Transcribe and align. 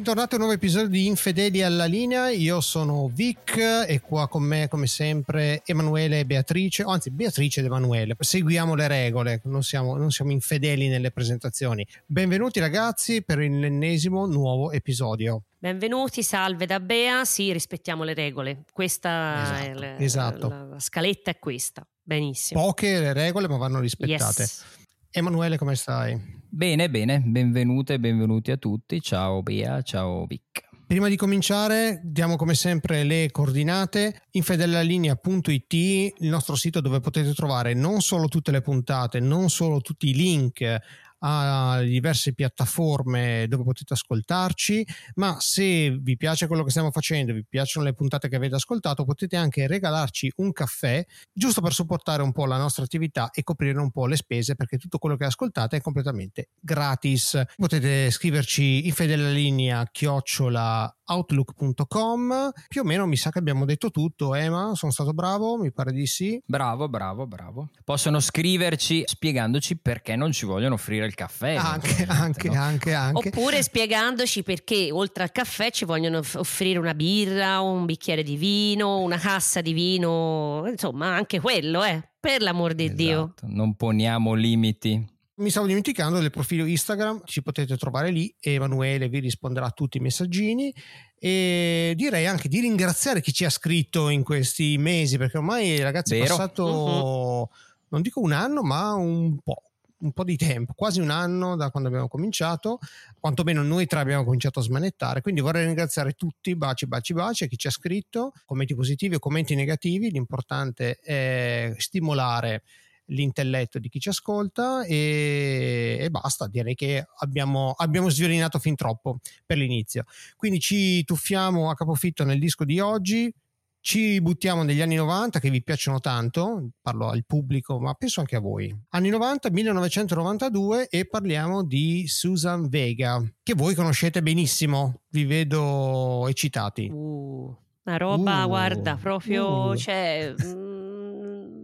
Bentornati 0.00 0.32
a 0.32 0.38
un 0.38 0.44
nuovo 0.44 0.56
episodio 0.56 0.88
di 0.88 1.06
Infedeli 1.06 1.62
alla 1.62 1.84
linea, 1.84 2.30
io 2.30 2.62
sono 2.62 3.10
Vic 3.12 3.58
e 3.86 4.00
qua 4.00 4.28
con 4.28 4.42
me 4.42 4.66
come 4.66 4.86
sempre 4.86 5.60
Emanuele 5.66 6.20
e 6.20 6.24
Beatrice, 6.24 6.84
o 6.84 6.88
anzi 6.88 7.10
Beatrice 7.10 7.60
ed 7.60 7.66
Emanuele, 7.66 8.16
seguiamo 8.18 8.74
le 8.74 8.88
regole, 8.88 9.42
non 9.44 9.62
siamo, 9.62 9.98
non 9.98 10.10
siamo 10.10 10.30
infedeli 10.30 10.88
nelle 10.88 11.10
presentazioni. 11.10 11.86
Benvenuti 12.06 12.60
ragazzi 12.60 13.22
per 13.22 13.40
l'ennesimo 13.40 14.24
nuovo 14.24 14.72
episodio. 14.72 15.42
Benvenuti, 15.58 16.22
salve 16.22 16.64
da 16.64 16.80
Bea, 16.80 17.26
sì 17.26 17.52
rispettiamo 17.52 18.02
le 18.02 18.14
regole, 18.14 18.62
questa 18.72 19.42
esatto, 19.42 19.64
è 19.64 19.74
la, 19.74 19.98
esatto. 19.98 20.48
La, 20.48 20.62
la 20.62 20.80
scaletta 20.80 21.30
è 21.30 21.38
questa, 21.38 21.86
benissimo. 22.02 22.58
Poche 22.62 23.00
le 23.00 23.12
regole 23.12 23.48
ma 23.48 23.58
vanno 23.58 23.80
rispettate. 23.80 24.40
Yes. 24.40 24.64
Emanuele 25.12 25.58
come 25.58 25.74
stai? 25.74 26.16
Bene, 26.48 26.88
bene, 26.88 27.20
benvenute 27.20 27.94
e 27.94 27.98
benvenuti 27.98 28.52
a 28.52 28.56
tutti. 28.56 29.00
Ciao 29.00 29.42
Bea, 29.42 29.82
ciao 29.82 30.24
Vic. 30.24 30.68
Prima 30.86 31.08
di 31.08 31.16
cominciare 31.16 32.00
diamo 32.04 32.36
come 32.36 32.54
sempre 32.54 33.02
le 33.02 33.28
coordinate 33.32 34.22
infedellalinea.it, 34.30 35.72
il 35.72 36.28
nostro 36.28 36.54
sito 36.54 36.80
dove 36.80 37.00
potete 37.00 37.34
trovare 37.34 37.74
non 37.74 38.00
solo 38.00 38.28
tutte 38.28 38.52
le 38.52 38.60
puntate, 38.60 39.18
non 39.18 39.50
solo 39.50 39.80
tutti 39.80 40.08
i 40.08 40.14
link 40.14 40.78
a 41.20 41.80
diverse 41.80 42.34
piattaforme 42.34 43.46
dove 43.48 43.64
potete 43.64 43.94
ascoltarci, 43.94 44.86
ma 45.16 45.38
se 45.40 45.90
vi 45.90 46.16
piace 46.16 46.46
quello 46.46 46.62
che 46.62 46.70
stiamo 46.70 46.90
facendo, 46.90 47.32
vi 47.32 47.44
piacciono 47.46 47.86
le 47.86 47.94
puntate 47.94 48.28
che 48.28 48.36
avete 48.36 48.54
ascoltato, 48.54 49.04
potete 49.04 49.36
anche 49.36 49.66
regalarci 49.66 50.32
un 50.36 50.52
caffè, 50.52 51.04
giusto 51.32 51.60
per 51.60 51.72
supportare 51.72 52.22
un 52.22 52.32
po' 52.32 52.46
la 52.46 52.56
nostra 52.58 52.84
attività 52.84 53.30
e 53.30 53.42
coprire 53.42 53.78
un 53.78 53.90
po' 53.90 54.06
le 54.06 54.16
spese, 54.16 54.54
perché 54.54 54.78
tutto 54.78 54.98
quello 54.98 55.16
che 55.16 55.24
ascoltate 55.24 55.76
è 55.76 55.80
completamente 55.80 56.50
gratis. 56.60 57.40
Potete 57.56 58.10
scriverci 58.10 58.86
in 58.86 58.92
fedele 58.92 59.30
linea 59.32 59.86
chiocciola 59.90 60.94
outlook.com. 61.10 62.52
Più 62.68 62.80
o 62.80 62.84
meno 62.84 63.06
mi 63.06 63.16
sa 63.16 63.30
che 63.30 63.38
abbiamo 63.38 63.64
detto 63.64 63.90
tutto, 63.90 64.34
Emma, 64.34 64.72
sono 64.74 64.92
stato 64.92 65.12
bravo, 65.12 65.56
mi 65.58 65.72
pare 65.72 65.92
di 65.92 66.06
sì. 66.06 66.40
Bravo, 66.46 66.88
bravo, 66.88 67.26
bravo. 67.26 67.70
Possono 67.84 68.20
scriverci 68.20 69.02
spiegandoci 69.04 69.78
perché 69.78 70.16
non 70.16 70.32
ci 70.32 70.46
vogliono 70.46 70.74
offrire 70.74 71.09
il 71.10 71.14
caffè. 71.14 71.54
Anche, 71.54 72.06
anche, 72.08 72.48
no? 72.48 72.54
anche, 72.54 72.94
anche. 72.94 73.28
Oppure 73.28 73.62
spiegandoci 73.62 74.42
perché 74.42 74.90
oltre 74.90 75.24
al 75.24 75.32
caffè 75.32 75.70
ci 75.70 75.84
vogliono 75.84 76.18
offrire 76.18 76.78
una 76.78 76.94
birra, 76.94 77.60
un 77.60 77.84
bicchiere 77.84 78.22
di 78.22 78.36
vino, 78.36 78.98
una 79.00 79.18
cassa 79.18 79.60
di 79.60 79.72
vino, 79.72 80.64
insomma 80.66 81.14
anche 81.14 81.40
quello, 81.40 81.84
eh. 81.84 82.02
Per 82.20 82.42
l'amor 82.42 82.74
di 82.74 82.84
esatto. 82.84 82.96
Dio. 82.96 83.34
Non 83.42 83.74
poniamo 83.74 84.34
limiti. 84.34 85.18
Mi 85.36 85.48
stavo 85.48 85.66
dimenticando 85.66 86.18
del 86.18 86.30
profilo 86.30 86.66
Instagram, 86.66 87.22
ci 87.24 87.42
potete 87.42 87.78
trovare 87.78 88.10
lì, 88.10 88.34
Emanuele 88.40 89.08
vi 89.08 89.20
risponderà 89.20 89.66
a 89.66 89.70
tutti 89.70 89.96
i 89.96 90.00
messaggini 90.00 90.70
e 91.18 91.94
direi 91.96 92.26
anche 92.26 92.48
di 92.48 92.60
ringraziare 92.60 93.22
chi 93.22 93.32
ci 93.32 93.46
ha 93.46 93.50
scritto 93.50 94.10
in 94.10 94.22
questi 94.22 94.76
mesi 94.78 95.16
perché 95.16 95.38
ormai 95.38 95.78
ragazzi 95.80 96.12
Vero. 96.12 96.24
è 96.24 96.28
passato 96.28 96.64
uh-huh. 96.66 97.48
non 97.88 98.02
dico 98.02 98.20
un 98.20 98.32
anno 98.32 98.62
ma 98.62 98.94
un 98.94 99.38
po' 99.42 99.69
un 100.00 100.12
po' 100.12 100.24
di 100.24 100.36
tempo, 100.36 100.72
quasi 100.74 101.00
un 101.00 101.10
anno 101.10 101.56
da 101.56 101.70
quando 101.70 101.88
abbiamo 101.88 102.08
cominciato, 102.08 102.78
quantomeno 103.18 103.62
noi 103.62 103.86
tre 103.86 104.00
abbiamo 104.00 104.24
cominciato 104.24 104.60
a 104.60 104.62
smanettare, 104.62 105.20
quindi 105.20 105.40
vorrei 105.40 105.66
ringraziare 105.66 106.12
tutti, 106.12 106.54
baci, 106.56 106.86
baci, 106.86 107.12
baci, 107.12 107.44
a 107.44 107.46
chi 107.46 107.56
ci 107.56 107.66
ha 107.66 107.70
scritto, 107.70 108.32
commenti 108.44 108.74
positivi 108.74 109.16
o 109.16 109.18
commenti 109.18 109.54
negativi, 109.54 110.10
l'importante 110.10 110.98
è 110.98 111.74
stimolare 111.76 112.62
l'intelletto 113.10 113.78
di 113.78 113.88
chi 113.88 114.00
ci 114.00 114.08
ascolta 114.08 114.84
e, 114.84 115.98
e 116.00 116.10
basta, 116.10 116.46
direi 116.46 116.74
che 116.74 117.06
abbiamo, 117.18 117.74
abbiamo 117.76 118.08
sviolinato 118.08 118.58
fin 118.58 118.76
troppo 118.76 119.18
per 119.44 119.58
l'inizio. 119.58 120.04
Quindi 120.36 120.60
ci 120.60 121.04
tuffiamo 121.04 121.70
a 121.70 121.74
capofitto 121.74 122.24
nel 122.24 122.38
disco 122.38 122.64
di 122.64 122.80
oggi, 122.80 123.32
ci 123.80 124.20
buttiamo 124.20 124.62
negli 124.62 124.80
anni 124.80 124.96
90 124.96 125.38
che 125.38 125.50
vi 125.50 125.62
piacciono 125.62 126.00
tanto, 126.00 126.70
parlo 126.80 127.08
al 127.08 127.24
pubblico 127.24 127.80
ma 127.80 127.94
penso 127.94 128.20
anche 128.20 128.36
a 128.36 128.40
voi. 128.40 128.74
Anni 128.90 129.08
90, 129.08 129.50
1992 129.50 130.88
e 130.88 131.06
parliamo 131.06 131.64
di 131.64 132.06
Susan 132.06 132.68
Vega, 132.68 133.22
che 133.42 133.54
voi 133.54 133.74
conoscete 133.74 134.22
benissimo, 134.22 135.02
vi 135.08 135.24
vedo 135.24 136.26
eccitati. 136.28 136.90
Uh, 136.92 137.56
una 137.84 137.96
roba, 137.96 138.44
uh, 138.44 138.48
guarda, 138.48 138.96
proprio... 138.96 139.70
Uh. 139.70 139.76
Cioè, 139.76 140.34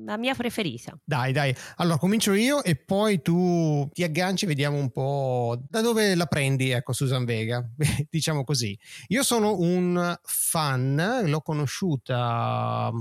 la 0.07 0.17
mia 0.17 0.35
preferita. 0.35 0.97
Dai, 1.05 1.33
dai. 1.33 1.55
Allora 1.77 1.99
comincio 1.99 2.33
io 2.33 2.63
e 2.63 2.77
poi 2.77 3.21
tu 3.21 3.89
ti 3.93 4.05
agganci 4.05 4.47
vediamo 4.47 4.79
un 4.79 4.91
po' 4.91 5.61
da 5.69 5.81
dove 5.81 6.15
la 6.15 6.27
prendi, 6.27 6.71
ecco, 6.71 6.93
Susan 6.93 7.25
Vega. 7.25 7.69
diciamo 8.09 8.45
così. 8.45 8.79
Io 9.09 9.23
sono 9.23 9.59
un 9.59 10.17
fan, 10.23 11.23
l'ho 11.25 11.41
conosciuta 11.41 12.93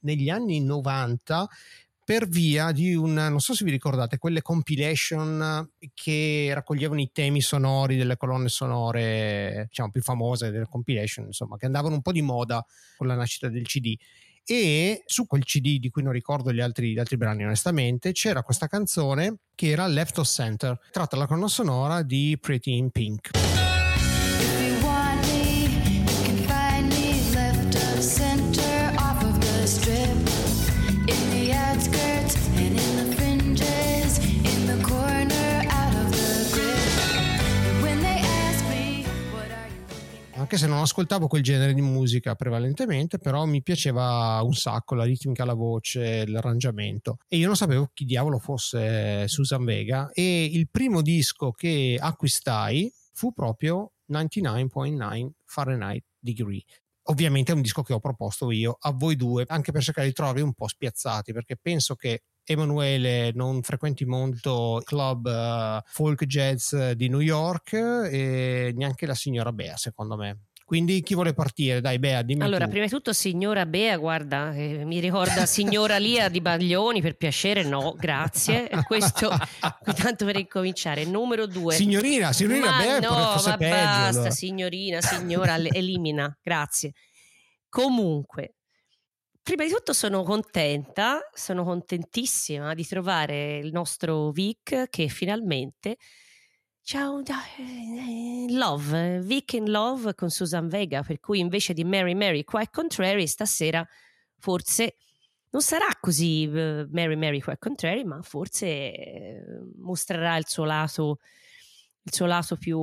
negli 0.00 0.28
anni 0.28 0.60
90 0.60 1.48
per 2.04 2.26
via 2.26 2.72
di 2.72 2.92
un, 2.94 3.12
non 3.12 3.38
so 3.38 3.54
se 3.54 3.64
vi 3.64 3.70
ricordate, 3.70 4.18
quelle 4.18 4.42
compilation 4.42 5.70
che 5.94 6.50
raccoglievano 6.52 7.00
i 7.00 7.10
temi 7.12 7.40
sonori 7.40 7.96
delle 7.96 8.16
colonne 8.16 8.48
sonore, 8.48 9.66
diciamo, 9.68 9.92
più 9.92 10.02
famose 10.02 10.50
delle 10.50 10.66
compilation, 10.68 11.26
insomma, 11.26 11.56
che 11.56 11.66
andavano 11.66 11.94
un 11.94 12.02
po' 12.02 12.10
di 12.10 12.22
moda 12.22 12.66
con 12.96 13.06
la 13.06 13.14
nascita 13.14 13.48
del 13.48 13.64
CD 13.64 13.96
e 14.44 15.02
su 15.06 15.26
quel 15.26 15.44
CD 15.44 15.78
di 15.78 15.90
cui 15.90 16.02
non 16.02 16.12
ricordo 16.12 16.52
gli 16.52 16.60
altri, 16.60 16.92
gli 16.92 16.98
altri, 16.98 17.16
brani 17.16 17.44
onestamente 17.44 18.12
c'era 18.12 18.42
questa 18.42 18.66
canzone 18.66 19.38
che 19.54 19.68
era 19.68 19.86
Left 19.86 20.18
of 20.18 20.26
Center 20.26 20.78
tratta 20.90 21.16
dalla 21.16 21.26
colonna 21.26 21.48
sonora 21.48 22.02
di 22.02 22.36
Pretty 22.40 22.76
in 22.76 22.90
Pink 22.90 23.59
anche 40.50 40.64
se 40.64 40.68
non 40.68 40.82
ascoltavo 40.82 41.28
quel 41.28 41.44
genere 41.44 41.72
di 41.74 41.80
musica 41.80 42.34
prevalentemente, 42.34 43.18
però 43.18 43.44
mi 43.44 43.62
piaceva 43.62 44.40
un 44.42 44.52
sacco 44.52 44.96
la 44.96 45.04
ritmica, 45.04 45.44
la 45.44 45.54
voce, 45.54 46.26
l'arrangiamento. 46.26 47.18
E 47.28 47.36
io 47.36 47.46
non 47.46 47.54
sapevo 47.54 47.90
chi 47.94 48.04
diavolo 48.04 48.40
fosse 48.40 49.28
Susan 49.28 49.64
Vega. 49.64 50.10
E 50.12 50.46
il 50.46 50.68
primo 50.68 51.02
disco 51.02 51.52
che 51.52 51.96
acquistai 52.00 52.92
fu 53.12 53.32
proprio 53.32 53.92
99.9 54.10 55.30
Fahrenheit 55.44 56.02
Degree. 56.18 56.64
Ovviamente 57.04 57.52
è 57.52 57.54
un 57.54 57.62
disco 57.62 57.82
che 57.82 57.92
ho 57.92 58.00
proposto 58.00 58.50
io 58.50 58.76
a 58.80 58.90
voi 58.90 59.14
due, 59.14 59.44
anche 59.46 59.70
per 59.70 59.84
cercare 59.84 60.08
di 60.08 60.12
trovarvi 60.12 60.40
un 60.40 60.54
po' 60.54 60.66
spiazzati, 60.66 61.32
perché 61.32 61.56
penso 61.56 61.94
che 61.94 62.22
Emanuele 62.50 63.30
non 63.34 63.62
frequenti 63.62 64.04
molto 64.04 64.78
il 64.78 64.84
club 64.84 65.26
uh, 65.26 65.80
folk 65.86 66.24
jazz 66.24 66.74
di 66.74 67.08
New 67.08 67.20
York 67.20 67.72
e 67.72 68.72
neanche 68.74 69.06
la 69.06 69.14
signora 69.14 69.52
Bea, 69.52 69.76
secondo 69.76 70.16
me. 70.16 70.46
Quindi 70.70 71.02
chi 71.02 71.14
vuole 71.14 71.32
partire? 71.32 71.80
Dai, 71.80 71.98
Bea, 71.98 72.22
dimmi. 72.22 72.42
Allora, 72.42 72.66
tu. 72.66 72.70
prima 72.70 72.84
di 72.84 72.90
tutto, 72.92 73.12
signora 73.12 73.66
Bea, 73.66 73.96
guarda, 73.96 74.52
eh, 74.52 74.84
mi 74.84 75.00
ricorda 75.00 75.44
signora 75.44 75.96
Lia 75.98 76.28
di 76.28 76.40
Baglioni, 76.40 77.00
per 77.00 77.16
piacere, 77.16 77.64
no, 77.64 77.96
grazie. 77.98 78.68
Questo, 78.86 79.30
tanto 79.96 80.24
per 80.24 80.36
incominciare. 80.36 81.04
Numero 81.04 81.46
due. 81.46 81.74
Signorina, 81.74 82.32
signorina 82.32 82.70
ma 82.70 82.78
Bea, 82.78 82.98
no, 83.00 83.10
ma 83.10 83.56
peggio, 83.56 83.74
basta, 83.74 84.06
allora. 84.06 84.30
signorina, 84.30 85.00
signora, 85.00 85.56
elimina, 85.56 86.38
grazie. 86.40 86.92
Comunque, 87.68 88.54
Prima 89.42 89.64
di 89.64 89.70
tutto 89.70 89.92
sono 89.92 90.22
contenta, 90.22 91.28
sono 91.32 91.64
contentissima 91.64 92.74
di 92.74 92.86
trovare 92.86 93.58
il 93.58 93.72
nostro 93.72 94.30
Vic 94.30 94.88
che 94.88 95.08
finalmente 95.08 95.96
Ciao, 96.82 97.22
Love, 98.48 99.20
Vic 99.20 99.52
in 99.52 99.70
Love 99.70 100.14
con 100.14 100.28
Susan 100.28 100.66
Vega, 100.68 101.02
per 101.02 101.20
cui 101.20 101.38
invece 101.38 101.72
di 101.72 101.84
Mary 101.84 102.14
Mary 102.14 102.42
Quite 102.42 102.70
Contrary 102.72 103.26
stasera 103.26 103.86
forse 104.38 104.96
non 105.50 105.62
sarà 105.62 105.86
così 106.00 106.46
uh, 106.46 106.88
Mary 106.90 107.16
Mary 107.16 107.40
Quite 107.40 107.58
Contrary, 107.58 108.04
ma 108.04 108.20
forse 108.22 109.42
mostrerà 109.76 110.36
il 110.36 110.48
suo 110.48 110.64
lato 110.64 111.18
il 112.02 112.12
suo 112.14 112.26
lato 112.26 112.56
più 112.56 112.78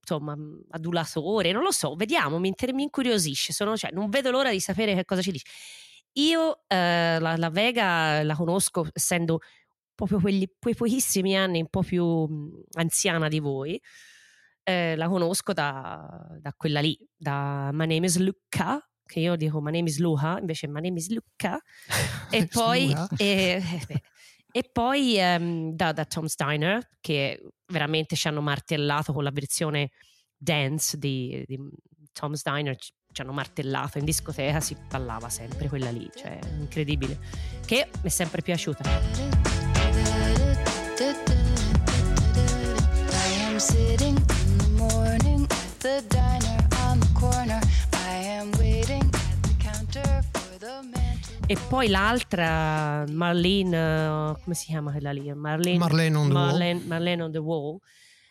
insomma 0.00 0.36
adulatore, 0.70 1.52
non 1.52 1.62
lo 1.62 1.70
so, 1.70 1.94
vediamo, 1.94 2.38
mi, 2.38 2.52
mi 2.72 2.82
incuriosisce, 2.82 3.52
sono, 3.52 3.76
cioè, 3.76 3.90
non 3.92 4.08
vedo 4.10 4.30
l'ora 4.30 4.50
di 4.50 4.60
sapere 4.60 4.94
che 4.94 5.04
cosa 5.04 5.22
ci 5.22 5.32
dice. 5.32 5.46
Io 6.16 6.62
eh, 6.68 7.18
la, 7.18 7.36
la, 7.36 7.50
Vega 7.50 8.22
la 8.22 8.36
conosco 8.36 8.86
essendo 8.92 9.40
proprio 9.94 10.20
quegli, 10.20 10.46
quei 10.58 10.74
pochissimi 10.74 11.36
anni 11.36 11.60
un 11.60 11.68
po' 11.68 11.82
più 11.82 12.64
anziana 12.74 13.28
di 13.28 13.40
voi, 13.40 13.80
eh, 14.62 14.96
la 14.96 15.08
conosco 15.08 15.52
da, 15.52 16.26
da, 16.40 16.52
quella 16.56 16.80
lì, 16.80 16.96
da 17.16 17.70
My 17.72 17.86
Name 17.86 18.06
is 18.06 18.18
Luca, 18.18 18.80
che 19.04 19.20
io 19.20 19.36
dico 19.36 19.60
My 19.60 19.72
Name 19.72 19.88
is 19.88 19.98
Luca, 19.98 20.38
invece 20.38 20.68
My 20.68 20.80
Name 20.80 20.98
is 20.98 21.08
Luca, 21.08 21.60
e 22.30 22.46
poi... 22.46 22.94
E, 23.16 23.62
eh, 23.88 24.02
E 24.56 24.62
poi 24.70 25.18
ehm, 25.18 25.72
da, 25.74 25.90
da 25.90 26.04
Tom 26.04 26.26
Steiner, 26.26 26.80
che 27.00 27.42
veramente 27.66 28.14
ci 28.14 28.28
hanno 28.28 28.40
martellato 28.40 29.12
con 29.12 29.24
la 29.24 29.32
versione 29.32 29.90
dance 30.36 30.96
di, 30.96 31.42
di 31.44 31.58
Tom 32.12 32.34
Steiner, 32.34 32.76
ci, 32.76 32.92
ci 33.10 33.20
hanno 33.20 33.32
martellato 33.32 33.98
in 33.98 34.04
discoteca, 34.04 34.60
si 34.60 34.76
ballava 34.88 35.28
sempre 35.28 35.66
quella 35.66 35.90
lì, 35.90 36.08
cioè 36.14 36.38
incredibile, 36.56 37.18
che 37.66 37.88
mi 37.94 38.02
è 38.02 38.08
sempre 38.08 38.42
piaciuta. 38.42 38.88
I 43.10 43.42
am 43.48 43.58
sitting 43.58 44.23
E 51.46 51.58
poi 51.68 51.88
l'altra, 51.88 53.04
Marlene, 53.06 53.76
eh, 53.76 54.42
come 54.42 54.54
si 54.54 54.66
chiama 54.66 54.90
quella 54.92 55.12
lì? 55.12 55.30
Marlene, 55.34 55.78
Marlene 55.78 56.16
on 56.16 56.28
the 56.28 56.34
Wall. 56.34 56.46
Marlene, 56.46 56.82
Marlene 56.86 57.22
on 57.22 57.32
the 57.32 57.38
Wall. 57.38 57.78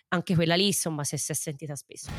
Anche 0.09 0.33
quella 0.33 0.55
lì, 0.55 0.67
insomma, 0.67 1.03
si 1.03 1.15
è, 1.15 1.17
si 1.17 1.31
è 1.31 1.35
sentita 1.35 1.75
spesso. 1.75 2.09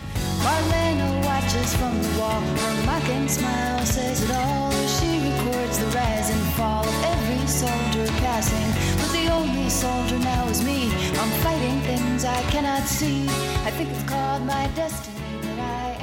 Marlena 0.42 1.04
watches 1.44 1.74
from 1.76 2.00
the 2.00 2.08
wall. 2.18 2.40
Her 2.40 2.86
mocking 2.86 3.28
smile 3.28 3.84
says 3.84 4.22
it 4.22 4.30
all. 4.30 4.70
She 4.86 5.18
records 5.18 5.78
the 5.78 5.86
rise 5.86 6.30
and 6.30 6.42
fall 6.54 6.86
of 6.86 7.04
every 7.04 7.46
soldier 7.46 8.06
passing. 8.22 8.70
But 8.98 9.10
the 9.12 9.32
only 9.32 9.68
soldier 9.68 10.18
now 10.18 10.48
is 10.48 10.62
me. 10.62 10.90
I'm 11.18 11.30
fighting 11.42 11.80
things 11.82 12.24
I 12.24 12.40
cannot 12.50 12.82
see. 12.86 13.26
I 13.66 13.70
think 13.70 13.90
it's 13.90 14.04
called 14.04 14.44
my 14.46 14.68
destiny 14.74 15.40
that 15.42 15.58
I 15.58 15.93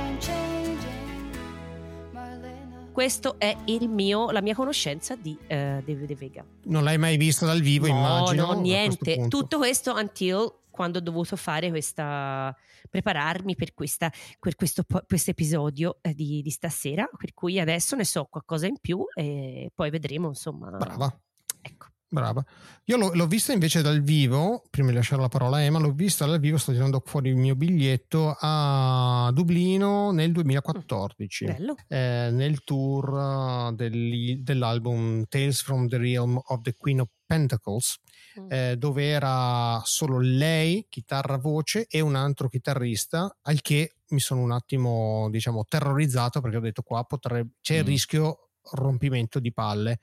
Questo 2.91 3.39
è 3.39 3.55
il 3.65 3.87
mio, 3.87 4.31
la 4.31 4.41
mia 4.41 4.53
conoscenza 4.53 5.15
di 5.15 5.37
eh, 5.47 5.81
David 5.85 6.13
Vega. 6.15 6.45
Non 6.63 6.83
l'hai 6.83 6.97
mai 6.97 7.15
vista 7.15 7.45
dal 7.45 7.61
vivo, 7.61 7.87
no, 7.87 7.93
immagino. 7.93 8.41
no, 8.41 8.47
questo 8.47 8.61
niente. 8.61 9.15
punto. 9.15 9.37
Tutto 9.37 9.57
questo 9.57 9.93
until 9.95 10.53
quando 10.69 10.97
ho 10.97 11.01
dovuto 11.01 11.35
fare 11.35 11.69
questa 11.69 12.55
prepararmi 12.89 13.55
per 13.55 13.73
questa 13.73 14.11
per 14.39 14.55
questo 14.55 14.83
questo 15.07 15.31
episodio 15.31 15.99
eh, 16.01 16.13
di, 16.13 16.41
di 16.41 16.49
stasera, 16.49 17.09
per 17.17 17.33
cui 17.33 17.59
adesso 17.59 17.95
ne 17.95 18.05
so 18.05 18.25
qualcosa 18.25 18.67
in 18.67 18.77
più 18.79 19.05
e 19.13 19.71
poi 19.73 19.89
vedremo, 19.89 20.27
insomma. 20.27 20.69
Brava. 20.71 21.17
Ecco. 21.61 21.87
Brava. 22.13 22.43
Io 22.85 22.97
l'ho, 22.97 23.11
l'ho 23.13 23.25
vista 23.25 23.53
invece 23.53 23.81
dal 23.81 24.01
vivo, 24.01 24.63
prima 24.69 24.89
di 24.89 24.95
lasciare 24.95 25.21
la 25.21 25.29
parola 25.29 25.57
a 25.57 25.61
Emma, 25.61 25.79
l'ho 25.79 25.93
vista 25.93 26.25
dal 26.25 26.41
vivo, 26.41 26.57
sto 26.57 26.73
tirando 26.73 27.01
fuori 27.05 27.29
il 27.29 27.37
mio 27.37 27.55
biglietto 27.55 28.35
a 28.37 29.31
Dublino 29.33 30.11
nel 30.11 30.33
2014, 30.33 31.45
Bello. 31.45 31.75
eh, 31.87 32.27
nel 32.33 32.65
tour 32.65 33.69
eh, 33.71 33.75
degli- 33.75 34.41
dell'album 34.41 35.23
Tales 35.29 35.61
from 35.61 35.87
the 35.87 35.97
Realm 35.97 36.37
of 36.47 36.59
the 36.63 36.75
Queen 36.75 36.99
of 36.99 37.07
Pentacles, 37.25 37.97
Mm. 38.39 38.47
eh, 38.51 38.75
dove 38.77 39.05
era 39.09 39.81
solo 39.85 40.19
lei, 40.19 40.85
chitarra 40.89 41.37
voce 41.37 41.85
e 41.89 41.99
un 42.01 42.15
altro 42.15 42.47
chitarrista, 42.49 43.37
al 43.43 43.61
che 43.61 43.95
mi 44.09 44.19
sono 44.19 44.41
un 44.41 44.51
attimo, 44.51 45.27
diciamo, 45.29 45.63
terrorizzato 45.67 46.41
perché 46.41 46.57
ho 46.57 46.61
detto 46.61 46.81
qua 46.81 47.03
potrebbe, 47.05 47.51
c'è 47.61 47.75
il 47.75 47.83
Mm. 47.83 47.87
rischio 47.87 48.49
rompimento 48.71 49.39
di 49.39 49.53
palle. 49.53 49.99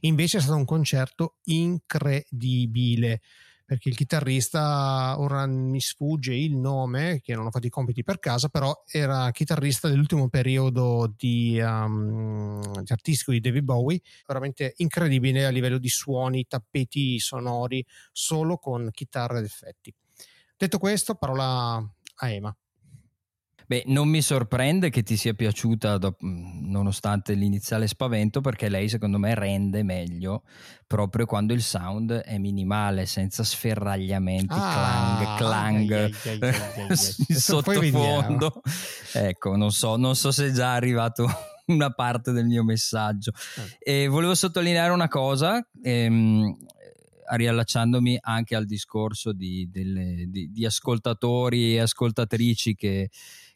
Invece 0.00 0.38
è 0.38 0.40
stato 0.40 0.56
un 0.56 0.64
concerto 0.64 1.36
incredibile 1.44 3.20
perché 3.72 3.88
il 3.88 3.96
chitarrista, 3.96 5.18
ora 5.18 5.46
mi 5.46 5.80
sfugge 5.80 6.34
il 6.34 6.56
nome, 6.56 7.20
che 7.22 7.34
non 7.34 7.46
ho 7.46 7.50
fatto 7.50 7.66
i 7.66 7.70
compiti 7.70 8.02
per 8.02 8.18
casa, 8.18 8.48
però 8.48 8.82
era 8.86 9.30
chitarrista 9.30 9.88
dell'ultimo 9.88 10.28
periodo 10.28 11.14
di, 11.16 11.58
um, 11.58 12.60
di 12.82 12.92
artistico 12.92 13.30
di 13.30 13.40
David 13.40 13.64
Bowie, 13.64 14.02
veramente 14.26 14.74
incredibile 14.76 15.46
a 15.46 15.50
livello 15.50 15.78
di 15.78 15.88
suoni, 15.88 16.46
tappeti 16.46 17.18
sonori, 17.18 17.82
solo 18.12 18.58
con 18.58 18.90
chitarra 18.90 19.38
ed 19.38 19.44
effetti. 19.44 19.94
Detto 20.54 20.76
questo, 20.76 21.14
parola 21.14 21.76
a 21.76 22.30
Ema. 22.30 22.54
Beh, 23.66 23.84
non 23.86 24.08
mi 24.08 24.20
sorprende 24.22 24.90
che 24.90 25.02
ti 25.02 25.16
sia 25.16 25.34
piaciuta 25.34 25.98
dop- 25.98 26.20
nonostante 26.20 27.34
l'iniziale 27.34 27.86
spavento 27.86 28.40
perché 28.40 28.68
lei 28.68 28.88
secondo 28.88 29.18
me 29.18 29.34
rende 29.34 29.82
meglio 29.82 30.42
proprio 30.86 31.24
quando 31.24 31.54
il 31.54 31.62
sound 31.62 32.12
è 32.12 32.36
minimale, 32.38 33.06
senza 33.06 33.42
sferragliamenti, 33.44 34.46
Ah, 34.50 35.16
clang, 35.16 35.36
clang 35.36 35.90
ai, 35.92 36.14
ai, 36.24 36.38
ai, 36.88 37.16
sottofondo. 37.34 38.60
Ecco, 39.14 39.56
non 39.56 39.70
so, 39.70 39.96
non 39.96 40.14
so 40.16 40.30
se 40.30 40.48
è 40.48 40.50
già 40.50 40.74
arrivato 40.74 41.26
una 41.68 41.90
parte 41.92 42.32
del 42.32 42.44
mio 42.44 42.62
messaggio. 42.62 43.32
E 43.78 44.06
volevo 44.06 44.34
sottolineare 44.34 44.92
una 44.92 45.08
cosa, 45.08 45.66
ehm, 45.82 46.56
riallacciandomi 47.34 48.18
anche 48.20 48.54
al 48.54 48.66
discorso 48.66 49.32
di, 49.32 49.68
delle- 49.70 50.26
di- 50.28 50.50
di 50.52 50.66
ascoltatori 50.66 51.76
e 51.76 51.80
ascoltatrici 51.80 52.74
che, 52.74 53.08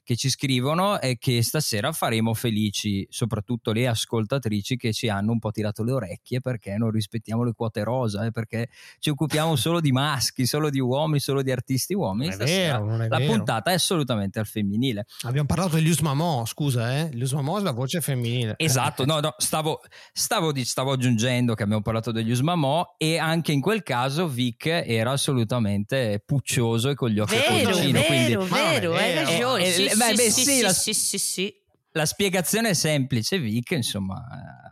che 0.06 0.14
ci 0.14 0.31
scrivono 0.31 1.00
è 1.00 1.19
che 1.19 1.43
stasera 1.43 1.91
faremo 1.91 2.32
felici 2.32 3.05
soprattutto 3.11 3.73
le 3.73 3.88
ascoltatrici 3.88 4.76
che 4.76 4.93
ci 4.93 5.08
hanno 5.08 5.32
un 5.32 5.41
po' 5.41 5.50
tirato 5.50 5.82
le 5.82 5.91
orecchie 5.91 6.41
perché 6.41 6.76
non 6.76 6.93
rispettiamo 6.93 7.43
le 7.43 7.53
quote 7.55 7.82
rosa 7.82 8.25
e 8.25 8.31
perché 8.31 8.69
ci 9.00 9.11
occupiamo 9.11 9.56
solo 9.56 9.81
di 9.81 9.91
maschi, 9.91 10.47
solo 10.47 10.70
di 10.70 10.79
uomini, 10.79 11.19
solo 11.19 11.43
di 11.43 11.50
artisti 11.50 11.93
uomini. 11.93 12.31
Non 12.31 12.41
è 12.41 12.47
Stasera 12.47 12.73
vero, 12.79 12.88
non 12.88 13.03
è 13.03 13.08
la 13.08 13.19
vero. 13.19 13.32
puntata 13.32 13.73
è 13.73 13.75
assolutamente 13.75 14.38
al 14.38 14.47
femminile. 14.47 15.06
Abbiamo 15.23 15.49
parlato 15.49 15.75
degli 15.75 15.88
Usmamò, 15.88 16.44
scusa, 16.47 16.97
eh? 16.99 17.08
Gli 17.12 17.23
Usmamò 17.23 17.58
è 17.58 17.62
la 17.62 17.73
voce 17.73 18.00
femminile. 18.00 18.55
Esatto, 18.58 19.05
no, 19.05 19.19
no, 19.19 19.35
stavo, 19.38 19.81
stavo, 20.12 20.53
stavo 20.62 20.93
aggiungendo 20.93 21.55
che 21.55 21.64
abbiamo 21.64 21.82
parlato 21.82 22.12
degli 22.12 22.31
Usmamò 22.31 22.94
e 22.97 23.19
anche 23.19 23.50
in 23.50 23.61
quel 23.61 23.82
caso 23.82 24.29
Vic 24.29 24.67
era 24.67 25.11
assolutamente 25.11 26.23
puccioso 26.25 26.91
e 26.91 26.94
con 26.94 27.11
gli 27.11 27.19
occhi 27.19 27.35
a 27.35 27.41
Vero, 27.41 27.70
cuoricino, 27.70 28.03
quindi 28.03 28.29
vero, 28.37 28.43
è 28.44 28.47
vero, 28.47 28.94
hai 28.94 29.14
ragione. 29.14 29.64
Eh, 29.67 29.70
Sì, 29.73 29.85
eh, 29.87 29.91
sì, 29.91 29.95
beh, 29.96 30.14
beh, 30.14 30.31
sì, 30.31 30.43
sì, 30.44 30.60
la- 30.60 30.72
sì, 30.72 30.93
sì, 30.93 31.19
sì. 31.19 31.54
la 31.93 32.06
spiegazione 32.06 32.70
è 32.70 32.75
semplice, 32.75 33.38
Vic 33.38 33.70
insomma 33.72 34.25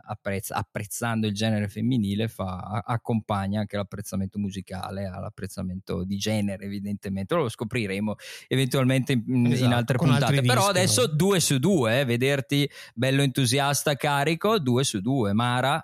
apprezza- 0.07 0.55
apprezzando 0.55 1.25
il 1.27 1.33
genere 1.33 1.67
femminile 1.67 2.27
fa, 2.27 2.83
accompagna 2.85 3.61
anche 3.61 3.75
l'apprezzamento 3.75 4.37
musicale 4.37 5.07
all'apprezzamento 5.07 6.03
di 6.03 6.17
genere 6.17 6.65
evidentemente, 6.65 7.33
lo 7.35 7.49
scopriremo 7.49 8.15
eventualmente 8.47 9.13
in, 9.13 9.23
in 9.27 9.51
Esatto, 9.51 9.73
altre 9.75 9.97
con 9.97 10.09
puntate, 10.09 10.41
però 10.41 10.67
adesso 10.67 11.07
due 11.07 11.39
su 11.39 11.57
due, 11.57 12.01
eh, 12.01 12.05
vederti 12.05 12.69
bello 12.93 13.23
entusiasta 13.23 13.95
carico, 13.95 14.59
due 14.59 14.83
su 14.83 15.01
due, 15.01 15.33
Mara 15.33 15.83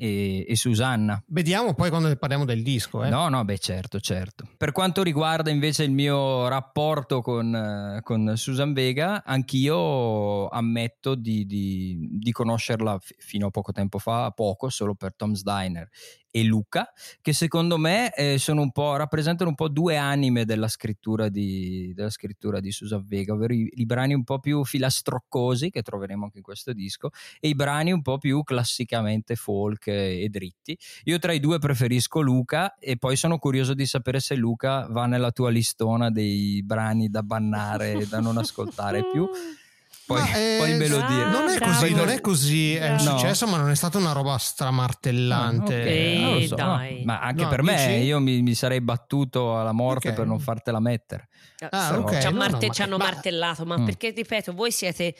e, 0.00 0.44
e 0.48 0.54
Susanna. 0.54 1.20
Vediamo 1.26 1.74
poi 1.74 1.90
quando 1.90 2.14
parliamo 2.14 2.44
del 2.44 2.62
disco. 2.62 3.02
Eh? 3.02 3.08
No, 3.08 3.28
no, 3.28 3.44
beh, 3.44 3.58
certo, 3.58 3.98
certo. 3.98 4.46
Per 4.56 4.70
quanto 4.70 5.02
riguarda 5.02 5.50
invece 5.50 5.82
il 5.82 5.90
mio 5.90 6.46
rapporto 6.46 7.20
con, 7.20 7.52
eh, 7.52 8.00
con 8.02 8.36
Susan 8.36 8.72
Vega, 8.72 9.24
anch'io 9.24 10.48
ammetto 10.48 11.16
di, 11.16 11.44
di- 11.46 12.08
di 12.12 12.30
conoscerla 12.30 12.98
f- 12.98 13.14
fino 13.18 13.48
a 13.48 13.50
poco 13.50 13.72
tempo 13.72 13.98
fa, 13.98 14.30
poco, 14.30 14.68
solo 14.68 14.94
per 14.94 15.14
Tom's 15.16 15.42
Diner 15.42 15.88
e 16.30 16.44
Luca, 16.44 16.90
che 17.20 17.32
secondo 17.32 17.78
me 17.78 18.12
eh, 18.14 18.38
un 18.48 18.70
rappresentano 18.96 19.50
un 19.50 19.56
po' 19.56 19.68
due 19.68 19.96
anime 19.96 20.44
della 20.44 20.68
scrittura 20.68 21.28
di, 21.28 21.92
della 21.94 22.10
scrittura 22.10 22.60
di 22.60 22.70
Susan 22.70 23.04
Vega, 23.06 23.32
ovvero 23.32 23.54
i, 23.54 23.70
i 23.74 23.86
brani 23.86 24.14
un 24.14 24.24
po' 24.24 24.38
più 24.38 24.64
filastroccosi, 24.64 25.70
che 25.70 25.82
troveremo 25.82 26.24
anche 26.24 26.38
in 26.38 26.42
questo 26.42 26.72
disco, 26.72 27.10
e 27.40 27.48
i 27.48 27.54
brani 27.54 27.92
un 27.92 28.02
po' 28.02 28.18
più 28.18 28.42
classicamente 28.42 29.36
folk 29.36 29.86
e, 29.86 30.22
e 30.22 30.28
dritti. 30.28 30.78
Io 31.04 31.18
tra 31.18 31.32
i 31.32 31.40
due 31.40 31.58
preferisco 31.58 32.20
Luca 32.20 32.76
e 32.78 32.96
poi 32.96 33.16
sono 33.16 33.38
curioso 33.38 33.74
di 33.74 33.86
sapere 33.86 34.20
se 34.20 34.34
Luca 34.34 34.86
va 34.90 35.06
nella 35.06 35.30
tua 35.30 35.50
listona 35.50 36.10
dei 36.10 36.62
brani 36.62 37.08
da 37.08 37.22
bannare 37.22 37.92
e 37.92 38.06
da 38.06 38.20
non 38.20 38.36
ascoltare 38.36 39.02
più. 39.10 39.28
Poi, 40.08 40.20
Ma, 40.22 40.32
eh, 40.34 40.56
poi 40.58 40.74
me 40.78 40.88
lo 40.88 40.98
ah, 41.00 41.06
dire. 41.06 41.24
Non 41.28 41.48
è 41.50 41.58
bravo. 41.58 41.72
così, 41.80 41.94
non 41.94 42.08
è 42.08 42.20
così, 42.22 42.74
è 42.76 42.90
No. 42.92 42.98
successo, 42.98 43.46
ma 43.46 43.58
non 43.58 43.68
è 43.68 43.74
stata 43.74 43.98
una 43.98 44.12
roba 44.12 44.38
stramartellante. 44.38 45.74
Ah, 45.74 45.80
ok, 45.80 45.86
Eh, 45.86 46.18
non 46.18 46.32
lo 46.34 46.46
so, 46.46 46.54
dai. 46.54 46.96
no. 46.98 47.04
Ma 47.04 47.20
anche 47.20 47.42
No, 47.42 47.48
per 47.48 47.62
me, 47.62 47.74
dici? 47.76 48.06
io 48.06 48.18
mi, 48.18 48.40
mi 48.42 48.54
sarei 48.54 48.80
battuto 48.80 49.58
alla 49.58 49.72
morte 49.72 50.08
Ok. 50.08 50.14
per 50.14 50.26
non 50.26 50.40
fartela 50.40 50.80
mettere. 50.80 51.28
Ah, 51.70 51.88
Però- 51.90 52.00
ok. 52.02 52.18
ci, 52.20 52.26
ha 52.26 52.30
no, 52.30 52.36
no, 52.36 52.38
marte- 52.48 52.66
ma- 52.68 52.72
ci 52.72 52.82
hanno 52.82 52.96
ma- 52.96 53.04
martellato, 53.04 53.64
ma 53.66 53.78
Mm. 53.78 53.84
perché 53.84 54.10
ripeto, 54.10 54.52
voi 54.54 54.72
siete 54.72 55.14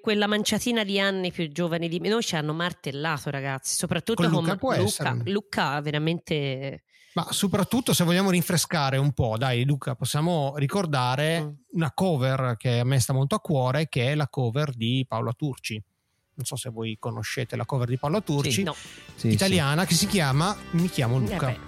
quella 0.00 0.26
manciatina 0.26 0.82
di 0.84 0.98
anni 0.98 1.30
più 1.30 1.46
giovani 1.48 1.88
di 1.90 2.00
me, 2.00 2.08
noi 2.08 2.22
ci 2.22 2.34
hanno 2.36 2.54
martellato, 2.54 3.28
ragazzi. 3.28 3.76
Soprattutto 3.76 4.22
Con 4.22 4.32
con, 4.32 4.44
Luca 4.58 4.76
Luca. 4.78 5.16
Luca 5.24 5.80
veramente. 5.82 6.84
Ma 7.14 7.26
soprattutto 7.30 7.92
se 7.94 8.02
vogliamo 8.02 8.30
rinfrescare 8.30 8.96
un 8.96 9.12
po', 9.12 9.36
dai 9.38 9.64
Luca, 9.64 9.94
possiamo 9.94 10.54
ricordare 10.56 11.40
Mm. 11.42 11.48
una 11.74 11.92
cover 11.94 12.56
che 12.58 12.80
a 12.80 12.84
me 12.84 12.98
sta 12.98 13.12
molto 13.12 13.36
a 13.36 13.40
cuore, 13.40 13.88
che 13.88 14.10
è 14.10 14.14
la 14.16 14.26
cover 14.28 14.74
di 14.74 15.04
Paola 15.08 15.32
Turci. 15.32 15.80
Non 16.36 16.44
so 16.44 16.56
se 16.56 16.70
voi 16.70 16.96
conoscete 16.98 17.54
la 17.54 17.64
cover 17.64 17.86
di 17.86 17.96
Paola 17.98 18.20
Turci, 18.20 18.64
No, 18.64 18.74
Sì, 19.14 19.28
italiana, 19.28 19.84
che 19.84 19.94
si 19.94 20.08
chiama 20.08 20.56
Mi 20.72 20.88
chiamo 20.90 21.18
eh 21.18 21.20
Luca. 21.20 21.46
beh, 21.46 21.58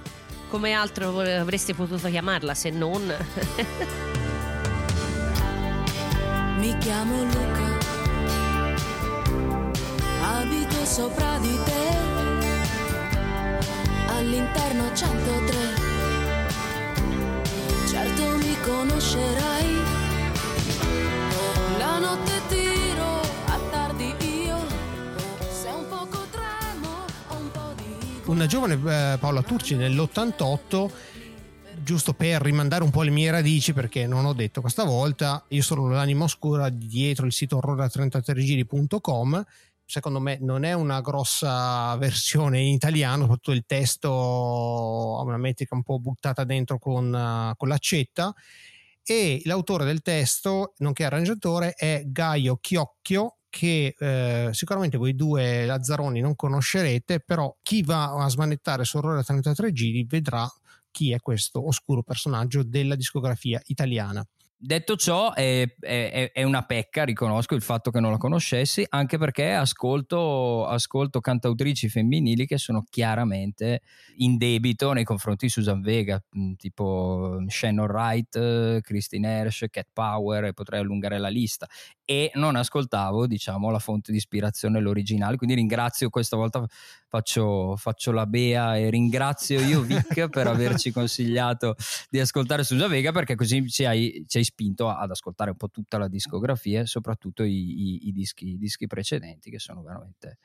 come 0.50 0.73
altro 0.73 1.21
avreste 1.21 1.75
potuto 1.75 2.09
chiamarla 2.09 2.53
se 2.53 2.71
non. 2.71 3.07
Mi 6.59 6.76
chiamo 6.79 7.23
Luca, 7.23 7.79
abito 10.23 10.85
sopra 10.85 11.38
di 11.38 11.57
te, 11.65 12.15
all'interno 14.16 14.94
103. 14.94 15.56
Certo 17.87 18.37
mi 18.38 18.56
conoscerai. 18.64 19.75
La 21.78 21.99
notte 21.99 22.40
tiro 22.49 23.20
a 23.46 23.58
tardi 23.70 24.14
io. 24.44 24.58
Se 25.50 25.68
un 25.68 25.87
poco 25.88 26.26
tremo, 26.30 27.04
ho 27.28 27.37
un 27.37 27.50
po' 27.50 27.73
di. 27.76 28.23
Una 28.25 28.46
giovane 28.46 28.75
eh, 28.75 29.18
Paola 29.18 29.42
Turci 29.42 29.76
nell'88 29.76 30.90
giusto 31.82 32.14
per 32.14 32.42
rimandare 32.42 32.82
un 32.82 32.90
po' 32.90 33.02
le 33.02 33.11
mie 33.11 33.30
radici 33.30 33.73
perché 33.73 34.08
non 34.08 34.25
ho 34.25 34.32
detto 34.32 34.61
questa 34.61 34.82
volta 34.82 35.44
io 35.49 35.62
sono 35.62 35.88
l'anima 35.88 36.25
oscura 36.25 36.68
dietro 36.68 37.26
il 37.26 37.32
sito 37.32 37.61
horror33giri.com 37.62 39.44
secondo 39.87 40.21
me 40.21 40.37
non 40.40 40.64
è 40.64 40.73
una 40.73 41.00
grossa 41.00 41.97
versione 41.99 42.61
in 42.61 42.73
italiano 42.75 43.23
soprattutto 43.23 43.52
il 43.52 43.64
testo 43.66 45.19
ha 45.19 45.23
una 45.23 45.38
metrica 45.38 45.75
un 45.75 45.83
po' 45.83 45.99
buttata 45.99 46.45
dentro 46.45 46.78
con, 46.78 47.55
con 47.57 47.69
l'accetta 47.69 48.35
e 49.02 49.40
l'autore 49.45 49.85
del 49.85 50.02
testo 50.02 50.75
nonché 50.78 51.05
arrangiatore 51.05 51.73
è 51.73 52.02
Gaio 52.07 52.59
Chiocchio 52.61 53.37
che 53.57 53.95
eh, 53.99 54.50
sicuramente 54.52 54.99
voi 54.99 55.14
due 55.14 55.64
Lazzaroni 55.64 56.21
non 56.21 56.37
conoscerete, 56.37 57.21
però 57.21 57.57
chi 57.62 57.83
va 57.83 58.12
a 58.12 58.28
smanettare 58.28 58.85
su 58.85 58.99
Orrore 58.99 59.23
33 59.23 59.73
giri 59.73 60.05
vedrà 60.05 60.47
chi 60.90 61.12
è 61.12 61.21
questo 61.21 61.66
oscuro 61.66 62.02
personaggio 62.02 62.62
della 62.62 62.97
discografia 62.97 63.59
italiana. 63.66 64.26
Detto 64.59 64.97
ciò, 64.97 65.35
è, 65.35 65.71
è, 65.79 66.31
è, 66.33 66.43
una 66.43 66.65
pecca, 66.65 67.05
riconosco 67.05 67.55
il 67.55 67.61
fatto 67.61 67.91
che 67.91 68.01
non 68.01 68.11
la 68.11 68.17
conoscessi, 68.17 68.87
anche 68.89 69.19
perché 69.19 69.53
ascolto, 69.53 70.67
ascolto, 70.67 71.21
cantautrici 71.21 71.91
femminili 71.91 72.47
che 72.47 72.57
sono 72.57 72.83
chiaramente 72.89 73.83
in 74.17 74.39
debito 74.39 74.95
nei 74.95 75.05
confronti 75.05 75.45
di 75.45 75.53
Susan 75.53 75.83
Vega, 75.83 76.19
mm, 76.39 76.55
tipo 76.55 77.37
Shannon 77.49 77.87
Wright, 77.87 78.81
Christine 78.81 79.29
Hersh, 79.29 79.67
Cat 79.69 79.89
Power, 79.93 80.45
e 80.45 80.55
potrei 80.55 80.81
allungare 80.81 81.19
la 81.19 81.29
lista. 81.29 81.69
E 82.03 82.31
non 82.35 82.57
ascoltavo, 82.57 83.27
diciamo, 83.27 83.71
la 83.71 83.79
fonte 83.79 84.11
di 84.11 84.17
ispirazione, 84.17 84.81
l'originale, 84.81 85.37
quindi 85.37 85.55
ringrazio 85.55 86.09
questa 86.09 86.37
volta, 86.37 86.65
faccio, 87.09 87.77
faccio 87.77 88.13
la 88.13 88.27
bea 88.27 88.77
e 88.77 88.91
ringrazio 88.91 89.61
io 89.61 89.81
Vic 89.83 90.29
per 90.29 90.47
averci 90.47 90.91
consigliato 90.91 91.77
di 92.11 92.21
ascoltare 92.21 92.65
Susan 92.65 92.91
Vega 92.91 93.13
perché 93.13 93.35
così 93.35 93.69
ci 93.69 93.85
hai, 93.85 94.25
ci 94.27 94.39
hai 94.39 94.45
spinto 94.45 94.89
ad 94.89 95.11
ascoltare 95.11 95.51
un 95.51 95.57
po' 95.57 95.71
tutta 95.71 95.99
la 95.99 96.09
discografia 96.09 96.81
e 96.81 96.87
soprattutto 96.87 97.43
i, 97.43 97.51
i, 97.51 98.09
i, 98.09 98.13
dischi, 98.13 98.49
i 98.51 98.59
dischi, 98.59 98.87
precedenti 98.87 99.51
che 99.51 99.59
sono 99.59 99.83
veramente, 99.83 100.39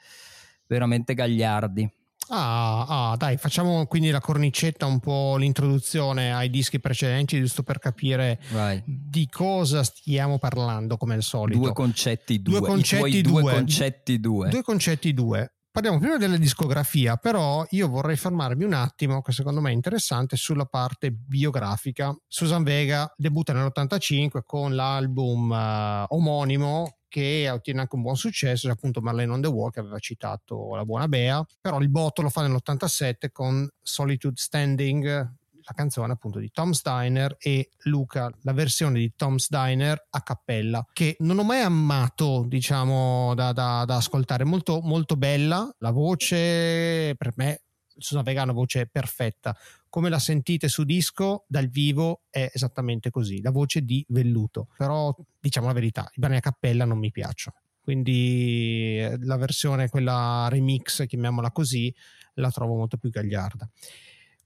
veramente 0.67 1.13
gagliardi. 1.13 1.89
Ah, 2.33 3.11
ah, 3.11 3.15
dai, 3.17 3.35
facciamo 3.35 3.85
quindi 3.87 4.09
la 4.09 4.21
cornicetta, 4.21 4.85
un 4.85 4.99
po' 4.99 5.35
l'introduzione 5.35 6.33
ai 6.33 6.49
dischi 6.49 6.79
precedenti, 6.79 7.37
giusto 7.37 7.63
per 7.63 7.79
capire 7.79 8.39
Vai. 8.51 8.81
di 8.85 9.27
cosa 9.27 9.83
stiamo 9.83 10.37
parlando, 10.37 10.95
come 10.95 11.15
al 11.15 11.23
solito. 11.23 11.59
Due 11.59 11.73
concetti, 11.73 12.41
due, 12.41 12.59
due 12.59 12.67
concetti, 12.67 13.21
due. 13.21 13.41
due 13.41 13.51
concetti, 13.51 14.19
due. 14.19 14.49
Due 14.49 14.61
concetti, 14.61 15.13
due. 15.13 15.51
Parliamo 15.73 15.99
prima 15.99 16.17
della 16.17 16.35
discografia, 16.35 17.15
però 17.15 17.65
io 17.69 17.87
vorrei 17.87 18.17
fermarmi 18.17 18.65
un 18.65 18.73
attimo, 18.73 19.21
che 19.21 19.31
secondo 19.31 19.61
me 19.61 19.69
è 19.69 19.73
interessante, 19.73 20.35
sulla 20.35 20.65
parte 20.65 21.11
biografica. 21.11 22.13
Susan 22.27 22.61
Vega 22.63 23.09
debutta 23.15 23.53
nell'85 23.53 24.41
con 24.45 24.75
l'album 24.75 25.49
uh, 25.49 26.13
omonimo 26.13 26.97
che 27.07 27.49
ottiene 27.49 27.79
anche 27.79 27.95
un 27.95 28.01
buon 28.01 28.17
successo, 28.17 28.63
cioè 28.63 28.71
appunto 28.71 28.99
Marlene 28.99 29.31
on 29.31 29.39
the 29.39 29.47
Wall 29.47 29.69
che 29.69 29.79
aveva 29.79 29.97
citato 29.99 30.75
la 30.75 30.83
buona 30.83 31.07
Bea, 31.07 31.41
però 31.61 31.79
il 31.79 31.89
botto 31.89 32.21
lo 32.21 32.29
fa 32.29 32.41
nell'87 32.41 33.31
con 33.31 33.65
Solitude 33.81 34.35
Standing, 34.35 35.35
la 35.63 35.73
canzone 35.73 36.13
appunto 36.13 36.39
di 36.39 36.49
Tom's 36.51 36.81
Diner 36.83 37.35
e 37.39 37.69
Luca, 37.83 38.31
la 38.41 38.53
versione 38.53 38.99
di 38.99 39.13
Tom's 39.15 39.49
Diner 39.49 40.07
a 40.09 40.21
cappella, 40.21 40.85
che 40.91 41.15
non 41.19 41.39
ho 41.39 41.43
mai 41.43 41.61
amato, 41.61 42.45
diciamo, 42.47 43.33
da, 43.35 43.51
da, 43.51 43.85
da 43.85 43.95
ascoltare. 43.95 44.43
Molto, 44.43 44.81
molto 44.81 45.15
bella, 45.15 45.73
la 45.79 45.91
voce 45.91 47.15
per 47.17 47.33
me, 47.35 47.61
Susan 47.97 48.23
Vega 48.23 48.41
ha 48.41 48.45
una 48.45 48.53
voce 48.53 48.87
perfetta. 48.87 49.55
Come 49.89 50.09
la 50.09 50.19
sentite 50.19 50.67
su 50.69 50.83
disco, 50.83 51.45
dal 51.47 51.67
vivo 51.67 52.21
è 52.29 52.49
esattamente 52.53 53.09
così, 53.09 53.41
la 53.41 53.51
voce 53.51 53.81
di 53.81 54.05
velluto. 54.09 54.67
Però 54.77 55.15
diciamo 55.39 55.67
la 55.67 55.73
verità, 55.73 56.09
i 56.13 56.19
brani 56.19 56.37
a 56.37 56.41
cappella 56.41 56.85
non 56.85 56.97
mi 56.97 57.11
piacciono. 57.11 57.57
Quindi 57.81 58.99
eh, 58.99 59.17
la 59.21 59.37
versione, 59.37 59.89
quella 59.89 60.47
remix, 60.49 61.05
chiamiamola 61.05 61.51
così, 61.51 61.93
la 62.35 62.51
trovo 62.51 62.75
molto 62.75 62.97
più 62.97 63.09
gagliarda. 63.09 63.69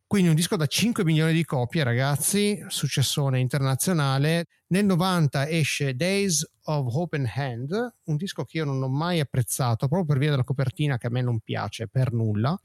Quindi 0.08 0.30
un 0.30 0.36
disco 0.36 0.56
da 0.56 0.68
5 0.68 1.04
milioni 1.04 1.34
di 1.34 1.44
copie, 1.44 1.84
ragazzi, 1.84 2.64
successone 2.68 3.40
internazionale. 3.40 4.46
Nel 4.68 4.86
90 4.86 5.50
esce 5.50 5.96
Days 5.96 6.48
of 6.66 6.94
Hope 6.94 7.18
and 7.18 7.28
Hand, 7.34 7.94
un 8.04 8.16
disco 8.16 8.44
che 8.44 8.60
io 8.60 8.66
non 8.66 8.84
ho 8.84 8.88
mai 8.88 9.20
apprezzato 9.20 9.88
proprio 9.88 10.06
per 10.06 10.20
via 10.20 10.30
della 10.30 10.44
copertina 10.44 11.00
che 11.00 11.08
a 11.08 11.10
me 11.10 11.22
non 11.22 11.40
piace 11.40 11.88
per 11.88 12.14
nulla. 12.14 12.56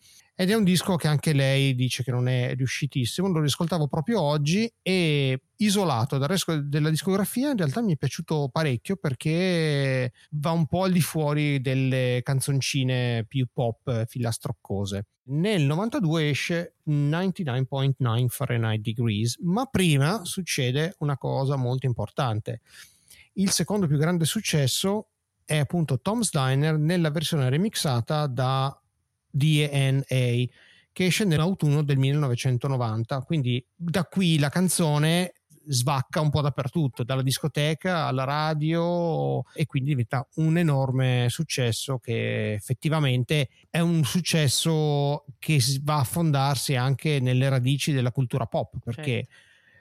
Ed 0.41 0.49
è 0.49 0.55
un 0.55 0.65
disco 0.65 0.97
che 0.97 1.07
anche 1.07 1.35
lei 1.35 1.75
dice 1.75 2.03
che 2.03 2.11
non 2.11 2.27
è 2.27 2.55
riuscitissimo. 2.55 3.29
Lo 3.29 3.43
riscoltavo 3.43 3.89
proprio 3.89 4.23
oggi 4.23 4.73
e 4.81 5.39
isolato 5.57 6.17
dal 6.17 6.29
resto 6.29 6.59
della 6.63 6.89
discografia 6.89 7.51
in 7.51 7.59
realtà 7.59 7.83
mi 7.83 7.93
è 7.93 7.97
piaciuto 7.99 8.49
parecchio 8.51 8.97
perché 8.97 10.11
va 10.31 10.53
un 10.53 10.65
po' 10.65 10.85
al 10.85 10.93
di 10.93 11.03
fuori 11.03 11.61
delle 11.61 12.21
canzoncine 12.23 13.27
più 13.29 13.49
pop 13.53 14.07
filastroccose. 14.07 15.09
Nel 15.25 15.61
92 15.65 16.31
esce 16.31 16.77
99.9 16.89 18.29
Fahrenheit 18.29 18.81
Degrees, 18.81 19.37
ma 19.43 19.67
prima 19.67 20.25
succede 20.25 20.95
una 21.01 21.19
cosa 21.19 21.57
molto 21.57 21.85
importante. 21.85 22.63
Il 23.35 23.51
secondo 23.51 23.87
più 23.87 23.99
grande 23.99 24.25
successo 24.25 25.09
è 25.45 25.59
appunto 25.59 26.01
Tom's 26.01 26.31
Diner 26.31 26.79
nella 26.79 27.11
versione 27.11 27.51
remixata 27.51 28.27
da 28.27 28.80
DNA 29.31 30.45
che 30.93 31.05
esce 31.07 31.25
nell'autunno 31.25 31.83
del 31.83 31.99
1990 31.99 33.21
quindi 33.23 33.65
da 33.75 34.05
qui 34.05 34.39
la 34.39 34.49
canzone 34.49 35.33
svacca 35.67 36.21
un 36.21 36.31
po' 36.31 36.41
dappertutto, 36.41 37.05
dalla 37.05 37.23
discoteca 37.23 38.07
alla 38.07 38.25
radio 38.25 39.43
e 39.55 39.67
quindi 39.67 39.91
diventa 39.91 40.27
un 40.37 40.59
enorme 40.59 41.27
successo 41.29 41.99
che 41.99 42.55
effettivamente 42.55 43.49
è 43.69 43.79
un 43.81 44.05
successo 44.05 45.25
che 45.39 45.61
va 45.83 46.01
a 46.01 46.05
fondarsi 46.05 46.75
anche 46.75 47.21
nelle 47.21 47.49
radici 47.49 47.93
della 47.93 48.13
cultura 48.13 48.47
pop 48.47 48.79
perché 48.83 49.13
certo. 49.13 49.35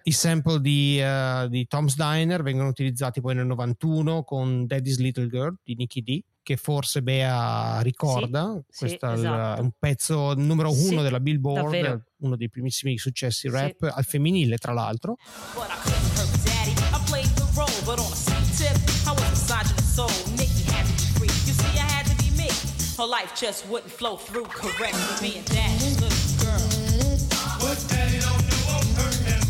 I 0.03 0.11
sample 0.11 0.59
di, 0.61 0.99
uh, 1.01 1.47
di 1.47 1.67
Tom's 1.67 1.95
Diner 1.95 2.41
vengono 2.41 2.69
utilizzati 2.69 3.21
poi 3.21 3.35
nel 3.35 3.45
91 3.45 4.23
con 4.23 4.65
Daddy's 4.65 4.97
Little 4.97 5.27
Girl 5.27 5.55
di 5.63 5.75
Nicky 5.75 6.01
D 6.01 6.21
che 6.41 6.57
forse 6.57 7.03
Bea 7.03 7.79
ricorda. 7.81 8.59
Sì, 8.69 8.79
Questo 8.79 9.07
sì, 9.07 9.13
è 9.13 9.17
esatto. 9.17 9.61
un 9.61 9.71
pezzo 9.77 10.33
numero 10.35 10.69
uno 10.71 10.79
Sì, 10.79 10.95
della 10.95 11.19
Billboard, 11.19 11.63
davvero. 11.73 12.03
uno 12.21 12.35
dei 12.35 12.49
primissimi 12.49 12.97
successi 12.97 13.47
Sì. 13.47 13.53
rap 13.53 13.83
al 13.93 14.03
femminile, 14.03 14.57
tra 14.57 14.73
l'altro. 14.73 15.17
Hurt 15.53 16.43
daddy. 16.43 16.73
Her 22.97 23.05
life 23.05 23.33
just 23.33 23.65
wouldn't 23.67 23.89
flow 23.91 24.17
through 24.17 24.43
correct 24.47 24.93
with 24.95 25.21
me 25.21 25.37
and 25.37 25.45
daddy's 25.47 26.01
little 26.01 26.45
girl. 26.45 26.59
But 27.61 27.79
I'm 27.79 27.87
daddy's 27.87 28.25
little 28.29 29.23
girl. 29.23 29.48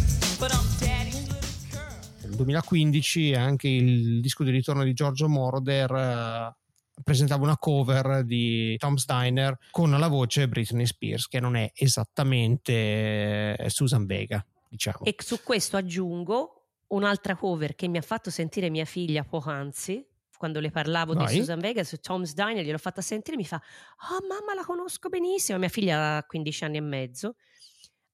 Nel 2.22 2.36
2015 2.36 3.34
anche 3.34 3.68
il 3.68 4.22
disco 4.22 4.44
di 4.44 4.52
ritorno 4.52 4.84
di 4.84 4.94
Giorgio 4.94 5.28
Moroder 5.28 5.92
eh, 5.92 6.56
presentava 7.04 7.44
una 7.44 7.58
cover 7.58 8.24
di 8.24 8.78
Tom's 8.78 9.06
Diner 9.06 9.58
con 9.72 9.90
la 9.92 10.08
voce 10.08 10.48
Britney 10.48 10.86
Spears, 10.86 11.28
che 11.28 11.40
non 11.40 11.56
è 11.56 11.72
esattamente 11.74 13.56
eh, 13.56 13.70
Susan 13.70 14.06
Vega, 14.06 14.46
diciamo. 14.68 15.04
E 15.04 15.16
su 15.20 15.42
questo 15.44 15.78
aggiungo 15.78 16.60
un'altra 16.88 17.36
cover 17.36 17.76
che 17.76 17.88
mi 17.88 17.98
ha 17.98 18.02
fatto 18.02 18.30
sentire 18.30 18.70
mia 18.70 18.86
figlia 18.86 19.24
poc'anzi. 19.24 20.06
Quando 20.38 20.62
le 20.62 20.72
parlavo 20.72 21.14
Vai. 21.14 21.28
di 21.28 21.40
Susan 21.40 21.60
Vega 21.60 21.84
su 21.84 21.98
Tom's 21.98 22.34
Diner, 22.34 22.64
gliel'ho 22.64 22.78
fatta 22.78 23.02
sentire 23.02 23.36
mi 23.36 23.44
fa: 23.44 23.62
Oh, 24.12 24.26
mamma, 24.26 24.54
la 24.56 24.64
conosco 24.64 25.10
benissimo. 25.10 25.58
Mia 25.58 25.68
figlia 25.68 26.16
ha 26.16 26.24
15 26.24 26.64
anni 26.64 26.78
e 26.78 26.82
mezzo. 26.82 27.36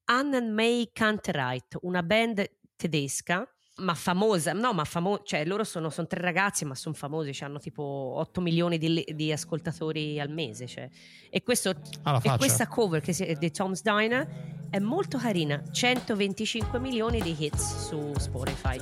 Anne 0.06 0.38
and 0.38 0.52
May 0.54 0.90
Canterite, 0.94 1.80
una 1.82 2.04
band 2.04 2.48
tedesca, 2.76 3.48
ma 3.78 3.94
famosa. 3.96 4.54
No, 4.54 4.72
ma 4.74 4.84
famosa, 4.86 5.22
cioè 5.26 5.46
loro 5.46 5.64
sono, 5.64 5.90
sono 5.90 6.08
tre 6.08 6.22
ragazzi, 6.22 6.64
ma 6.66 6.76
sono 6.76 6.94
famosi, 6.94 7.34
cioè, 7.34 7.50
hanno 7.50 7.60
tipo 7.60 7.84
8 7.84 8.40
milioni 8.42 8.78
di, 8.78 9.04
di 9.16 9.32
ascoltatori 9.32 10.20
al 10.20 10.30
mese. 10.30 10.68
Cioè. 10.68 10.88
E, 11.30 11.44
questo, 11.44 11.72
e 11.72 12.38
questa 12.38 12.68
cover 12.68 13.02
che 13.02 13.14
si- 13.14 13.36
di 13.38 13.52
Tom's 13.52 13.82
Diner 13.82 14.28
è 14.70 14.80
molto 14.80 15.18
carina. 15.18 15.62
125 15.72 16.80
milioni 16.80 17.22
di 17.22 17.36
hits 17.38 17.88
su 17.88 18.14
Spotify. 18.18 18.80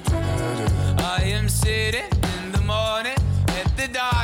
I 0.00 1.32
am 1.32 1.48
sitting 1.48 2.04
in 2.42 2.52
the 2.52 2.60
morning 2.60 3.16
at 3.48 3.76
the 3.76 3.88
diner. 3.88 4.17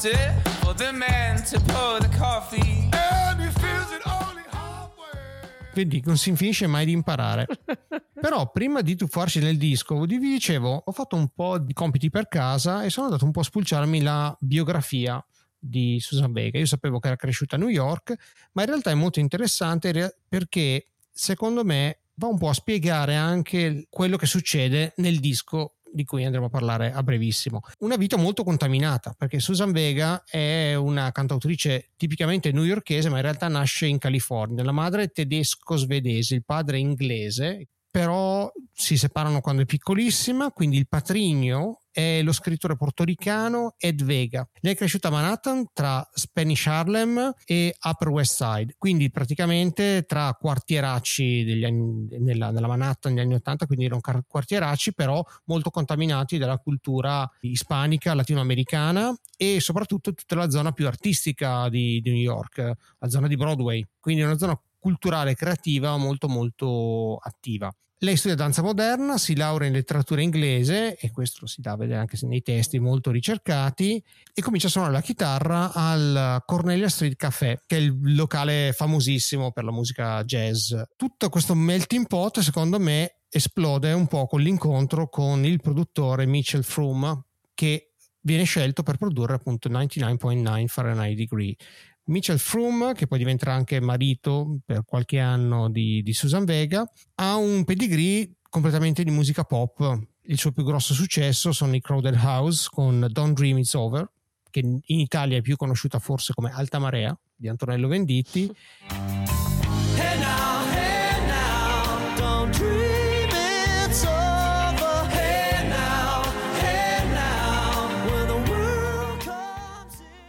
Prompted 0.00 0.48
for 0.60 0.74
the 0.74 0.90
man 0.92 1.42
to 1.44 1.60
pour 1.60 2.00
the 2.00 2.08
coffee. 2.16 2.88
And 2.92 3.40
he 3.40 3.50
feels 3.60 3.92
it 3.92 4.02
only 4.06 4.42
halfway. 4.50 5.18
Vedi, 5.74 6.02
non 6.06 6.16
si 6.16 6.34
finisce 6.34 6.66
mai 6.66 6.86
di 6.86 6.92
imparare. 6.92 7.46
Però 8.20 8.50
prima 8.50 8.80
di 8.80 8.96
tuffarci 8.96 9.40
nel 9.40 9.56
disco, 9.56 9.98
vi 10.00 10.18
dicevo, 10.18 10.82
ho 10.84 10.92
fatto 10.92 11.16
un 11.16 11.28
po' 11.34 11.58
di 11.58 11.72
compiti 11.72 12.10
per 12.10 12.28
casa 12.28 12.82
e 12.82 12.90
sono 12.90 13.06
andato 13.06 13.24
un 13.24 13.30
po' 13.30 13.40
a 13.40 13.44
spulciarmi 13.44 14.02
la 14.02 14.36
biografia 14.40 15.24
di 15.58 15.98
Susan 16.00 16.32
Vega. 16.32 16.58
Io 16.58 16.66
sapevo 16.66 16.98
che 16.98 17.08
era 17.08 17.16
cresciuta 17.16 17.56
a 17.56 17.58
New 17.58 17.68
York, 17.68 18.14
ma 18.52 18.62
in 18.62 18.68
realtà 18.68 18.90
è 18.90 18.94
molto 18.94 19.20
interessante 19.20 19.92
re- 19.92 20.16
perché 20.28 20.88
secondo 21.10 21.64
me 21.64 22.00
va 22.14 22.26
un 22.26 22.38
po' 22.38 22.48
a 22.48 22.54
spiegare 22.54 23.16
anche 23.16 23.86
quello 23.88 24.16
che 24.16 24.26
succede 24.26 24.92
nel 24.96 25.18
disco 25.18 25.76
di 25.92 26.04
cui 26.04 26.24
andremo 26.24 26.46
a 26.46 26.50
parlare 26.50 26.92
a 26.92 27.02
brevissimo. 27.02 27.60
Una 27.80 27.96
vita 27.96 28.16
molto 28.16 28.44
contaminata, 28.44 29.14
perché 29.16 29.40
Susan 29.40 29.72
Vega 29.72 30.22
è 30.24 30.74
una 30.74 31.12
cantautrice 31.12 31.90
tipicamente 31.96 32.52
newyorkese, 32.52 33.08
ma 33.08 33.16
in 33.16 33.22
realtà 33.22 33.48
nasce 33.48 33.86
in 33.86 33.98
California. 33.98 34.64
La 34.64 34.72
madre 34.72 35.04
è 35.04 35.10
tedesco-svedese, 35.10 36.34
il 36.34 36.44
padre 36.44 36.76
è 36.76 36.80
inglese, 36.80 37.68
però 37.90 38.50
si 38.72 38.96
separano 38.96 39.40
quando 39.40 39.62
è 39.62 39.66
piccolissima, 39.66 40.52
quindi 40.52 40.78
il 40.78 40.88
patrigno 40.88 41.80
è 41.90 42.22
lo 42.22 42.32
scrittore 42.32 42.76
portoricano 42.76 43.74
Ed 43.76 44.02
Vega. 44.02 44.48
Lei 44.60 44.74
è 44.74 44.76
cresciuta 44.76 45.08
a 45.08 45.10
Manhattan 45.10 45.66
tra 45.72 46.08
Spanish 46.12 46.66
Harlem 46.66 47.34
e 47.44 47.74
Upper 47.82 48.08
West 48.08 48.36
Side, 48.36 48.76
quindi 48.78 49.10
praticamente 49.10 50.04
tra 50.06 50.32
quartieracci 50.38 51.64
anni, 51.64 52.06
nella, 52.20 52.50
nella 52.50 52.68
Manhattan 52.68 53.12
negli 53.12 53.24
anni 53.24 53.34
80, 53.34 53.66
quindi 53.66 53.86
erano 53.86 54.00
quartieracci 54.26 54.94
però 54.94 55.22
molto 55.46 55.70
contaminati 55.70 56.38
dalla 56.38 56.58
cultura 56.58 57.28
ispanica, 57.40 58.14
latinoamericana 58.14 59.12
e 59.36 59.60
soprattutto 59.60 60.14
tutta 60.14 60.36
la 60.36 60.48
zona 60.48 60.70
più 60.72 60.86
artistica 60.86 61.68
di, 61.68 62.00
di 62.00 62.10
New 62.10 62.20
York, 62.20 62.58
la 62.98 63.08
zona 63.08 63.26
di 63.26 63.36
Broadway, 63.36 63.84
quindi 63.98 64.22
una 64.22 64.38
zona 64.38 64.58
culturale 64.80 65.32
e 65.32 65.34
creativa 65.36 65.96
molto 65.96 66.28
molto 66.28 67.16
attiva. 67.16 67.72
Lei 68.02 68.16
studia 68.16 68.34
danza 68.34 68.62
moderna, 68.62 69.18
si 69.18 69.36
laurea 69.36 69.68
in 69.68 69.74
letteratura 69.74 70.22
inglese 70.22 70.96
e 70.96 71.10
questo 71.10 71.40
lo 71.42 71.46
si 71.46 71.60
dà 71.60 71.72
a 71.72 71.76
vedere 71.76 71.98
anche 72.00 72.16
nei 72.22 72.40
testi 72.40 72.78
molto 72.78 73.10
ricercati 73.10 74.02
e 74.32 74.40
comincia 74.40 74.68
a 74.68 74.70
suonare 74.70 74.94
la 74.94 75.02
chitarra 75.02 75.70
al 75.74 76.42
Cornelia 76.46 76.88
Street 76.88 77.14
Café, 77.16 77.62
che 77.66 77.76
è 77.76 77.80
il 77.80 78.14
locale 78.14 78.72
famosissimo 78.74 79.52
per 79.52 79.64
la 79.64 79.70
musica 79.70 80.24
jazz. 80.24 80.74
Tutto 80.96 81.28
questo 81.28 81.54
melting 81.54 82.06
pot, 82.06 82.40
secondo 82.40 82.80
me, 82.80 83.16
esplode 83.28 83.92
un 83.92 84.06
po' 84.06 84.26
con 84.26 84.40
l'incontro 84.40 85.10
con 85.10 85.44
il 85.44 85.60
produttore 85.60 86.24
Mitchell 86.24 86.62
Froome 86.62 87.24
che 87.52 87.92
viene 88.22 88.44
scelto 88.44 88.82
per 88.82 88.96
produrre 88.96 89.34
appunto 89.34 89.68
99.9 89.68 90.66
Fahrenheit 90.66 91.16
Degree. 91.16 91.54
Mitchell 92.10 92.38
Froome, 92.38 92.92
che 92.92 93.06
poi 93.06 93.18
diventerà 93.18 93.54
anche 93.54 93.80
marito 93.80 94.58
per 94.64 94.84
qualche 94.84 95.18
anno 95.18 95.70
di, 95.70 96.02
di 96.02 96.12
Susan 96.12 96.44
Vega, 96.44 96.84
ha 97.16 97.36
un 97.36 97.64
pedigree 97.64 98.36
completamente 98.48 99.04
di 99.04 99.10
musica 99.10 99.44
pop. 99.44 99.98
Il 100.22 100.36
suo 100.36 100.52
più 100.52 100.64
grosso 100.64 100.92
successo 100.92 101.52
sono 101.52 101.74
i 101.74 101.80
Crowded 101.80 102.16
House 102.16 102.68
con 102.70 103.06
Don't 103.10 103.36
Dream 103.36 103.58
It's 103.58 103.74
Over, 103.74 104.10
che 104.50 104.60
in 104.60 104.80
Italia 104.84 105.38
è 105.38 105.40
più 105.40 105.56
conosciuta 105.56 105.98
forse 105.98 106.34
come 106.34 106.50
Alta 106.52 106.78
Marea 106.78 107.16
di 107.34 107.48
Antonello 107.48 107.88
Venditti. 107.88 108.52
Hey 109.96 110.18
now, 110.18 110.68
hey 110.72 111.26
now, 111.26 112.89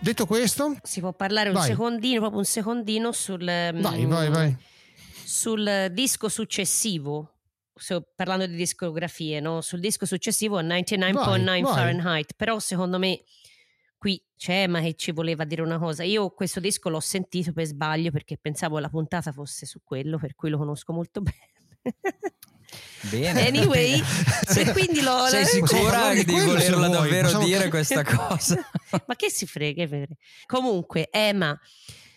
Detto 0.02 0.26
questo, 0.26 0.76
Si 0.82 1.00
può 1.00 1.14
parlare 1.14 1.50
un 1.50 1.56
Vai. 1.56 1.68
secondino, 1.68 2.20
proprio 2.20 2.40
un 2.40 2.46
secondino 2.46 3.12
sul, 3.12 3.44
vai, 3.46 4.06
mm, 4.06 4.10
vai, 4.32 4.58
sul 5.24 5.90
disco 5.92 6.28
successivo. 6.28 7.36
So, 7.76 8.08
parlando 8.16 8.46
di 8.48 8.56
discografie, 8.56 9.40
no? 9.40 9.62
sul 9.62 9.80
disco 9.80 10.06
successivo 10.06 10.58
a 10.58 10.62
99.9 10.62 11.44
Vai, 11.44 11.62
vai. 11.62 11.74
Fahrenheit. 11.74 12.34
Però 12.36 12.60
secondo 12.60 12.98
me 13.00 13.22
qui 13.98 14.22
c'è 14.36 14.64
Emma 14.64 14.82
che 14.82 14.96
ci 14.96 15.12
voleva 15.12 15.46
dire 15.46 15.62
una 15.62 15.78
cosa. 15.78 16.04
Io 16.04 16.30
questo 16.32 16.60
disco 16.60 16.90
l'ho 16.90 17.00
sentito 17.00 17.54
per 17.54 17.66
sbaglio 17.66 18.10
perché 18.12 18.38
pensavo 18.38 18.80
la 18.80 18.90
puntata 18.90 19.32
fosse 19.32 19.66
su 19.68 19.82
quello, 19.84 20.18
per 20.18 20.36
cui 20.36 20.50
lo 20.50 20.58
conosco 20.58 20.94
molto 20.94 21.22
bene. 21.22 21.96
Bene. 23.10 23.48
Anyway, 23.48 24.02
e 24.56 24.72
quindi 24.72 25.02
lo, 25.02 25.26
Sei 25.26 25.46
sicura 25.46 26.14
di 26.14 26.20
se 26.20 26.46
volerla 26.46 26.88
vuoi, 26.88 26.92
davvero 26.92 27.22
possiamo- 27.24 27.46
dire 27.46 27.68
questa 27.70 28.04
cosa? 28.04 28.70
Ma 29.06 29.16
che 29.16 29.30
si 29.32 29.48
frega. 29.48 29.88
Comunque, 30.46 31.10
Emma, 31.10 31.60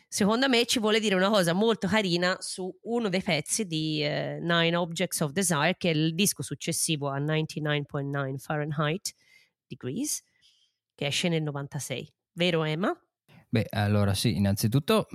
secondo 0.09 0.49
me 0.49 0.67
ci 0.67 0.79
vuole 0.79 1.01
dire 1.01 1.15
una 1.15 1.31
cosa 1.31 1.55
molto 1.55 1.89
carina 1.89 2.37
su 2.41 2.73
uno 2.83 3.09
dei 3.09 3.23
pezzi 3.23 3.65
di 3.67 4.03
eh, 4.05 4.39
Nine 4.41 4.77
Objects 4.77 5.21
of 5.21 5.33
Desire, 5.33 5.77
che 5.79 5.91
è 5.91 5.95
il 5.95 6.15
disco 6.15 6.43
successivo 6.43 7.09
a 7.09 7.19
99.9 7.19 8.37
Fahrenheit 8.37 9.15
Degrees, 9.67 10.23
che 10.95 11.07
esce 11.07 11.29
nel 11.29 11.43
96. 11.43 12.13
Vero 12.33 12.63
Emma? 12.63 12.95
Beh, 13.55 13.69
allora 13.71 14.15
sì, 14.15 14.35
innanzitutto 14.35 15.07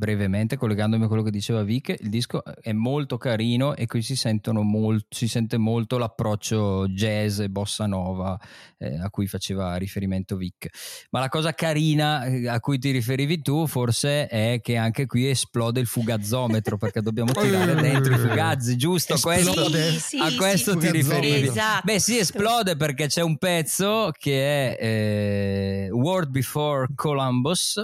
brevemente 0.00 0.56
collegandomi 0.56 1.04
a 1.04 1.06
quello 1.06 1.22
che 1.22 1.30
diceva 1.30 1.62
Vic, 1.62 1.94
il 1.98 2.08
disco 2.08 2.42
è 2.44 2.72
molto 2.72 3.16
carino 3.16 3.74
e 3.76 3.86
qui 3.86 4.00
si, 4.00 4.16
sentono 4.16 4.62
mol- 4.62 5.04
si 5.08 5.28
sente 5.28 5.58
molto 5.58 5.98
l'approccio 5.98 6.86
jazz 6.88 7.38
e 7.40 7.48
bossa 7.48 7.86
nova 7.86 8.38
eh, 8.78 8.98
a 8.98 9.10
cui 9.10 9.26
faceva 9.26 9.76
riferimento 9.76 10.36
Vic. 10.36 10.68
Ma 11.10 11.20
la 11.20 11.28
cosa 11.28 11.52
carina 11.52 12.24
eh, 12.24 12.48
a 12.48 12.60
cui 12.60 12.78
ti 12.78 12.90
riferivi 12.90 13.42
tu 13.42 13.66
forse 13.66 14.26
è 14.26 14.60
che 14.62 14.76
anche 14.76 15.04
qui 15.06 15.28
esplode 15.28 15.80
il 15.80 15.86
fugazzometro 15.86 16.78
perché 16.78 17.02
dobbiamo 17.02 17.32
tirare 17.32 17.74
dentro 17.80 18.14
i 18.14 18.18
fugazzi, 18.18 18.76
giusto? 18.76 19.16
Questo. 19.20 19.68
Sì, 19.70 19.98
sì, 19.98 20.18
a 20.18 20.28
sì. 20.28 20.36
questo 20.36 20.76
ti 20.76 20.86
Fugazzometro. 20.86 21.20
riferivi. 21.20 21.48
Esatto. 21.48 21.82
Beh, 21.84 21.98
sì, 22.00 22.18
esplode 22.18 22.76
perché 22.76 23.06
c'è 23.06 23.22
un 23.22 23.36
pezzo 23.36 24.12
che 24.18 24.76
è 24.76 25.86
eh, 25.86 25.90
World 25.90 26.30
Before 26.30 26.86
Columbus 27.30 27.82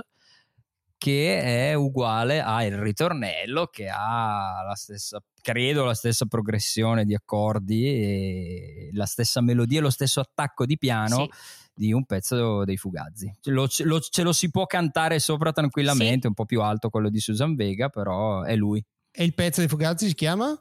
che 0.99 1.71
è 1.71 1.75
uguale 1.75 2.41
al 2.41 2.71
ritornello 2.71 3.67
che 3.67 3.89
ha 3.89 4.65
la 4.67 4.75
stessa 4.75 5.23
credo 5.43 5.85
la 5.85 5.95
stessa 5.95 6.25
progressione 6.27 7.05
di 7.05 7.15
accordi 7.15 7.85
e 7.87 8.91
la 8.95 9.05
stessa 9.05 9.41
melodia 9.43 9.79
e 9.79 9.83
lo 9.83 9.91
stesso 9.91 10.21
attacco 10.21 10.65
di 10.67 10.79
piano 10.79 11.25
Sì. 11.25 11.31
di 11.75 11.93
un 11.93 12.05
pezzo 12.07 12.65
dei 12.65 12.77
Fugazzi 12.79 13.31
ce 13.41 13.51
lo, 13.51 13.69
ce 13.69 13.85
lo- 13.85 14.01
ce 14.01 14.23
lo 14.23 14.33
si 14.33 14.51
può 14.51 14.65
cantare 14.67 15.19
sopra 15.21 15.53
tranquillamente 15.53 16.27
un 16.27 16.35
po' 16.35 16.47
più 16.47 16.63
alto 16.63 16.89
quello 16.89 17.11
di 17.11 17.21
Susan 17.21 17.55
Vega 17.55 17.89
però 17.91 18.43
è 18.43 18.57
lui 18.57 18.83
E 19.13 19.23
il 19.25 19.35
pezzo 19.35 19.61
dei 19.61 19.69
Fugazzi 19.69 20.09
si 20.09 20.15
chiama? 20.15 20.59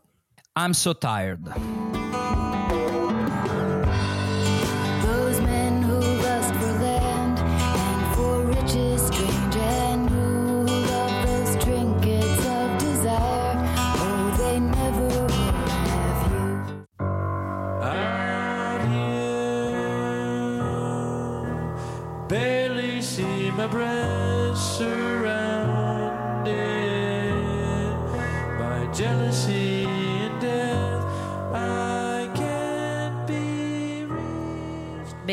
I'm 0.58 0.72
so 0.72 0.98
tired 0.98 1.85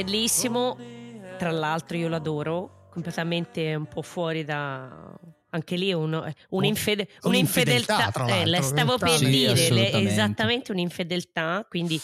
Bellissimo, 0.04 0.76
tra 1.38 1.50
l'altro 1.50 1.96
io 1.96 2.08
l'adoro, 2.08 2.88
completamente 2.90 3.74
un 3.74 3.86
po' 3.86 4.02
fuori 4.02 4.44
da... 4.44 5.18
Anche 5.54 5.76
lì 5.76 5.92
un, 5.92 6.12
un'infede- 6.48 7.08
un'infedeltà, 7.22 8.10
un'infedeltà, 8.14 8.58
eh, 8.58 8.62
stavo 8.62 8.96
per 8.96 9.18
Sì, 9.18 9.28
dire, 9.28 9.70
le- 9.70 9.92
esattamente 9.92 10.72
un'infedeltà, 10.72 11.66
quindi 11.68 11.96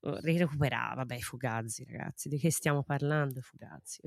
eh, 0.00 0.20
recuperava, 0.22 0.94
vabbè, 0.94 1.18
Fugazzi 1.18 1.84
ragazzi, 1.84 2.30
di 2.30 2.38
che 2.38 2.50
stiamo 2.50 2.82
parlando 2.82 3.42
Fugazzi? 3.42 4.00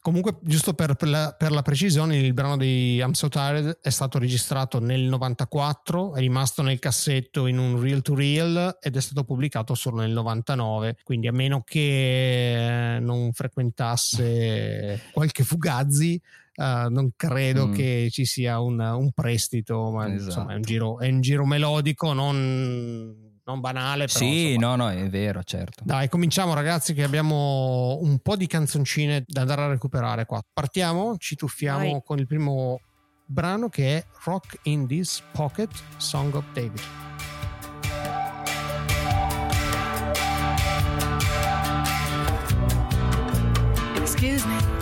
Comunque, 0.00 0.38
giusto 0.42 0.74
per, 0.74 0.94
per 0.94 1.08
la, 1.08 1.34
per 1.36 1.50
la 1.50 1.62
precisione, 1.62 2.16
il 2.16 2.32
brano 2.34 2.56
di 2.56 2.96
I'm 2.96 3.12
So 3.12 3.28
Tired 3.28 3.78
è 3.80 3.90
stato 3.90 4.18
registrato 4.18 4.78
nel 4.80 5.02
94, 5.02 6.14
è 6.14 6.20
rimasto 6.20 6.62
nel 6.62 6.78
cassetto 6.78 7.46
in 7.46 7.58
un 7.58 7.80
reel 7.80 8.02
to 8.02 8.14
reel 8.14 8.78
ed 8.80 8.96
è 8.96 9.00
stato 9.00 9.24
pubblicato 9.24 9.74
solo 9.74 10.00
nel 10.00 10.10
99. 10.12 10.96
Quindi, 11.04 11.26
a 11.26 11.32
meno 11.32 11.62
che 11.64 12.98
non 13.00 13.32
frequentasse 13.32 15.00
qualche 15.12 15.44
Fugazzi, 15.44 16.20
eh, 16.56 16.86
non 16.88 17.12
credo 17.16 17.66
Mm. 17.68 17.72
che 17.72 18.08
ci 18.10 18.24
sia 18.24 18.60
un, 18.60 18.78
un 18.78 19.10
prestito, 19.12 19.90
ma 19.90 20.06
Esatto. 20.06 20.24
insomma 20.24 20.52
è 20.52 20.56
un, 20.56 20.62
giro, 20.62 20.98
è 20.98 21.08
un 21.08 21.20
giro 21.20 21.44
melodico, 21.46 22.12
non 22.12 23.23
non 23.46 23.60
banale, 23.60 24.06
però 24.06 24.18
sì, 24.18 24.52
insomma. 24.52 24.76
no, 24.76 24.84
no, 24.84 24.90
è 24.90 25.08
vero, 25.08 25.42
certo. 25.42 25.82
Dai, 25.84 26.08
cominciamo 26.08 26.54
ragazzi 26.54 26.94
che 26.94 27.02
abbiamo 27.02 27.98
un 28.00 28.18
po' 28.20 28.36
di 28.36 28.46
canzoncine 28.46 29.24
da 29.26 29.42
andare 29.42 29.62
a 29.62 29.66
recuperare 29.68 30.24
qua. 30.24 30.42
Partiamo, 30.52 31.16
ci 31.18 31.36
tuffiamo 31.36 31.90
Vai. 31.90 32.02
con 32.04 32.18
il 32.18 32.26
primo 32.26 32.80
brano 33.26 33.68
che 33.68 33.98
è 33.98 34.04
Rock 34.24 34.58
in 34.64 34.86
This 34.86 35.22
Pocket 35.32 35.70
Song 35.96 36.34
of 36.34 36.44
David. 36.52 36.80
Excuse 43.96 44.46
me, 44.46 44.73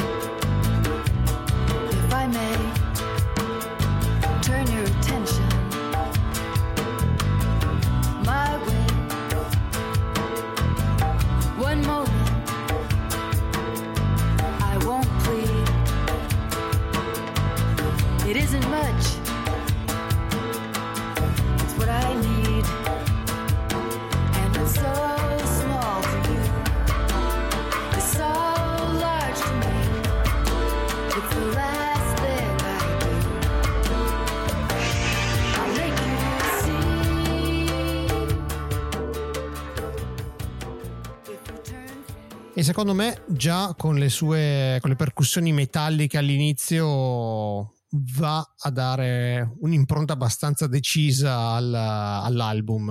E 42.62 42.64
secondo 42.64 42.94
me 42.94 43.24
già 43.26 43.74
con 43.76 43.96
le 43.96 44.08
sue 44.08 44.78
con 44.80 44.90
le 44.90 44.94
percussioni 44.94 45.52
metalliche 45.52 46.16
all'inizio 46.16 47.74
va 48.16 48.54
a 48.56 48.70
dare 48.70 49.56
un'impronta 49.58 50.12
abbastanza 50.12 50.68
decisa 50.68 51.54
al- 51.54 51.74
all'album, 51.74 52.88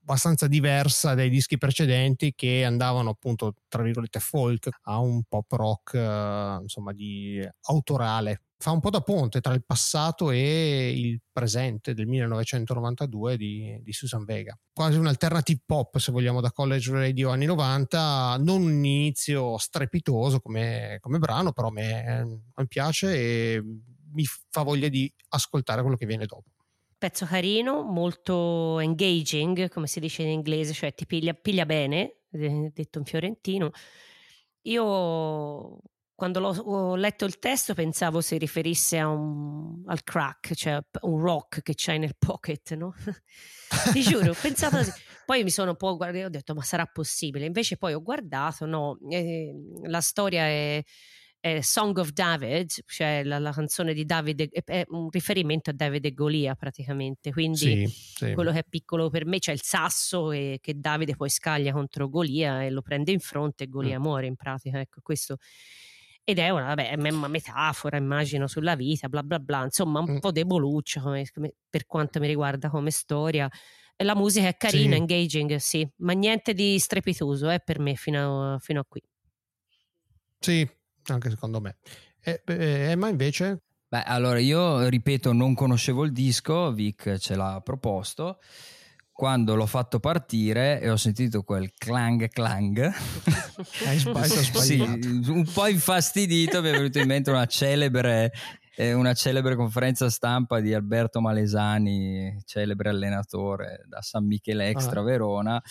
abbastanza 0.00 0.48
diversa 0.48 1.14
dai 1.14 1.30
dischi 1.30 1.56
precedenti 1.56 2.32
che 2.34 2.64
andavano 2.64 3.10
appunto 3.10 3.54
tra 3.68 3.84
virgolette 3.84 4.18
folk 4.18 4.70
a 4.82 4.98
un 4.98 5.22
pop 5.22 5.52
rock 5.52 5.94
eh, 5.94 6.58
insomma 6.62 6.92
di 6.92 7.40
autorale. 7.68 8.45
Fa 8.58 8.70
un 8.70 8.80
po' 8.80 8.88
da 8.88 9.02
ponte 9.02 9.40
tra 9.40 9.52
il 9.52 9.64
passato 9.64 10.30
e 10.30 10.90
il 10.90 11.20
presente 11.30 11.92
del 11.92 12.06
1992 12.06 13.36
di, 13.36 13.78
di 13.82 13.92
Susan 13.92 14.24
Vega. 14.24 14.58
Quasi 14.72 14.96
un 14.96 15.06
alternative 15.06 15.60
pop, 15.64 15.98
se 15.98 16.10
vogliamo, 16.10 16.40
da 16.40 16.50
college 16.50 16.90
radio 16.90 17.30
anni 17.30 17.44
90. 17.44 18.36
Non 18.40 18.62
un 18.62 18.84
inizio 18.84 19.58
strepitoso 19.58 20.40
come, 20.40 20.96
come 21.00 21.18
brano, 21.18 21.52
però 21.52 21.68
a 21.68 21.72
me, 21.72 22.40
me 22.54 22.66
piace 22.66 23.14
e 23.14 23.62
mi 24.12 24.24
fa 24.50 24.62
voglia 24.62 24.88
di 24.88 25.12
ascoltare 25.28 25.82
quello 25.82 25.96
che 25.96 26.06
viene 26.06 26.24
dopo. 26.24 26.50
Pezzo 26.98 27.26
carino, 27.26 27.82
molto 27.82 28.80
engaging, 28.80 29.68
come 29.68 29.86
si 29.86 30.00
dice 30.00 30.22
in 30.22 30.30
inglese, 30.30 30.72
cioè 30.72 30.94
ti 30.94 31.04
piglia, 31.04 31.34
piglia 31.34 31.66
bene, 31.66 32.20
eh, 32.30 32.72
detto 32.72 32.98
in 32.98 33.04
fiorentino. 33.04 33.70
Io 34.62 35.78
quando 36.16 36.40
l'ho, 36.40 36.48
ho 36.48 36.96
letto 36.96 37.26
il 37.26 37.38
testo 37.38 37.74
pensavo 37.74 38.22
si 38.22 38.38
riferisse 38.38 38.98
a 38.98 39.06
un, 39.06 39.82
al 39.86 40.02
crack, 40.02 40.54
cioè 40.54 40.80
un 41.02 41.20
rock 41.20 41.60
che 41.60 41.74
c'hai 41.76 41.98
nel 41.98 42.16
pocket, 42.18 42.74
no? 42.74 42.94
Ti 43.92 44.00
giuro, 44.00 44.34
pensavo 44.40 44.78
così. 44.78 44.90
Poi 45.26 45.42
mi 45.44 45.50
sono 45.50 45.70
un 45.70 45.76
po' 45.76 45.94
guardato 45.96 46.22
e 46.22 46.26
ho 46.26 46.30
detto 46.30 46.54
ma 46.54 46.62
sarà 46.62 46.86
possibile? 46.86 47.44
Invece 47.44 47.76
poi 47.76 47.92
ho 47.92 48.00
guardato, 48.00 48.64
no, 48.64 48.96
eh, 49.10 49.52
la 49.82 50.00
storia 50.00 50.44
è, 50.44 50.82
è 51.40 51.60
Song 51.60 51.98
of 51.98 52.12
David, 52.12 52.70
cioè 52.86 53.22
la, 53.24 53.38
la 53.40 53.50
canzone 53.50 53.92
di 53.92 54.04
Davide, 54.04 54.48
è, 54.64 54.84
un 54.88 55.08
riferimento 55.10 55.70
a 55.70 55.72
Davide 55.74 56.08
e 56.08 56.14
Golia 56.14 56.54
praticamente, 56.54 57.32
quindi 57.32 57.56
Sì, 57.56 57.86
sì. 57.88 58.32
quello 58.32 58.52
che 58.52 58.60
è 58.60 58.64
piccolo 58.66 59.10
per 59.10 59.26
me 59.26 59.38
c'è 59.38 59.50
il 59.52 59.62
sasso 59.62 60.30
e 60.30 60.60
che 60.62 60.78
Davide 60.78 61.16
poi 61.16 61.28
scaglia 61.28 61.72
contro 61.72 62.08
Golia 62.08 62.62
e 62.62 62.70
lo 62.70 62.80
prende 62.80 63.10
in 63.10 63.20
fronte 63.20 63.64
e 63.64 63.68
Golia 63.68 63.98
Mm. 63.98 64.02
muore 64.02 64.26
in 64.26 64.36
pratica, 64.36 64.78
ecco 64.78 65.00
questo. 65.02 65.38
Ed 66.28 66.38
è 66.40 66.50
una, 66.50 66.64
vabbè, 66.74 66.90
è 66.90 66.94
una 67.12 67.28
metafora, 67.28 67.96
immagino, 67.96 68.48
sulla 68.48 68.74
vita, 68.74 69.08
bla 69.08 69.22
bla 69.22 69.38
bla, 69.38 69.62
insomma 69.62 70.00
un 70.00 70.14
Mm. 70.14 70.18
po' 70.18 70.32
deboluccia 70.32 71.00
come- 71.00 71.24
come- 71.32 71.54
per 71.70 71.86
quanto 71.86 72.18
mi 72.18 72.26
riguarda 72.26 72.68
come 72.68 72.90
storia. 72.90 73.48
E 73.94 74.02
La 74.04 74.16
musica 74.16 74.48
è 74.48 74.56
carina, 74.56 74.94
Sì. 74.96 75.00
engaging, 75.02 75.54
sì, 75.56 75.88
ma 75.98 76.12
niente 76.14 76.52
di 76.52 76.78
strepitoso 76.80 77.48
eh, 77.48 77.60
per 77.60 77.78
me 77.78 77.94
fino 77.94 78.54
a, 78.54 78.58
fino 78.58 78.80
a 78.80 78.84
qui. 78.88 79.00
Sì, 80.38 80.68
anche 81.06 81.30
secondo 81.30 81.60
me. 81.60 81.76
E, 82.20 82.42
eh, 82.44 82.90
Emma 82.90 83.08
invece? 83.08 83.62
Beh, 83.88 84.02
allora 84.02 84.38
io 84.40 84.88
ripeto, 84.88 85.32
non 85.32 85.54
conoscevo 85.54 86.04
il 86.04 86.12
disco, 86.12 86.72
Vic 86.72 87.16
ce 87.18 87.36
l'ha 87.36 87.60
proposto. 87.62 88.40
Quando 89.16 89.54
l'ho 89.56 89.64
fatto 89.64 89.98
partire 89.98 90.78
e 90.78 90.90
ho 90.90 90.96
sentito 90.98 91.42
quel 91.42 91.72
clang 91.74 92.28
clang, 92.28 92.78
Hai 93.86 93.98
sbagliato, 93.98 94.60
sì, 94.60 94.78
un 94.78 95.48
po' 95.50 95.68
infastidito 95.68 96.60
mi 96.60 96.68
è 96.68 96.72
venuta 96.72 97.00
in 97.00 97.06
mente 97.06 97.30
una 97.30 97.46
celebre, 97.46 98.30
eh, 98.76 98.92
una 98.92 99.14
celebre 99.14 99.56
conferenza 99.56 100.10
stampa 100.10 100.60
di 100.60 100.74
Alberto 100.74 101.22
Malesani, 101.22 102.42
celebre 102.44 102.90
allenatore 102.90 103.86
da 103.88 104.02
San 104.02 104.26
Michele 104.26 104.68
Extra 104.68 105.00
Ah. 105.00 105.04
Verona. 105.04 105.62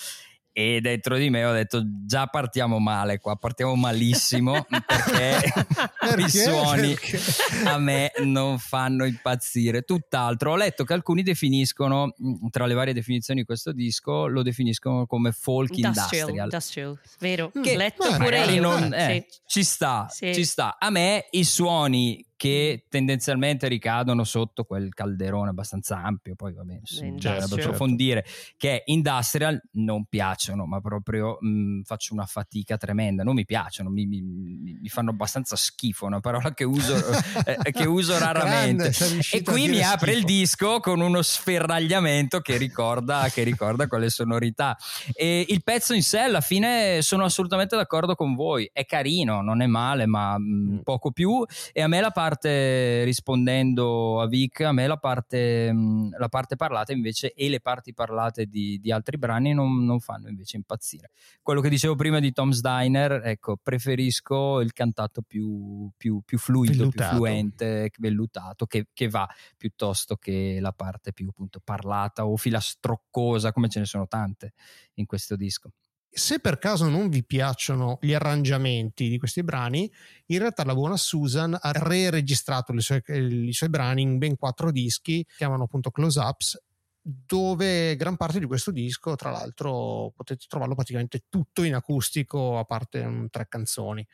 E 0.57 0.79
dentro 0.79 1.17
di 1.17 1.29
me 1.29 1.43
ho 1.43 1.51
detto 1.51 1.83
già 2.05 2.27
partiamo 2.27 2.79
male 2.79 3.19
qua, 3.19 3.35
partiamo 3.35 3.75
malissimo 3.75 4.65
perché, 4.85 5.51
Perché? 5.99 6.21
i 6.21 6.29
suoni 6.29 6.93
Perché? 6.93 7.19
a 7.65 7.77
me 7.77 8.11
non 8.23 8.57
fanno 8.57 9.03
impazzire. 9.03 9.81
Tutt'altro, 9.81 10.51
ho 10.53 10.55
letto 10.55 10.85
che 10.85 10.93
alcuni 10.93 11.23
definiscono, 11.23 12.13
tra 12.51 12.67
le 12.67 12.73
varie 12.73 12.93
definizioni 12.93 13.41
di 13.41 13.45
questo 13.45 13.73
disco, 13.73 14.27
lo 14.27 14.43
definiscono 14.43 15.05
come 15.05 15.33
folk 15.33 15.75
Industrial, 15.75 16.29
industrial. 16.29 16.43
industrial, 16.45 16.99
vero? 17.19 17.51
Mm, 17.57 17.61
Che 17.61 17.75
letto 17.75 18.09
beh, 18.09 18.15
pure 18.17 18.37
Magari 18.39 18.53
io. 18.55 18.61
non- 18.61 18.83
sì. 18.91 18.95
eh, 19.11 19.27
ci 19.45 19.63
sta, 19.65 20.07
Sì. 20.09 20.33
ci 20.33 20.45
sta. 20.45 20.77
A 20.79 20.89
me 20.89 21.25
i 21.31 21.43
suoni 21.43 22.24
che 22.45 22.85
tendenzialmente 22.89 23.67
ricadono 23.67 24.23
sotto 24.23 24.63
quel 24.63 24.93
calderone 24.93 25.49
abbastanza 25.49 26.01
ampio, 26.03 26.35
poi 26.35 26.53
va 26.53 26.63
bene, 26.63 26.79
Beh, 26.79 26.83
bisognerebbe 26.83 27.15
industrial. 27.27 27.59
approfondire, 27.65 28.25
che 28.57 28.75
è 28.77 28.81
industrial, 28.85 29.61
non 29.73 30.05
piacciono, 30.05 30.65
ma 30.65 30.79
proprio 30.81 31.37
mh, 31.39 31.81
faccio 31.83 32.13
una 32.13 32.25
fatica 32.25 32.77
tremenda, 32.77 33.23
non 33.23 33.33
mi 33.35 33.45
piacciono, 33.45 33.89
mi, 33.89 34.05
mi- 34.05 34.21
mi- 34.21 34.89
fanno 34.89 35.09
abbastanza 35.11 35.55
schifo, 35.55 36.05
una 36.05 36.19
parola 36.19 36.53
che 36.53 36.63
uso, 36.63 36.93
eh, 37.45 37.71
che 37.71 37.85
uso 37.85 38.17
raramente. 38.17 38.89
Grande, 38.89 39.21
E 39.31 39.41
qui 39.41 39.67
mi 39.67 39.81
apre 39.81 40.11
il 40.13 40.23
disco 40.23 40.79
con 40.79 40.99
uno 40.99 41.21
sferragliamento 41.21 42.39
che 42.41 42.57
ricorda, 42.57 43.27
che 43.31 43.43
ricorda 43.43 43.87
quelle 43.87 44.09
sonorità. 44.09 44.77
E 45.13 45.45
il 45.49 45.63
pezzo 45.63 45.93
in 45.93 46.03
sé, 46.03 46.19
alla 46.19 46.41
fine, 46.41 47.01
sono 47.01 47.23
assolutamente 47.25 47.75
d'accordo 47.75 48.15
con 48.15 48.35
voi. 48.35 48.69
È 48.71 48.85
carino, 48.85 49.41
non 49.41 49.61
è 49.61 49.65
male, 49.65 50.05
ma 50.05 50.37
mh, 50.37 50.81
poco 50.83 51.11
più. 51.11 51.43
E 51.73 51.81
a 51.81 51.87
me 51.87 51.99
la 52.01 52.11
parte, 52.11 52.33
rispondendo 52.43 54.21
a 54.21 54.27
Vic, 54.27 54.61
a 54.61 54.71
me 54.71 54.87
la 54.87 54.97
parte, 54.97 55.71
mh, 55.71 56.17
la 56.17 56.29
parte 56.29 56.55
parlata 56.55 56.91
invece 56.91 57.33
e 57.33 57.49
le 57.49 57.61
parti 57.61 57.93
parlate 57.93 58.45
di, 58.45 58.79
di 58.79 58.91
altri 58.91 59.17
brani 59.17 59.53
non, 59.53 59.85
non 59.85 59.99
fanno 59.99 60.27
invece 60.27 60.57
impazzire. 60.57 61.11
Quello 61.41 61.61
che 61.61 61.69
dicevo 61.69 61.95
prima 61.95 62.19
di 62.19 62.31
Tom's 62.31 62.61
Diner, 62.61 63.21
ecco, 63.23 63.57
preferisco 63.61 64.59
il 64.61 64.73
cantato 64.73 65.21
più, 65.21 65.89
più, 65.95 66.21
più 66.25 66.37
fluido, 66.37 66.73
Vellutato. 66.73 67.09
più 67.09 67.17
fluente, 67.17 67.91
vellutato, 67.97 68.65
che, 68.65 68.87
che 68.93 69.07
va 69.07 69.27
piuttosto 69.57 70.15
che 70.15 70.57
la 70.59 70.71
parte 70.71 71.13
più 71.13 71.27
appunto 71.29 71.59
parlata 71.63 72.25
o 72.25 72.35
filastroccosa, 72.35 73.51
come 73.51 73.69
ce 73.69 73.79
ne 73.79 73.85
sono 73.85 74.07
tante 74.07 74.53
in 74.95 75.05
questo 75.05 75.35
disco. 75.35 75.71
Se 76.17 76.39
per 76.39 76.59
caso 76.59 76.87
non 76.87 77.09
vi 77.09 77.25
piacciono 77.25 77.97
gli 77.99 78.13
arrangiamenti 78.13 79.09
di 79.09 79.17
questi 79.17 79.43
brani, 79.43 79.91
in 80.27 80.39
realtà 80.39 80.63
la 80.63 80.73
buona 80.73 80.95
Susan 80.95 81.57
ha 81.59 81.71
re-registrato 81.73 82.73
sue- 82.79 83.03
i 83.07 83.51
suoi 83.51 83.69
brani 83.69 84.03
in 84.03 84.17
ben 84.17 84.37
quattro 84.37 84.71
dischi, 84.71 85.27
chiamano 85.35 85.63
appunto 85.63 85.91
Close 85.91 86.17
Ups, 86.21 86.63
dove 87.01 87.97
gran 87.97 88.15
parte 88.15 88.39
di 88.39 88.45
questo 88.45 88.71
disco, 88.71 89.15
tra 89.15 89.29
l'altro, 89.29 90.13
potete 90.15 90.45
trovarlo 90.47 90.73
praticamente 90.73 91.25
tutto 91.27 91.63
in 91.63 91.75
acustico, 91.75 92.57
a 92.57 92.63
parte 92.63 93.01
un, 93.01 93.29
tre 93.29 93.47
canzoni. 93.49 94.07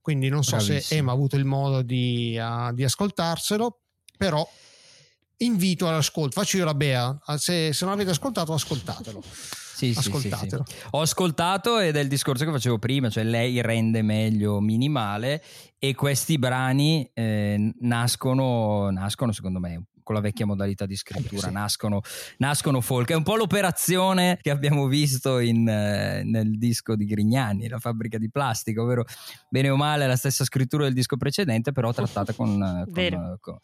Quindi 0.00 0.28
non 0.28 0.44
so 0.44 0.60
se 0.60 0.66
Bravissimo. 0.74 1.00
Emma 1.00 1.10
ha 1.10 1.14
avuto 1.14 1.34
il 1.34 1.44
modo 1.44 1.82
di, 1.82 2.38
ah, 2.40 2.70
di 2.72 2.84
ascoltarselo, 2.84 3.80
però 4.16 4.48
invito 5.38 5.88
all'ascolto. 5.88 6.40
Faccio 6.40 6.56
io 6.56 6.64
la 6.64 6.74
Bea, 6.74 7.18
Ah, 7.26 7.38
se, 7.38 7.72
se 7.72 7.84
non 7.84 7.94
avete 7.94 8.10
ascoltato, 8.10 8.52
ascoltatelo. 8.52 9.22
Sì, 9.22 9.94
sì, 9.94 9.94
sì, 9.94 10.02
sì. 10.02 10.08
Ascoltatelo. 10.08 10.64
Ho 10.90 11.00
ascoltato 11.00 11.78
ed 11.78 11.96
è 11.96 12.00
il 12.00 12.08
discorso 12.08 12.44
che 12.44 12.50
facevo 12.50 12.78
prima, 12.78 13.08
cioè 13.10 13.22
lei 13.22 13.60
rende 13.62 14.02
meglio 14.02 14.58
minimale 14.60 15.42
e 15.78 15.94
questi 15.94 16.36
brani 16.38 17.08
eh, 17.14 17.72
nascono, 17.80 18.90
nascono 18.90 19.30
secondo 19.32 19.60
me 19.60 19.84
con 20.08 20.16
la 20.16 20.22
vecchia 20.22 20.46
modalità 20.46 20.86
di 20.86 20.96
scrittura, 20.96 21.48
sì. 21.48 21.52
nascono, 21.52 22.00
nascono 22.38 22.80
folk. 22.80 23.10
È 23.10 23.14
un 23.14 23.22
po' 23.22 23.36
l'operazione 23.36 24.38
che 24.40 24.48
abbiamo 24.48 24.86
visto 24.86 25.38
in, 25.38 25.68
eh, 25.68 26.22
nel 26.24 26.56
disco 26.56 26.96
di 26.96 27.04
Grignani, 27.04 27.68
la 27.68 27.78
fabbrica 27.78 28.16
di 28.16 28.30
plastica, 28.30 28.80
ovvero 28.80 29.04
bene 29.50 29.68
o 29.68 29.76
male 29.76 30.06
la 30.06 30.16
stessa 30.16 30.44
scrittura 30.44 30.84
del 30.84 30.94
disco 30.94 31.18
precedente, 31.18 31.72
però 31.72 31.92
trattata 31.92 32.32
con, 32.32 32.86
eh, 32.86 32.90
con- 33.12 33.36
con- 33.38 33.58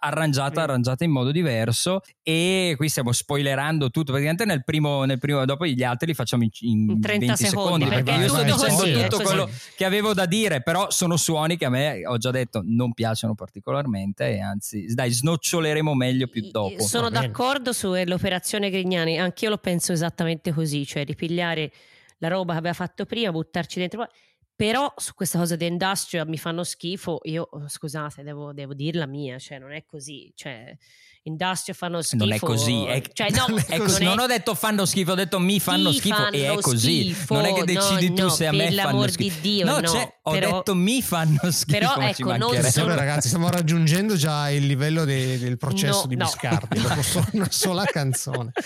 arrangiata, 0.00 0.62
arrangiata 0.62 1.04
in 1.04 1.10
modo 1.10 1.30
diverso. 1.30 2.00
E 2.22 2.72
qui 2.78 2.88
stiamo 2.88 3.12
spoilerando 3.12 3.90
tutto. 3.90 4.12
Praticamente 4.12 4.46
nel 4.46 4.64
primo, 4.64 5.04
nel 5.04 5.18
primo 5.18 5.44
dopo 5.44 5.66
gli 5.66 5.82
altri 5.82 6.06
li 6.06 6.14
facciamo 6.14 6.42
in, 6.42 6.48
in 6.60 6.88
In 6.88 7.00
30 7.02 7.26
20 7.26 7.44
secondi, 7.44 7.84
perché 7.84 8.02
perché 8.02 8.22
io 8.22 8.28
sto 8.28 8.44
tutto 8.44 8.66
dicendo 8.66 8.98
è 8.98 9.02
tutto 9.02 9.16
così. 9.16 9.24
quello 9.24 9.50
che 9.76 9.84
avevo 9.84 10.14
da 10.14 10.24
dire, 10.24 10.62
però 10.62 10.88
sono 10.88 11.18
suoni 11.18 11.58
che 11.58 11.66
a 11.66 11.68
me 11.68 12.06
ho 12.06 12.16
già 12.16 12.30
detto 12.30 12.62
non 12.64 12.94
piacciono 12.94 13.34
particolarmente 13.34 14.36
e 14.36 14.40
anzi, 14.40 14.86
dai, 14.86 15.12
snoccioleremo 15.12 15.81
meglio 15.94 16.28
più 16.28 16.50
dopo. 16.50 16.82
Sono 16.82 17.10
d'accordo 17.10 17.72
sull'operazione 17.72 18.70
Grignani, 18.70 19.18
anch'io 19.18 19.50
lo 19.50 19.58
penso 19.58 19.92
esattamente 19.92 20.52
così, 20.52 20.86
cioè 20.86 21.04
ripigliare 21.04 21.72
la 22.18 22.28
roba 22.28 22.52
che 22.52 22.58
aveva 22.58 22.74
fatto 22.74 23.04
prima, 23.04 23.30
buttarci 23.30 23.78
dentro. 23.78 24.06
Però 24.54 24.92
su 24.96 25.14
questa 25.14 25.38
cosa 25.38 25.56
di 25.56 25.66
industrial 25.66 26.28
mi 26.28 26.38
fanno 26.38 26.62
schifo, 26.62 27.18
io 27.24 27.48
oh, 27.50 27.68
scusate, 27.68 28.22
devo, 28.22 28.52
devo 28.52 28.74
dirla 28.74 29.06
mia, 29.06 29.38
cioè 29.38 29.58
non 29.58 29.72
è 29.72 29.84
così, 29.84 30.32
cioè 30.36 30.76
industrial 31.24 31.76
fanno 31.76 32.02
schifo. 32.02 32.24
non 32.24 32.32
è 32.34 32.38
così, 32.38 32.84
è- 32.84 33.02
cioè, 33.12 33.30
no, 33.36 33.44
non 33.48 33.58
è 33.58 33.64
Ecco, 33.74 33.84
così. 33.84 34.04
non 34.04 34.18
ho 34.18 34.26
detto 34.26 34.54
fanno 34.54 34.84
schifo, 34.84 35.12
ho 35.12 35.14
detto 35.14 35.38
mi 35.38 35.60
fanno 35.60 35.90
Ti 35.90 35.98
schifo 35.98 36.26
e 36.32 36.42
è 36.42 36.46
fanno 36.48 36.60
così. 36.60 37.00
schifo, 37.12 37.34
non 37.34 37.44
è 37.44 37.52
che 37.54 37.64
decidi 37.64 38.08
no, 38.08 38.14
tu 38.14 38.22
no, 38.22 38.28
se 38.30 38.46
a 38.46 38.50
per 38.50 38.58
me 38.58 38.64
fanno 38.72 38.86
l'amor 38.90 39.06
di 39.06 39.12
schifo. 39.12 39.38
Dio, 39.40 39.64
no, 39.64 39.78
no, 39.80 39.88
cioè, 39.88 40.14
ho 40.22 40.30
però- 40.32 40.50
detto 40.56 40.74
mi 40.74 41.00
fanno 41.02 41.38
schifo. 41.50 41.78
però, 41.78 41.94
ecco, 41.98 42.36
non 42.36 42.62
sono- 42.64 42.94
ragazzi, 42.94 43.28
stiamo 43.28 43.48
raggiungendo 43.50 44.16
già 44.16 44.50
il 44.50 44.66
livello 44.66 45.04
de- 45.04 45.38
del 45.38 45.56
processo 45.58 46.00
No, 46.02 46.06
di 46.06 46.16
no. 46.16 46.24
Biscardi 46.24 46.80
dopo 46.80 47.02
solo 47.02 47.26
una 47.32 47.50
sola 47.50 47.84
canzone. 47.84 48.50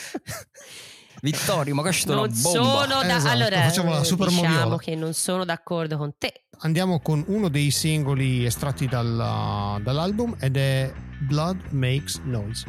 Vittorio, 1.21 1.75
ma 1.75 1.83
questa 1.83 2.13
è 2.13 2.17
una 2.17 2.27
non 2.27 2.41
bomba. 2.43 2.59
sono 2.59 2.87
da- 3.03 3.17
Esatto, 3.17 3.33
allora 3.33 3.63
facciamo 3.63 3.91
la 3.91 4.05
super 4.05 4.29
diciamo 4.29 4.49
moviola. 4.49 4.77
che 4.79 4.95
non 4.95 5.13
sono 5.15 5.45
d'accordo 5.45 5.97
con 5.97 6.13
te. 6.19 6.45
Andiamo 6.61 7.01
con 7.01 7.23
uno 7.29 7.49
dei 7.49 7.71
singoli 7.71 8.45
estratti 8.45 8.87
dalla- 8.87 9.79
dall'album 9.83 10.37
ed 10.41 10.57
è 10.57 10.93
Blood 11.21 11.61
Makes 11.71 12.21
Noise. 12.25 12.65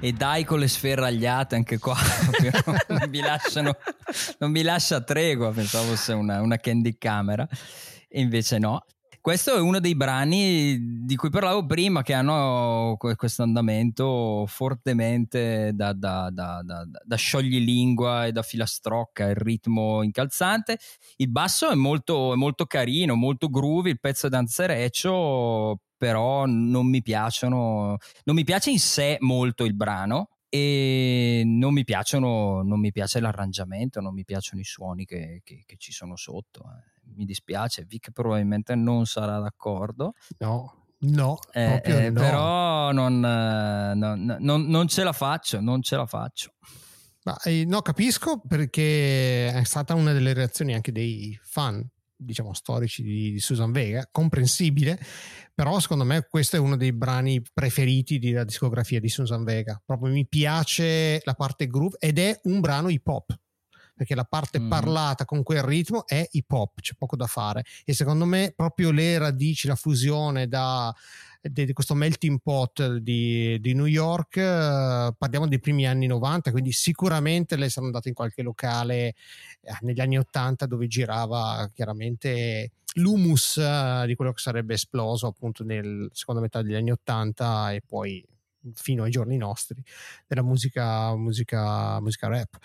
E 0.00 0.12
dai 0.12 0.44
con 0.44 0.60
le 0.60 0.68
sferragliate 0.68 1.56
anche 1.56 1.78
qua. 1.78 1.96
non, 2.88 3.08
mi 3.08 3.18
lasciano, 3.18 3.76
non 4.38 4.52
mi 4.52 4.62
lascia 4.62 5.00
tregua. 5.00 5.50
Pensavo 5.50 5.88
fosse 5.88 6.12
una, 6.12 6.40
una 6.40 6.56
candy 6.56 6.96
camera. 6.96 7.46
E 8.08 8.20
invece 8.20 8.58
no. 8.58 8.84
Questo 9.20 9.56
è 9.56 9.60
uno 9.60 9.80
dei 9.80 9.96
brani 9.96 11.04
di 11.04 11.16
cui 11.16 11.28
parlavo 11.30 11.66
prima, 11.66 12.02
che 12.02 12.14
hanno 12.14 12.94
que- 12.96 13.16
questo 13.16 13.42
andamento 13.42 14.44
fortemente 14.46 15.72
da, 15.74 15.92
da, 15.92 16.30
da, 16.30 16.62
da, 16.64 16.86
da 17.04 17.16
scioglilingua 17.16 18.26
e 18.26 18.32
da 18.32 18.42
filastrocca, 18.42 19.26
il 19.26 19.34
ritmo 19.34 20.04
incalzante. 20.04 20.78
Il 21.16 21.30
basso 21.30 21.68
è 21.68 21.74
molto, 21.74 22.32
è 22.32 22.36
molto 22.36 22.66
carino, 22.66 23.16
molto 23.16 23.48
groovy, 23.48 23.90
il 23.90 24.00
pezzo 24.00 24.28
danzereccio, 24.28 25.80
però 25.98 26.46
non 26.46 26.86
mi 26.88 27.02
piacciono. 27.02 27.96
Non 28.24 28.34
mi 28.36 28.44
piace 28.44 28.70
in 28.70 28.78
sé 28.78 29.16
molto 29.20 29.64
il 29.64 29.74
brano 29.74 30.30
e 30.48 31.42
non 31.44 31.74
mi 31.74 31.84
piacciono, 31.84 32.62
non 32.62 32.80
mi 32.80 32.90
piace 32.92 33.20
l'arrangiamento, 33.20 34.00
non 34.00 34.14
mi 34.14 34.24
piacciono 34.24 34.62
i 34.62 34.64
suoni 34.64 35.04
che, 35.04 35.42
che- 35.44 35.64
che 35.66 35.76
ci 35.76 35.92
sono 35.92 36.16
sotto. 36.16 36.62
eh. 36.62 37.10
Mi 37.16 37.24
dispiace, 37.26 37.84
Vic 37.86 38.12
probabilmente 38.12 38.74
non 38.74 39.04
sarà 39.06 39.38
d'accordo, 39.40 40.12
No, 40.38 40.86
no, 41.00 41.38
eh, 41.52 41.80
eh, 41.84 42.10
no. 42.10 42.20
però 42.20 42.92
non, 42.92 43.24
eh, 43.24 43.94
non- 43.94 44.36
non- 44.38 44.66
non 44.66 44.88
ce 44.88 45.02
la 45.04 45.12
faccio, 45.12 45.60
non 45.60 45.82
ce 45.82 45.96
la 45.96 46.06
faccio. 46.06 46.52
Eh, 47.44 47.64
no, 47.66 47.82
capisco 47.82 48.40
perché 48.40 49.48
è 49.52 49.64
stata 49.64 49.94
una 49.94 50.12
delle 50.12 50.32
reazioni 50.32 50.72
anche 50.74 50.92
dei 50.92 51.38
fan, 51.42 51.86
diciamo, 52.18 52.52
storici 52.52 53.02
di, 53.02 53.32
di 53.32 53.40
Susan 53.40 53.70
Vega, 53.70 54.08
comprensibile, 54.10 54.98
però 55.54 55.78
secondo 55.78 56.04
me 56.04 56.26
questo 56.28 56.56
è 56.56 56.58
uno 56.58 56.76
dei 56.76 56.92
brani 56.92 57.40
preferiti 57.52 58.18
della 58.18 58.44
discografia 58.44 59.00
di 59.00 59.08
Susan 59.08 59.44
Vega. 59.44 59.80
Proprio 59.84 60.12
mi 60.12 60.26
piace 60.26 61.20
la 61.24 61.34
parte 61.34 61.66
groove 61.68 61.96
ed 62.00 62.18
è 62.18 62.38
un 62.44 62.60
brano 62.60 62.88
hip 62.88 63.06
hop. 63.06 63.38
Perché 63.98 64.14
la 64.14 64.24
parte 64.24 64.60
Mm. 64.60 64.68
parlata 64.68 65.24
con 65.24 65.42
quel 65.42 65.62
ritmo 65.64 66.06
è 66.06 66.24
hip 66.30 66.48
hop, 66.52 66.80
c'è 66.80 66.94
poco 66.96 67.16
da 67.16 67.26
fare. 67.26 67.64
E 67.84 67.94
secondo 67.94 68.26
me 68.26 68.52
proprio 68.54 68.92
le 68.92 69.18
radici, 69.18 69.66
la 69.66 69.74
fusione 69.74 70.46
da 70.46 70.94
di 71.40 71.72
questo 71.72 71.94
melting 71.94 72.40
pot 72.42 72.96
di, 72.96 73.58
di 73.60 73.72
New 73.74 73.86
York, 73.86 74.36
eh, 74.36 75.14
parliamo 75.16 75.46
dei 75.46 75.60
primi 75.60 75.86
anni 75.86 76.06
90, 76.06 76.50
quindi 76.50 76.72
sicuramente 76.72 77.56
lei 77.56 77.70
sarà 77.70 77.86
andata 77.86 78.08
in 78.08 78.14
qualche 78.14 78.42
locale 78.42 79.14
eh, 79.60 79.76
negli 79.82 80.00
anni 80.00 80.18
80 80.18 80.66
dove 80.66 80.86
girava 80.88 81.70
chiaramente 81.72 82.72
l'humus 82.94 83.56
eh, 83.58 84.04
di 84.06 84.14
quello 84.14 84.32
che 84.32 84.40
sarebbe 84.40 84.74
esploso 84.74 85.26
appunto 85.26 85.62
nel 85.64 86.08
seconda 86.12 86.40
metà 86.40 86.62
degli 86.62 86.74
anni 86.74 86.90
80 86.90 87.72
e 87.72 87.82
poi 87.86 88.24
fino 88.74 89.04
ai 89.04 89.10
giorni 89.10 89.36
nostri 89.36 89.82
della 90.26 90.42
musica, 90.42 91.14
musica, 91.14 92.00
musica 92.00 92.28
rap 92.28 92.58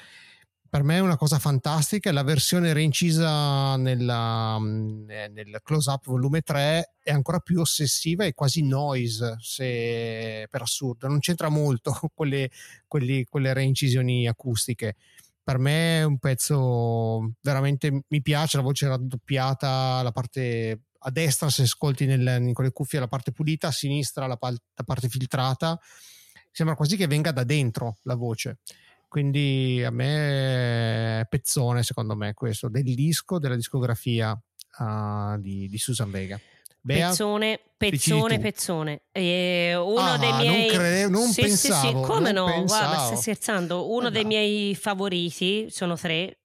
per 0.74 0.82
me 0.82 0.96
è 0.96 1.02
una 1.02 1.18
cosa 1.18 1.38
fantastica. 1.38 2.12
La 2.12 2.24
versione 2.24 2.74
reincisa 2.74 3.76
nella, 3.76 4.58
mm, 4.58 5.08
eh, 5.08 5.28
nel 5.28 5.60
close 5.62 5.92
up 5.92 6.04
volume 6.08 6.42
3 6.42 6.96
è 7.04 7.12
ancora 7.12 7.38
più 7.38 7.60
ossessiva 7.60 8.26
e 8.26 8.34
quasi 8.34 8.64
noise 8.64 9.36
se, 9.40 10.48
per 10.50 10.64
assurdo. 10.64 11.08
Non 11.08 11.20
c'entra 11.20 11.50
molto 11.50 11.92
con 11.92 12.10
quelle, 12.16 12.50
quelli- 12.88 13.24
quelle 13.26 13.54
reincisioni 13.54 14.28
acustiche. 14.28 14.96
Per 15.44 15.60
me 15.60 16.00
è 16.00 16.04
un 16.06 16.18
pezzo 16.18 17.34
veramente 17.42 18.06
mi 18.08 18.22
piace. 18.24 18.58
La 18.58 18.64
voce 18.64 18.88
raddoppiata, 18.88 20.02
la 20.02 20.12
parte 20.12 20.86
a 20.98 21.12
destra, 21.12 21.52
se 21.52 21.62
ascolti 21.62 22.08
nel, 22.08 22.42
in 22.42 22.54
quelle 22.56 22.72
cuffie, 22.72 22.98
la 22.98 23.08
parte 23.08 23.32
pulita, 23.32 23.68
a 23.68 23.72
sinistra 23.72 24.26
la, 24.26 24.40
la 24.42 24.84
parte 24.84 25.08
filtrata. 25.08 25.80
Sembra 26.50 26.76
quasi 26.76 26.98
che 26.98 27.06
venga 27.06 27.32
da 27.32 27.44
dentro 27.44 27.98
la 28.06 28.16
voce. 28.16 28.58
Quindi 29.14 29.84
a 29.86 29.92
me 29.92 31.20
è 31.20 31.26
pezzone, 31.28 31.84
secondo 31.84 32.16
me, 32.16 32.34
questo 32.34 32.68
del 32.68 32.96
disco, 32.96 33.38
della 33.38 33.54
discografia 33.56 34.36
ah, 34.80 35.38
di, 35.40 35.68
di 35.70 35.78
Susan 35.78 36.10
Vega. 36.10 36.40
Bea, 36.82 37.10
Pezzone, 37.10 37.60
pezzone, 37.78 38.40
pezzone. 38.40 39.04
E 39.12 39.76
uno 39.76 40.00
Ah, 40.14 40.18
dei 40.18 40.32
non 40.32 40.40
miei. 40.40 40.68
cre- 40.68 41.08
non 41.10 41.28
Sì, 41.28 41.44
sì, 41.44 41.58
sì, 41.58 41.68
pensavo, 41.68 42.02
come 42.02 42.32
non 42.32 42.50
no? 42.50 42.64
Guarda, 42.66 42.88
pensavo. 42.88 43.06
stai 43.06 43.18
scherzando. 43.18 43.92
Uno 43.94 44.08
Eh, 44.08 44.12
dei 44.12 44.24
no. 44.24 44.28
miei 44.30 44.74
favoriti 44.74 45.68
sono 45.70 45.96
tre. 45.96 46.40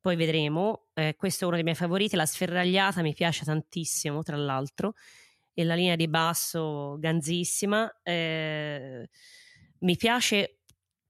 Poi 0.00 0.16
vedremo. 0.16 0.86
Eh, 0.94 1.16
questo 1.18 1.44
è 1.44 1.46
uno 1.48 1.56
dei 1.56 1.64
miei 1.64 1.76
favoriti. 1.76 2.16
La 2.16 2.24
sferragliata 2.24 3.02
mi 3.02 3.12
piace 3.12 3.44
tantissimo, 3.44 4.22
tra 4.22 4.36
l'altro. 4.38 4.94
E 5.52 5.64
la 5.64 5.74
linea 5.74 5.96
di 5.96 6.08
basso 6.08 6.96
ganzissima. 6.98 7.94
Eh, 8.02 9.06
mi 9.80 9.96
piace 9.98 10.60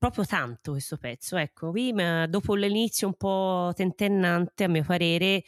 proprio 0.05 0.27
tanto 0.27 0.73
questo 0.73 0.99
pezzo. 0.99 1.37
Ecco, 1.37 1.71
qui 1.71 1.95
dopo 2.29 2.55
l'inizio 2.55 3.07
un 3.07 3.15
po' 3.15 3.73
tentennante, 3.75 4.65
a 4.65 4.69
mio 4.69 4.85
parere, 4.85 5.45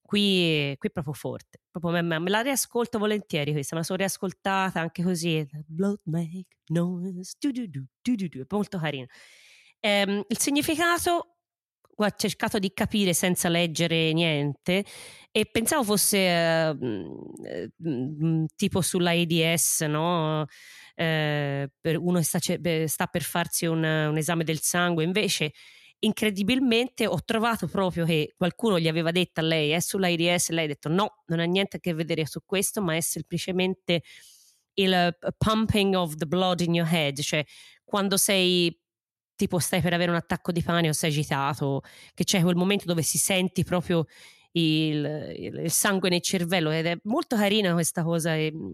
qui, 0.00 0.72
qui 0.78 0.88
è 0.88 0.92
proprio 0.92 1.14
forte. 1.14 1.62
Proprio 1.68 2.00
me, 2.00 2.02
me- 2.20 2.30
la 2.30 2.42
riascolto 2.42 2.98
volentieri 2.98 3.50
questa, 3.50 3.74
me 3.74 3.80
la 3.80 3.86
sono 3.86 3.98
riascoltata 3.98 4.78
anche 4.80 5.02
così. 5.02 5.44
Blood 5.66 6.00
make 6.04 6.58
noise, 6.68 7.34
du 7.40 7.50
du, 7.50 7.66
du 7.66 8.14
du 8.14 8.28
du, 8.28 8.40
è 8.40 8.46
molto 8.48 8.78
carino. 8.78 9.06
Ehm, 9.80 10.22
il 10.28 10.38
significato 10.38 11.34
ho 12.00 12.10
cercato 12.16 12.60
di 12.60 12.72
capire 12.72 13.12
senza 13.12 13.48
leggere 13.48 14.12
niente 14.12 14.84
e 15.32 15.46
pensavo 15.46 15.82
fosse 15.82 16.18
eh, 16.18 16.72
mh, 16.72 17.22
eh, 17.44 17.70
mh, 17.76 18.44
tipo 18.54 18.80
sull'AIDS, 18.80 19.80
no? 19.88 20.46
Eh, 21.00 21.70
per 21.80 21.96
uno 21.96 22.20
sta, 22.22 22.38
sta 22.40 23.06
per 23.06 23.22
farsi 23.22 23.66
un, 23.66 23.84
un 23.84 24.16
esame 24.16 24.42
del 24.42 24.58
sangue, 24.60 25.04
invece 25.04 25.52
incredibilmente 26.00 27.06
ho 27.06 27.22
trovato 27.24 27.66
proprio 27.68 28.04
che 28.04 28.34
qualcuno 28.36 28.78
gli 28.80 28.88
aveva 28.88 29.10
detto 29.12 29.40
a 29.40 29.42
lei 29.44 29.70
è 29.70 29.80
sull'AIDS, 29.80 30.50
lei 30.50 30.64
ha 30.64 30.68
detto 30.68 30.88
no, 30.88 31.22
non 31.26 31.38
ha 31.40 31.44
niente 31.44 31.76
a 31.76 31.80
che 31.80 31.94
vedere 31.94 32.26
su 32.26 32.40
questo, 32.44 32.82
ma 32.82 32.96
è 32.96 33.00
semplicemente 33.00 34.02
il 34.74 34.92
eh, 34.92 35.16
pumping 35.36 35.94
of 35.94 36.14
the 36.16 36.26
blood 36.26 36.60
in 36.60 36.74
your 36.74 36.88
head, 36.92 37.20
cioè 37.20 37.44
quando 37.84 38.16
sei 38.16 38.76
tipo 39.36 39.58
stai 39.60 39.80
per 39.80 39.92
avere 39.92 40.10
un 40.10 40.16
attacco 40.16 40.50
di 40.52 40.62
panico, 40.62 40.92
sei 40.92 41.10
agitato, 41.10 41.82
che 42.14 42.24
c'è 42.24 42.42
quel 42.42 42.56
momento 42.56 42.84
dove 42.86 43.02
si 43.02 43.18
senti 43.18 43.62
proprio 43.64 44.04
il, 44.52 45.04
il- 45.36 45.58
il 45.64 45.70
sangue 45.70 46.08
nel 46.10 46.22
cervello 46.22 46.70
ed 46.70 46.86
è 46.86 46.98
molto 47.04 47.36
carina 47.36 47.72
questa 47.72 48.02
cosa 48.02 48.34
e 48.34 48.50
mm, 48.52 48.70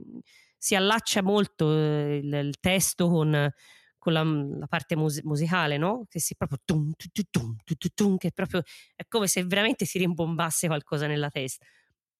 si 0.64 0.74
allaccia 0.74 1.22
molto 1.22 1.70
eh, 1.76 2.20
il, 2.22 2.32
il 2.32 2.54
testo 2.58 3.08
con, 3.08 3.52
con 3.98 4.12
la, 4.14 4.22
la 4.22 4.66
parte 4.66 4.96
mus- 4.96 5.20
musicale, 5.20 5.76
no? 5.76 6.06
Che 6.08 6.18
si 6.20 6.34
proprio 6.36 6.58
tum, 6.64 6.90
tu, 6.96 7.08
tu, 7.12 7.22
tum, 7.30 7.54
tu, 7.62 7.74
tu, 7.74 7.88
tum, 7.92 8.16
che 8.16 8.32
proprio 8.32 8.62
è 8.96 9.04
come 9.06 9.26
se 9.26 9.44
veramente 9.44 9.84
si 9.84 9.98
rimbombasse 9.98 10.66
qualcosa 10.66 11.06
nella 11.06 11.28
testa. 11.28 11.66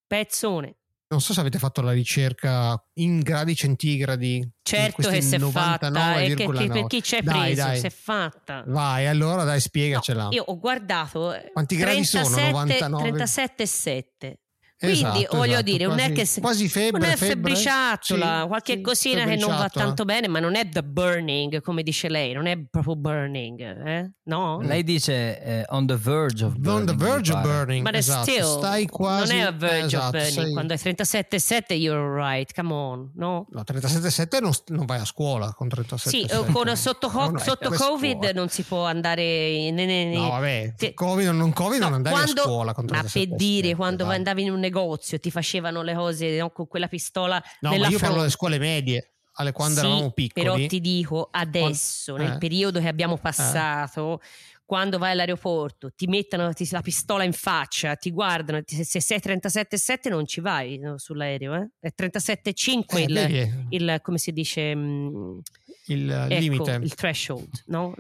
Pezzone. 0.07 0.77
Non 1.07 1.23
so 1.23 1.33
se 1.33 1.41
avete 1.41 1.59
fatto 1.59 1.81
la 1.81 1.93
ricerca 1.93 2.79
in 2.95 3.21
gradi 3.21 3.57
centigradi. 3.57 4.41
di 4.41 4.51
Certo 4.63 5.09
che 5.09 5.23
si 5.23 5.37
è 5.37 5.39
fatta, 5.39 6.19
e 6.19 6.27
che, 6.27 6.35
che 6.35 6.47
99,9. 6.47 6.73
per 6.73 6.87
chi 6.87 7.03
ci 7.03 7.17
è 7.17 7.23
Dai, 7.23 7.55
preso, 7.55 7.75
si 7.77 7.87
è 7.87 7.91
fatta. 7.91 8.63
Vai, 8.67 9.07
allora 9.07 9.45
dai, 9.45 9.61
spiegacela. 9.61 10.29
Io 10.33 10.43
ho 10.43 10.59
guardato 10.59 11.33
eh, 11.33 11.51
Quanti 11.51 11.77
gradi 11.77 12.05
sono? 12.05 12.25
37, 12.25 12.89
99? 12.89 13.11
37,7. 13.25 14.35
Quindi 14.77 14.99
Esatto, 14.99 15.37
voglio 15.37 15.53
esatto, 15.53 15.63
dire, 15.71 15.85
non 15.87 15.99
è 15.99 16.07
quasi- 16.07 16.13
che 16.15 16.27
se- 16.27 16.41
quasi 16.41 16.69
febbre, 16.69 17.01
non 17.01 17.09
è 17.11 17.17
febbre? 17.17 17.55
febbriciatola, 17.55 18.41
Sì, 18.43 18.47
qualche 18.49 18.73
sì, 18.75 18.81
cosina 18.83 19.25
che 19.25 19.37
non 19.37 19.51
va 19.57 19.69
tanto 19.69 20.05
bene, 20.05 20.29
ma 20.29 20.41
non 20.41 20.57
è 20.57 20.69
the 20.69 20.83
burning, 20.83 21.61
come 21.63 21.83
dice 21.83 22.09
lei, 22.09 22.33
non 22.33 22.47
è 22.47 22.59
proprio 22.69 22.97
burning, 22.97 23.61
eh? 23.61 24.13
no? 24.25 24.61
Lei 24.63 24.83
dice 24.83 25.41
eh, 25.41 25.65
on 25.69 25.87
the 25.87 25.97
verge 25.97 26.45
of 26.45 26.57
burning. 26.57 26.89
On 26.91 26.97
the 26.97 27.05
verge 27.05 27.33
of 27.33 27.41
burning. 27.43 27.83
Ma 27.85 27.91
è 27.91 27.97
esatto. 27.97 28.31
still, 28.31 28.57
Stai 28.59 28.87
quasi. 28.87 29.33
non 29.33 29.41
è 29.43 29.47
a 29.47 29.53
verge 29.53 29.97
esatto, 29.97 30.05
of 30.07 30.11
burning, 30.13 30.33
sei- 30.45 30.53
quando 30.53 30.75
è 30.75 30.77
37,7 30.77 31.75
you're 31.75 32.15
right, 32.15 32.53
come 32.55 32.73
on, 32.73 33.11
no? 33.15 33.47
No, 33.51 33.63
37,7 33.65 34.41
non, 34.41 34.53
non 34.69 34.87
vai 34.87 34.99
a 35.01 35.05
scuola 35.05 35.53
con 35.55 35.69
37,7. 35.69 36.09
Sì, 36.09 36.23
eh, 36.23 36.45
con- 36.53 36.77
sotto, 36.77 37.09
co- 37.09 37.21
Non 37.27 37.37
è 37.37 37.41
sotto 37.41 37.71
Covid 37.71 38.13
scuola. 38.17 38.33
non 38.33 38.49
si 38.49 38.63
può 38.65 38.85
andare 38.85 39.49
in, 39.51 39.79
in- 39.79 39.89
in- 39.89 40.11
No, 40.21 40.29
vabbè. 40.31 40.75
Covid 40.95 41.29
o 41.29 41.33
non 41.33 41.53
Covid 41.53 41.81
non 41.81 41.91
No, 41.91 41.97
andavi 41.97 42.15
quando- 42.17 42.41
a 42.41 42.45
scuola 42.45 42.75
con 42.75 42.85
ma 42.91 43.01
37,7. 43.03 43.29
per 43.29 43.37
dire 43.37 43.75
quando 43.77 44.05
dai. 44.05 44.17
andavi 44.17 44.43
in 44.43 44.51
un 44.51 44.63
negozio 44.65 45.19
ti 45.19 45.31
facevano 45.31 45.83
le 45.83 45.95
cose 45.95 46.39
no, 46.39 46.51
con 46.51 46.67
quella 46.67 46.89
pistola 46.89 47.43
No, 47.61 47.71
ma 47.71 47.75
io 47.77 47.83
parlo 47.83 47.97
fronte. 47.99 48.17
delle 48.19 48.31
scuole 48.31 48.59
medie, 48.59 49.13
alle 49.35 49.53
quando 49.53 49.81
Sì, 49.81 49.87
eravamo 49.87 50.11
piccoli. 50.13 50.47
Però 50.47 50.67
ti 50.67 50.81
dico 50.81 51.29
adesso, 51.31 52.13
Quando- 52.13 52.29
nel 52.29 52.37
eh. 52.37 52.39
periodo 52.39 52.81
che 52.81 52.89
abbiamo 52.89 53.17
passato, 53.19 54.21
quando 54.67 54.97
vai 54.99 55.11
all'aeroporto, 55.13 55.91
ti 55.95 56.07
mettono 56.07 56.53
ti- 56.55 56.67
la 56.71 56.81
pistola 56.81 57.23
in 57.25 57.33
faccia, 57.35 57.97
ti 57.97 58.11
guardano, 58.11 58.63
ti- 58.63 58.83
se 58.85 59.01
sei 59.01 59.21
37,7 59.21 60.09
non 60.09 60.27
ci 60.27 60.41
vai 60.41 60.79
no, 60.79 60.97
sull'aereo, 60.99 61.55
eh? 61.55 61.69
è 61.81 61.93
37,5 61.95 63.01
Eh, 63.01 63.03
il, 63.03 63.67
il, 63.71 63.99
come 64.03 64.17
si 64.19 64.33
dice, 64.33 64.75
mm, 64.75 65.39
il 65.87 66.11
ecco, 66.11 66.41
limite. 66.41 66.79
il 66.83 66.95
threshold, 66.95 67.65
no? 67.67 67.95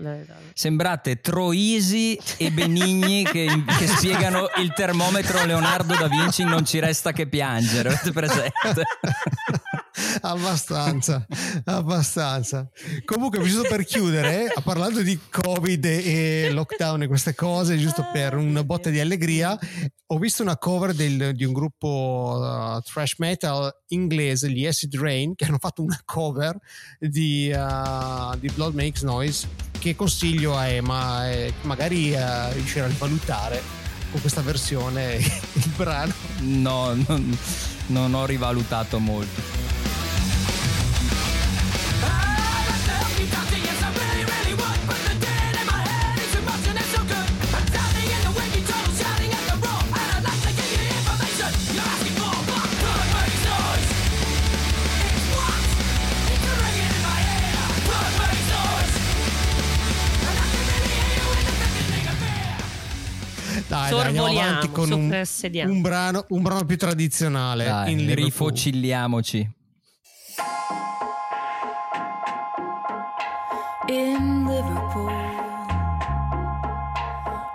Sembrate 0.54 1.20
Troisi 1.20 2.18
e 2.38 2.50
Benigni 2.50 3.24
che, 3.30 3.46
che 3.78 3.86
spiegano 3.86 4.48
il 4.56 4.72
termometro 4.72 5.44
Leonardo 5.44 5.94
da 5.94 6.08
Vinci 6.08 6.44
non 6.44 6.64
ci 6.64 6.78
resta 6.78 7.12
che 7.12 7.26
piangere. 7.26 7.90
Avete 7.90 8.12
presente? 8.12 8.84
abbastanza, 10.22 11.26
abbastanza. 11.64 12.68
Comunque, 13.04 13.42
giusto 13.42 13.66
per 13.68 13.84
chiudere, 13.84 14.46
eh, 14.46 14.62
parlando 14.62 15.02
di 15.02 15.18
Covid 15.30 15.84
e 15.84 16.50
lockdown 16.52 17.02
e 17.02 17.06
queste 17.06 17.34
cose, 17.34 17.78
giusto 17.78 18.06
per 18.12 18.36
una 18.36 18.64
botta 18.64 18.90
di 18.90 19.00
allegria, 19.00 19.58
ho 20.06 20.18
visto 20.18 20.42
una 20.42 20.56
cover 20.56 20.94
del- 20.94 21.34
di 21.34 21.44
un 21.44 21.52
gruppo 21.52 22.38
uh, 22.38 22.80
thrash 22.80 23.14
metal 23.18 23.72
inglese, 23.88 24.50
gli 24.50 24.66
Acid 24.66 24.94
Rain, 24.96 25.34
che 25.34 25.44
hanno 25.44 25.58
fatto 25.58 25.82
una 25.82 26.00
cover 26.04 26.56
di, 26.98 27.52
uh, 27.54 28.36
di 28.38 28.50
Blood 28.54 28.74
Makes 28.74 29.02
Noise, 29.02 29.48
che 29.78 29.96
consiglio 29.96 30.56
a 30.56 30.66
Emma, 30.66 31.30
eh, 31.30 31.52
magari 31.62 32.12
uh, 32.12 32.52
riuscirà 32.52 32.86
a 32.86 32.90
valutare 32.98 33.62
con 34.10 34.20
questa 34.20 34.42
versione 34.42 35.16
il 35.54 35.72
brano. 35.76 36.12
No, 36.40 36.94
non, 37.06 37.36
non 37.86 38.14
ho 38.14 38.26
rivalutato 38.26 38.98
molto. 38.98 39.64
Dai, 63.74 63.90
dai, 63.90 64.06
andiamo 64.06 64.28
Sorvoliamo, 64.28 64.50
avanti 64.50 64.70
con 64.70 64.92
un, 64.92 65.68
un 65.68 65.80
brano, 65.80 66.24
un 66.28 66.42
brano 66.42 66.64
più 66.64 66.76
tradizionale. 66.76 67.64
Dai, 67.64 68.14
rifocilliamoci. 68.14 69.50
in 73.88 74.44
Liverpool 74.46 75.12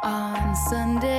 on 0.03 0.55
Sunday. 0.67 1.18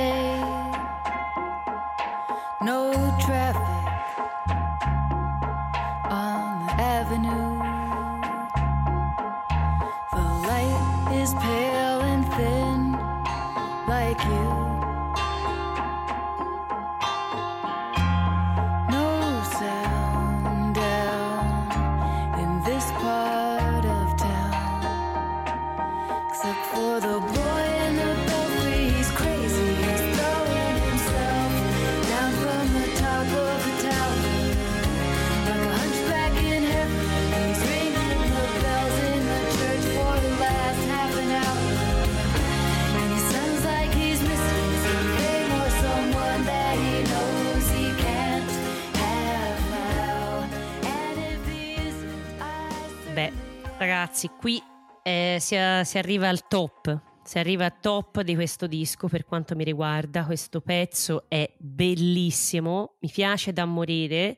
Ragazzi, 54.11 54.29
qui 54.37 54.61
eh, 55.03 55.37
si, 55.39 55.55
si 55.83 55.97
arriva 55.97 56.27
al 56.27 56.45
top. 56.47 57.01
Si 57.23 57.39
arriva 57.39 57.65
al 57.65 57.79
top 57.79 58.21
di 58.21 58.35
questo 58.35 58.67
disco 58.67 59.07
per 59.07 59.23
quanto 59.23 59.55
mi 59.55 59.63
riguarda. 59.63 60.25
Questo 60.25 60.59
pezzo 60.59 61.29
è 61.29 61.49
bellissimo, 61.57 62.97
mi 62.99 63.09
piace 63.09 63.53
da 63.53 63.63
morire, 63.63 64.37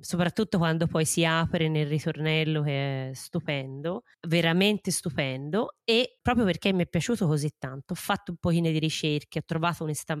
soprattutto 0.00 0.58
quando 0.58 0.86
poi 0.86 1.06
si 1.06 1.24
apre 1.24 1.68
nel 1.68 1.86
ritornello 1.86 2.60
che 2.62 3.10
è 3.10 3.14
stupendo, 3.14 4.02
veramente 4.28 4.90
stupendo. 4.90 5.76
E 5.82 6.18
proprio 6.20 6.44
perché 6.44 6.74
mi 6.74 6.82
è 6.82 6.86
piaciuto 6.86 7.26
così 7.26 7.54
tanto, 7.56 7.94
ho 7.94 7.96
fatto 7.96 8.32
un 8.32 8.36
pochino 8.36 8.70
di 8.70 8.78
ricerche, 8.78 9.38
ho 9.38 9.44
trovato 9.46 9.82
un'esta 9.84 10.18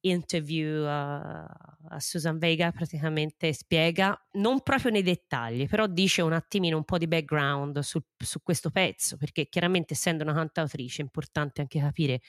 interview 0.00 0.84
a, 0.84 1.44
a 1.44 2.00
Susan 2.00 2.38
Vega 2.38 2.70
praticamente 2.70 3.52
spiega 3.52 4.16
non 4.32 4.62
proprio 4.62 4.92
nei 4.92 5.02
dettagli 5.02 5.66
però 5.66 5.86
dice 5.86 6.22
un 6.22 6.32
attimino 6.32 6.76
un 6.76 6.84
po' 6.84 6.98
di 6.98 7.08
background 7.08 7.80
su, 7.80 8.00
su 8.16 8.42
questo 8.42 8.70
pezzo 8.70 9.16
perché 9.16 9.48
chiaramente 9.48 9.94
essendo 9.94 10.22
una 10.22 10.34
cantautrice 10.34 11.00
è 11.00 11.04
importante 11.04 11.60
anche 11.60 11.80
capire 11.80 12.20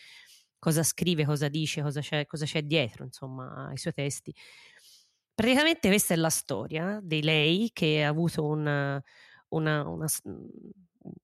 cosa 0.59 0.83
scrive, 0.83 1.25
cosa 1.25 1.47
dice, 1.47 1.81
cosa 1.81 2.01
c'è, 2.01 2.25
cosa 2.25 2.45
c'è 2.45 2.63
dietro 2.63 3.05
insomma 3.05 3.69
ai 3.69 3.77
suoi 3.77 3.93
testi. 3.93 4.33
Praticamente 5.33 5.87
questa 5.87 6.13
è 6.13 6.17
la 6.17 6.29
storia 6.29 6.99
di 7.01 7.23
lei 7.23 7.69
che 7.71 8.03
ha 8.03 8.09
avuto 8.09 8.45
un 8.45 9.01
una, 9.49 9.87
una 9.87 10.07
s- 10.07 10.21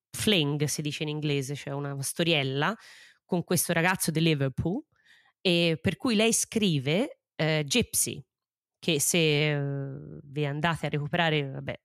fling 0.09 0.63
si 0.65 0.81
dice 0.81 1.03
in 1.03 1.09
inglese 1.09 1.55
cioè 1.55 1.73
una 1.73 2.01
storiella 2.01 2.75
con 3.25 3.43
questo 3.43 3.73
ragazzo 3.73 4.11
di 4.11 4.21
Liverpool 4.21 4.81
e 5.47 5.77
per 5.79 5.95
cui 5.95 6.15
lei 6.15 6.33
scrive 6.33 7.19
eh, 7.35 7.63
Gypsy, 7.67 8.19
che 8.79 8.99
se 8.99 9.51
eh, 9.53 10.19
vi 10.23 10.43
andate 10.43 10.87
a 10.87 10.89
recuperare, 10.89 11.47
vabbè, 11.47 11.79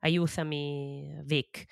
aiutami 0.00 1.16
Vic. 1.22 1.64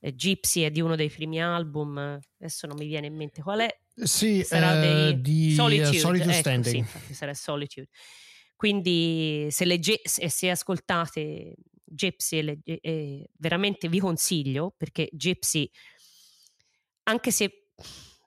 Eh, 0.00 0.14
Gypsy 0.14 0.60
è 0.60 0.70
di 0.70 0.82
uno 0.82 0.96
dei 0.96 1.08
primi 1.08 1.40
album, 1.40 1.96
adesso 2.38 2.66
non 2.66 2.76
mi 2.76 2.86
viene 2.86 3.06
in 3.06 3.14
mente 3.16 3.40
qual 3.40 3.60
è, 3.60 3.74
Sì, 3.94 4.42
sarà 4.42 4.76
eh, 4.76 4.80
dei 4.80 5.20
di 5.22 5.48
eh, 5.48 5.54
Solitude, 5.54 5.98
Solitude 5.98 6.30
ecco, 6.32 6.40
Standing. 6.40 6.66
sì, 6.66 6.76
infatti 6.76 7.14
sarà 7.14 7.32
Solitude. 7.32 7.88
Quindi 8.54 9.46
se, 9.50 9.64
legge, 9.64 10.00
se, 10.04 10.28
se 10.28 10.50
ascoltate 10.50 11.54
Gypsy 11.84 12.36
e, 12.36 12.42
le- 12.42 12.58
e- 12.64 12.78
e 12.82 13.30
veramente 13.38 13.88
vi 13.88 13.98
consiglio 13.98 14.74
perché 14.76 15.08
Gypsy, 15.10 15.70
anche 17.04 17.30
se 17.30 17.68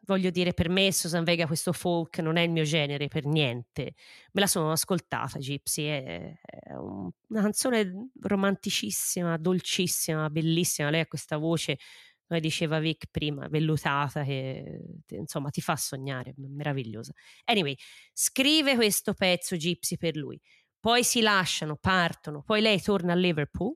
voglio 0.06 0.30
dire 0.30 0.54
per 0.54 0.70
me 0.70 0.92
Susan 0.92 1.24
Vega 1.24 1.46
questo 1.48 1.74
folk 1.74 2.20
non 2.20 2.38
è 2.38 2.42
il 2.42 2.52
mio 2.52 2.64
genere 2.64 3.08
per 3.08 3.26
niente, 3.26 3.94
me 4.32 4.42
la 4.42 4.48
sono 4.48 4.72
ascoltata 4.72 5.40
Gypsy, 5.40 5.86
è, 5.86 6.34
è 6.42 6.74
un- 6.74 7.10
una 7.30 7.42
canzone 7.42 8.10
romanticissima, 8.22 9.38
dolcissima, 9.38 10.30
bellissima, 10.30 10.90
lei 10.90 11.02
ha 11.02 11.08
questa 11.08 11.38
voce 11.38 11.78
come 12.26 12.40
diceva 12.40 12.80
Vic 12.80 13.08
prima, 13.12 13.48
vellutata 13.48 14.24
che 14.24 14.80
insomma 15.10 15.50
ti 15.50 15.62
fa 15.62 15.76
sognare, 15.76 16.34
meravigliosa. 16.38 17.12
Anyway, 17.46 17.76
scrive 18.14 18.76
questo 18.76 19.14
pezzo 19.14 19.56
Gypsy 19.56 19.98
per 19.98 20.16
lui, 20.16 20.40
poi 20.80 21.04
si 21.04 21.22
lasciano, 21.22 21.76
partono, 21.76 22.42
poi 22.42 22.62
lei 22.62 22.82
torna 22.82 23.14
a 23.14 23.16
Liverpool 23.16 23.76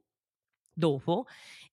dopo 0.77 1.25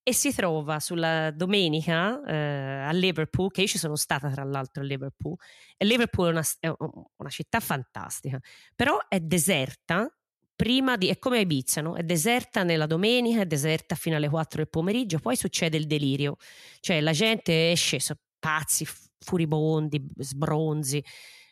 e 0.07 0.13
si 0.13 0.35
trova 0.35 0.81
sulla 0.81 1.31
domenica 1.31 2.23
eh, 2.25 2.35
a 2.35 2.91
Liverpool, 2.93 3.51
che 3.51 3.63
io 3.63 3.67
ci 3.67 3.79
sono 3.79 3.97
stata 3.97 4.31
tra 4.31 4.45
l'altro 4.45 4.83
a 4.83 4.87
Liverpool, 4.87 5.35
e 5.77 5.85
Liverpool 5.87 6.29
è 6.29 6.31
una, 6.31 6.45
è 6.61 6.69
una 7.17 7.31
città 7.31 7.61
fantastica, 7.61 8.39
però 8.75 8.99
è 9.09 9.21
deserta. 9.21 10.09
Prima 10.57 10.97
di, 10.97 11.09
è 11.09 11.19
come 11.19 11.41
Ibiza, 11.41 11.81
no? 11.81 11.97
è 11.97 12.05
deserta 12.05 12.63
nella 12.63 12.87
domenica, 12.87 13.41
è 13.41 13.47
deserta 13.47 13.97
fino 13.97 14.15
alle 14.15 14.29
4 14.29 14.59
del 14.59 14.69
pomeriggio, 14.69 15.19
poi 15.19 15.35
succede 15.35 15.77
il 15.77 15.87
delirio, 15.87 16.37
cioè 16.79 17.01
la 17.01 17.11
gente 17.11 17.73
esce, 17.73 17.99
sono 17.99 18.21
pazzi, 18.39 18.87
furibondi, 19.19 20.07
sbronzi, 20.19 21.03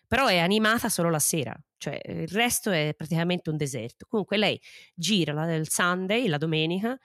però 0.07 0.26
è 0.26 0.38
animata 0.38 0.88
solo 0.88 1.11
la 1.11 1.18
sera, 1.18 1.59
cioè 1.78 1.98
il 2.05 2.28
resto 2.28 2.70
è 2.70 2.94
praticamente 2.94 3.50
un 3.50 3.57
deserto. 3.57 4.07
Comunque 4.09 4.36
lei 4.36 4.61
gira 4.94 5.53
il 5.53 5.68
Sunday, 5.68 6.28
la 6.28 6.38
domenica, 6.38 6.96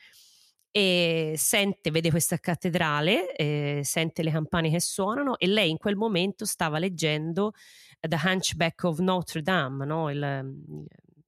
e 0.71 1.33
sente, 1.37 1.91
vede 1.91 2.09
questa 2.09 2.37
cattedrale, 2.37 3.35
eh, 3.35 3.81
sente 3.83 4.23
le 4.23 4.31
campane 4.31 4.69
che 4.69 4.79
suonano 4.79 5.37
e 5.37 5.47
lei 5.47 5.69
in 5.69 5.77
quel 5.77 5.95
momento 5.95 6.45
stava 6.45 6.77
leggendo 6.77 7.53
The 7.99 8.19
Hunchback 8.23 8.83
of 8.83 8.99
Notre 8.99 9.41
Dame, 9.41 9.85
no? 9.85 10.09
il, 10.09 10.17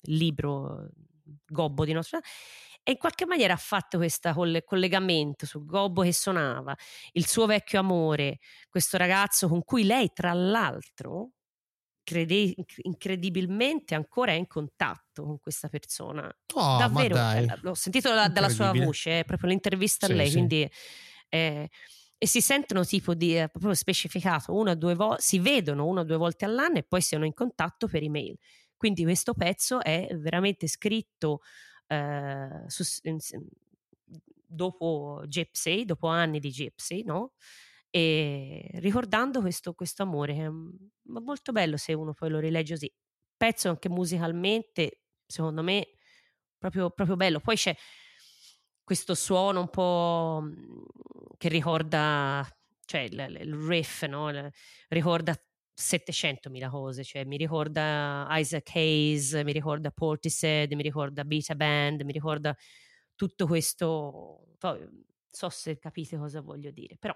il 0.02 0.16
libro 0.16 0.90
gobbo 1.46 1.86
di 1.86 1.94
Notre 1.94 2.20
Dame. 2.20 2.26
E 2.84 2.92
in 2.94 2.98
qualche 2.98 3.26
maniera 3.26 3.54
ha 3.54 3.58
fatto 3.58 3.98
questo 3.98 4.34
collegamento 4.66 5.46
sul 5.46 5.66
gobbo 5.66 6.02
che 6.02 6.14
suonava, 6.14 6.76
il 7.12 7.28
suo 7.28 7.46
vecchio 7.46 7.80
amore, 7.80 8.40
questo 8.70 8.98
ragazzo 8.98 9.48
con 9.48 9.64
cui 9.64 9.84
lei, 9.84 10.12
tra 10.14 10.34
l'altro, 10.34 11.32
crede- 12.10 12.56
incredibilmente 12.84 13.96
ancora 13.96 14.32
è 14.32 14.36
in 14.36 14.48
contatto 14.48 15.24
con 15.24 15.40
questa 15.40 15.68
persona. 15.70 16.32
Oh, 16.56 16.70
Davvero, 16.76 17.26
eh, 17.32 17.46
l'ho 17.62 17.74
sentito 17.76 18.14
da- 18.14 18.28
dalla 18.30 18.50
sua 18.50 18.74
voce, 18.74 19.20
è 19.22 19.26
proprio 19.26 19.50
l'intervista 19.50 20.06
a 20.08 20.10
Sì, 20.10 20.14
lei, 20.14 20.26
sì. 20.26 20.32
quindi 20.32 20.70
eh, 21.30 21.70
e 22.22 22.28
si 22.28 22.42
sentono 22.42 22.84
tipo 22.86 23.14
di 23.14 23.38
eh, 23.38 23.48
proprio 23.50 23.74
specificato 23.74 24.54
una 24.54 24.72
o 24.72 24.76
due 24.76 24.96
volte, 24.96 25.22
si 25.22 25.40
vedono 25.40 25.86
una 25.88 26.02
o 26.02 26.04
due 26.04 26.18
volte 26.18 26.46
all'anno 26.46 26.78
e 26.80 26.84
poi 26.84 27.02
sono 27.02 27.26
in 27.26 27.34
contatto 27.34 27.88
per 27.88 28.04
email. 28.04 28.38
Quindi 28.76 29.04
questo 29.04 29.34
pezzo 29.34 29.82
è 29.82 30.08
veramente 30.18 30.68
scritto 30.68 31.42
eh, 31.88 32.64
su- 32.68 32.84
in- 33.04 33.20
dopo 34.46 35.24
Gypsy, 35.28 35.86
dopo 35.86 36.08
anni 36.08 36.40
di 36.40 36.50
Gypsy, 36.50 37.04
no? 37.04 37.34
E 37.92 38.70
ricordando 38.76 39.42
questo, 39.42 39.74
questo 39.74 40.04
amore, 40.04 40.34
che 40.36 40.46
è 40.46 40.50
molto 41.20 41.52
bello 41.52 41.78
se 41.78 41.94
uno 41.94 42.14
poi 42.14 42.30
lo 42.30 42.40
rilegge 42.40 42.74
così. 42.74 42.94
Pezzo 43.36 43.70
anche 43.70 43.90
musicalmente, 43.90 45.02
secondo 45.26 45.64
me, 45.64 45.88
proprio, 46.58 46.90
proprio 46.92 47.16
bello. 47.16 47.40
Poi 47.40 47.56
c'è 47.56 47.76
questo 48.84 49.14
suono 49.16 49.60
un 49.62 49.70
po' 49.70 50.40
mm, 50.44 50.82
che 51.38 51.48
ricorda, 51.50 52.46
cioè 52.86 53.02
il, 53.02 53.38
il 53.42 53.54
riff, 53.54 54.04
no? 54.06 54.32
Ricorda 54.88 55.36
700.000 55.80 56.70
cose, 56.70 57.04
cioè 57.04 57.24
mi 57.24 57.38
ricorda 57.38 58.28
Isaac 58.32 58.76
Hayes, 58.76 59.34
mi 59.44 59.52
ricorda 59.54 59.92
Portishead, 59.92 60.72
mi 60.74 60.82
ricorda 60.82 61.24
Beta 61.24 61.56
Band, 61.56 62.02
mi 62.02 62.12
ricorda 62.12 62.56
tutto 63.16 63.48
questo, 63.48 64.56
non 64.62 65.04
so 65.28 65.50
se 65.50 65.78
capite 65.78 66.18
cosa 66.18 66.42
voglio 66.42 66.72
dire, 66.72 66.98
però 66.98 67.16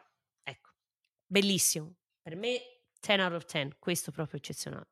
bellissimo, 1.26 1.93
per 2.21 2.36
me 2.36 2.59
10 2.99 3.21
out 3.21 3.34
of 3.34 3.45
10, 3.45 3.76
questo 3.80 4.11
proprio 4.11 4.39
eccezionale. 4.39 4.88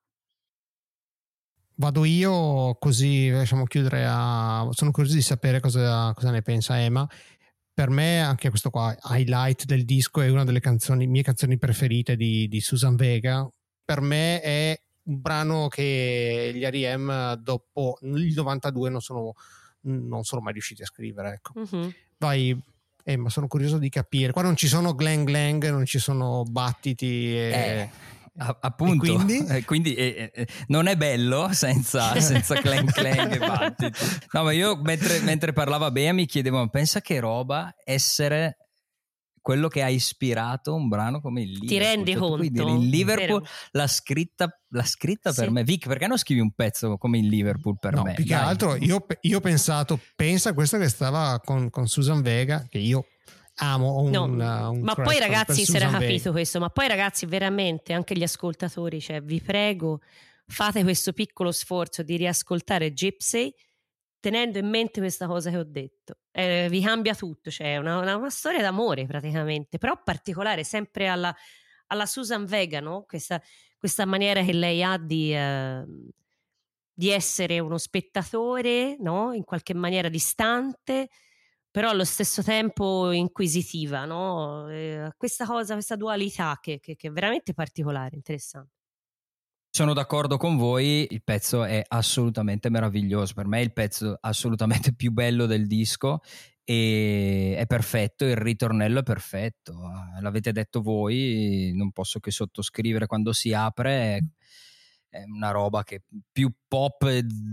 Vado 1.75 2.05
io 2.05 2.75
così 2.75 3.29
lasciamo 3.29 3.65
chiudere 3.65 4.05
a... 4.07 4.67
Sono 4.71 4.91
curioso 4.91 5.15
di 5.15 5.23
sapere 5.23 5.59
cosa, 5.59 6.13
cosa 6.13 6.29
ne 6.29 6.41
pensa 6.43 6.79
Emma. 6.79 7.07
Per 7.73 7.89
me 7.89 8.21
anche 8.21 8.49
questo 8.49 8.69
qua, 8.69 8.95
highlight 9.03 9.65
del 9.65 9.85
disco, 9.85 10.21
è 10.21 10.29
una 10.29 10.43
delle 10.43 10.59
canzoni, 10.59 11.07
mie 11.07 11.23
canzoni 11.23 11.57
preferite 11.57 12.15
di, 12.15 12.47
di 12.47 12.61
Susan 12.61 12.95
Vega. 12.95 13.49
Per 13.83 14.01
me 14.01 14.41
è 14.41 14.79
un 15.03 15.21
brano 15.21 15.67
che 15.69 16.51
gli 16.53 16.63
R.E.M. 16.63 17.33
dopo 17.35 17.97
il 18.01 18.33
92 18.35 18.89
non 18.89 19.01
sono, 19.01 19.33
non 19.81 20.23
sono 20.23 20.41
mai 20.41 20.53
riusciti 20.53 20.83
a 20.83 20.85
scrivere. 20.85 21.33
Ecco. 21.33 21.53
Mhm. 21.55 21.93
Vai 22.17 22.61
Emma, 23.03 23.29
sono 23.29 23.47
curioso 23.47 23.77
di 23.77 23.89
capire. 23.89 24.31
Qua 24.31 24.41
non 24.41 24.55
ci 24.55 24.67
sono 24.67 24.93
glang 24.95 25.25
glang, 25.25 25.69
non 25.69 25.85
ci 25.85 25.99
sono 25.99 26.43
battiti. 26.43 27.35
E... 27.35 27.51
Eh, 27.51 27.89
a- 28.37 28.57
appunto, 28.61 29.05
E 29.11 29.15
quindi? 29.15 29.45
Eh, 29.47 29.65
quindi, 29.65 29.93
eh, 29.93 30.31
eh, 30.33 30.47
non 30.67 30.87
è 30.87 30.95
bello 30.95 31.49
senza, 31.51 32.19
senza 32.19 32.55
clang 32.55 32.89
clang 32.91 33.33
e 33.33 33.37
battiti. 33.39 33.91
No, 34.31 34.43
ma 34.43 34.51
io 34.51 34.75
mentre, 34.77 35.19
mentre 35.19 35.53
parlava 35.53 35.91
Bea 35.91 36.13
mi 36.13 36.25
chiedevo, 36.25 36.57
ma 36.57 36.67
pensa 36.67 37.01
che 37.01 37.19
roba 37.19 37.73
essere 37.83 38.57
quello 39.41 39.67
che 39.67 39.81
ha 39.81 39.89
ispirato 39.89 40.73
un 40.75 40.87
brano 40.87 41.19
come 41.19 41.41
il 41.41 41.49
Liverpool. 41.49 41.69
Ti 41.69 41.77
rendi 41.79 42.11
Cioè, 42.11 42.19
conto? 42.21 42.41
dire, 42.49 42.71
il 42.71 42.89
Liverpool 42.89 43.43
l'ha 43.71 43.87
scritta, 43.87 44.61
l'ha 44.69 44.85
scritta 44.85 45.33
per 45.33 45.45
Sì. 45.47 45.51
me. 45.51 45.63
Vic, 45.63 45.87
perché 45.87 46.07
non 46.07 46.17
scrivi 46.17 46.39
un 46.41 46.51
pezzo 46.53 46.97
come 46.97 47.17
il 47.17 47.27
Liverpool 47.27 47.77
per 47.79 47.93
no, 47.93 48.03
me? 48.03 48.13
più 48.13 48.23
che 48.23 48.33
Dai. 48.35 48.43
altro 48.43 48.75
io, 48.75 49.05
io 49.21 49.37
ho 49.37 49.41
pensato, 49.41 49.99
pensa 50.15 50.49
a 50.49 50.53
questa 50.53 50.77
che 50.77 50.87
stava 50.89 51.39
con, 51.43 51.69
con 51.69 51.87
Susan 51.87 52.21
Vega, 52.21 52.65
che 52.69 52.77
io 52.77 53.05
amo. 53.55 53.87
ho 53.89 54.01
Un, 54.03 54.11
No, 54.11 54.69
un 54.71 54.79
ma 54.81 54.93
poi 54.95 55.17
per 55.17 55.27
ragazzi 55.27 55.65
si 55.65 55.75
era 55.75 55.85
Susan 55.85 55.91
Vega. 55.99 56.11
capito 56.11 56.31
questo, 56.31 56.59
ma 56.59 56.69
poi 56.69 56.87
ragazzi 56.87 57.25
veramente 57.25 57.93
anche 57.93 58.15
gli 58.15 58.23
ascoltatori, 58.23 59.01
cioè 59.01 59.21
vi 59.21 59.41
prego 59.41 60.01
fate 60.45 60.83
questo 60.83 61.13
piccolo 61.13 61.51
sforzo 61.51 62.03
di 62.03 62.15
riascoltare 62.17 62.91
Gypsy 62.93 63.51
tenendo 64.19 64.59
in 64.59 64.67
mente 64.69 64.99
questa 64.99 65.25
cosa 65.25 65.49
che 65.49 65.57
ho 65.57 65.63
detto. 65.63 66.17
Eh, 66.33 66.67
vi 66.69 66.81
cambia 66.81 67.13
tutto, 67.15 67.51
cioè 67.51 67.77
una, 67.77 67.99
una- 67.99 68.15
una 68.15 68.29
storia 68.29 68.61
d'amore 68.61 69.05
praticamente, 69.05 69.77
però 69.77 70.01
particolare 70.01 70.63
sempre 70.63 71.07
alla, 71.07 71.35
alla 71.87 72.05
Susan 72.05 72.45
Vega, 72.45 72.79
no? 72.79 73.03
questa, 73.07 73.41
questa 73.77 74.05
maniera 74.05 74.41
che 74.43 74.53
lei 74.53 74.81
ha 74.83 74.97
di, 74.97 75.33
eh, 75.35 75.83
di 76.93 77.09
essere 77.09 77.59
uno 77.59 77.77
spettatore, 77.77 78.97
no? 78.99 79.33
in 79.33 79.43
qualche 79.43 79.73
maniera 79.73 80.09
distante, 80.09 81.09
però 81.69 81.89
allo 81.89 82.03
stesso 82.05 82.43
tempo 82.43 83.11
inquisitiva, 83.11 84.05
no? 84.05 84.69
Eh, 84.69 85.13
questa 85.17 85.45
cosa, 85.45 85.73
questa 85.73 85.95
dualità 85.95 86.57
che, 86.61 86.79
che- 86.79 86.95
che 86.95 87.07
è 87.07 87.11
veramente 87.11 87.53
particolare, 87.53 88.15
interessante. 88.15 88.80
Sono 89.73 89.93
d'accordo 89.93 90.35
con 90.35 90.57
voi, 90.57 91.07
il 91.09 91.23
pezzo 91.23 91.63
è 91.63 91.81
assolutamente 91.87 92.69
meraviglioso, 92.69 93.33
per 93.33 93.47
me 93.47 93.59
è 93.59 93.61
il 93.61 93.71
pezzo 93.71 94.17
assolutamente 94.19 94.93
più 94.93 95.11
bello 95.11 95.45
del 95.45 95.65
disco 95.65 96.19
e 96.65 97.55
è 97.57 97.65
perfetto, 97.67 98.25
il 98.25 98.35
ritornello 98.35 98.99
è 98.99 99.03
perfetto, 99.03 99.79
l'avete 100.19 100.51
detto 100.51 100.81
voi, 100.81 101.71
non 101.73 101.93
posso 101.93 102.19
che 102.19 102.31
sottoscrivere 102.31 103.05
quando 103.05 103.31
si 103.31 103.53
apre, 103.53 104.17
è- 105.09 105.23
una 105.27 105.51
roba 105.51 105.83
che 105.83 106.03
più 106.31 106.51
pop, 106.67 107.05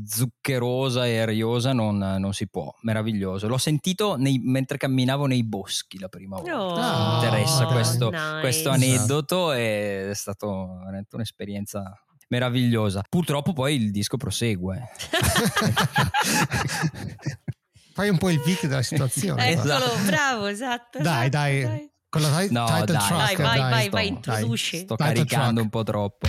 zuccherosa 0.04 1.06
e 1.06 1.18
ariosa 1.18 1.72
non, 1.72 1.98
non 1.98 2.32
si 2.32 2.48
può, 2.48 2.72
meraviglioso. 2.82 3.48
L'ho 3.48 3.58
sentito 3.58 4.16
nei- 4.16 4.38
mentre 4.38 4.76
camminavo 4.76 5.26
nei 5.26 5.44
boschi 5.44 5.98
la 5.98 6.08
prima 6.08 6.36
volta. 6.36 6.56
Oh, 6.56 7.08
Mi 7.08 7.24
interessa 7.24 7.66
questo, 7.66 8.10
nice. 8.10 8.38
questo 8.40 8.70
aneddoto 8.70 9.50
è 9.52 10.10
stato 10.14 10.78
veramente 10.78 11.16
un'esperienza 11.16 12.00
meravigliosa. 12.28 13.02
Purtroppo 13.08 13.52
poi 13.52 13.76
il 13.76 13.90
disco 13.90 14.16
prosegue. 14.16 14.82
Fai 17.94 18.08
un 18.08 18.18
po' 18.18 18.30
il 18.30 18.40
pic 18.40 18.66
della 18.66 18.82
situazione. 18.82 19.48
Eccolo, 19.50 19.74
Esatto. 19.74 19.98
bravo, 20.06 20.46
esatto. 20.46 20.98
Dai, 21.00 21.28
esatto, 21.28 21.66
dai. 21.68 21.90
Con 22.10 22.22
la 22.22 22.28
No, 22.28 22.66
title 22.66 22.84
dai. 22.96 23.06
track, 23.08 23.36
Dai, 23.36 23.36
vai, 23.36 23.58
vai, 23.58 23.58
sto- 23.58 23.70
vai, 23.70 23.88
dai. 23.90 24.06
introduci. 24.08 24.78
Sto 24.78 24.94
Title 24.96 25.14
caricando 25.14 25.44
track. 25.60 25.62
un 25.64 25.68
po' 25.68 25.82
troppo. 25.82 26.26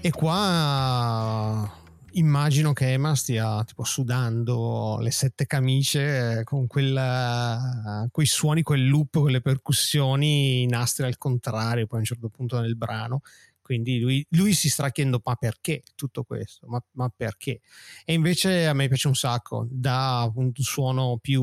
E 0.00 0.12
qua 0.12 1.68
immagino 2.12 2.72
che 2.72 2.92
Emma 2.92 3.16
stia 3.16 3.64
tipo 3.64 3.82
sudando 3.82 4.98
le 5.00 5.10
sette 5.10 5.44
camicie 5.46 6.42
con 6.44 6.68
quella, 6.68 8.06
quei 8.12 8.26
suoni, 8.26 8.62
quel 8.62 8.88
loop, 8.88 9.18
quelle 9.18 9.40
percussioni, 9.40 10.62
i 10.62 10.66
nastri 10.66 11.04
al 11.04 11.18
contrario, 11.18 11.86
poi 11.86 11.98
a 11.98 12.00
un 12.00 12.06
certo 12.06 12.28
punto 12.28 12.60
nel 12.60 12.76
brano. 12.76 13.22
Quindi 13.60 13.98
lui, 13.98 14.24
lui 14.30 14.54
si 14.54 14.70
sta 14.70 14.88
chiedendo: 14.90 15.20
ma 15.22 15.34
perché 15.34 15.82
tutto 15.96 16.22
questo? 16.22 16.68
Ma, 16.68 16.82
ma 16.92 17.12
perché? 17.14 17.60
E 18.04 18.12
invece 18.14 18.66
a 18.66 18.72
me 18.72 18.86
piace 18.86 19.08
un 19.08 19.16
sacco, 19.16 19.66
dà 19.68 20.30
un 20.32 20.52
suono 20.54 21.18
più 21.20 21.42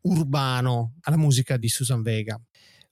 urbano 0.00 0.94
alla 1.02 1.16
musica 1.16 1.56
di 1.56 1.68
Susan 1.68 2.02
Vega. 2.02 2.38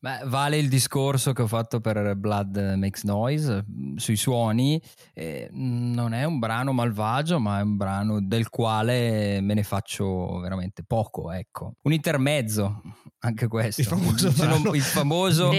Beh, 0.02 0.22
vale 0.24 0.58
il 0.58 0.68
discorso 0.68 1.32
che 1.32 1.42
ho 1.42 1.46
fatto 1.46 1.80
per 1.80 2.16
Blood 2.16 2.56
Makes 2.76 3.04
Noise 3.04 3.64
mh, 3.64 3.94
sui 3.98 4.16
suoni. 4.16 4.82
eh, 5.14 5.48
non 5.52 6.12
è 6.12 6.24
un 6.24 6.40
brano 6.40 6.72
malvagio, 6.72 7.38
ma 7.38 7.60
è 7.60 7.62
un 7.62 7.76
brano 7.76 8.20
del 8.20 8.48
quale 8.48 9.40
me 9.40 9.54
ne 9.54 9.62
faccio 9.62 10.40
veramente 10.40 10.82
poco. 10.84 11.30
Ecco, 11.30 11.74
un 11.82 11.92
intermezzo, 11.92 12.82
anche 13.20 13.46
questo. 13.46 13.82
Il 13.82 13.86
famoso 13.86 14.32
brano. 14.32 14.74
il 14.74 14.82
famoso, 14.82 15.50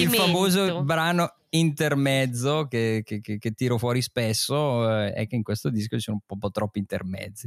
il 0.00 0.08
famoso 0.16 0.82
brano 0.82 1.34
intermezzo 1.50 2.68
che, 2.68 3.02
che- 3.04 3.20
che- 3.20 3.36
che 3.36 3.50
tiro 3.52 3.76
fuori 3.76 4.00
spesso 4.00 4.88
eh, 4.98 5.12
è 5.12 5.26
che 5.26 5.34
in 5.36 5.42
questo 5.42 5.68
disco 5.68 5.96
ci 5.96 6.02
sono 6.04 6.16
un 6.16 6.22
po', 6.24 6.36
po' 6.38 6.50
troppi 6.50 6.78
intermezzi. 6.78 7.46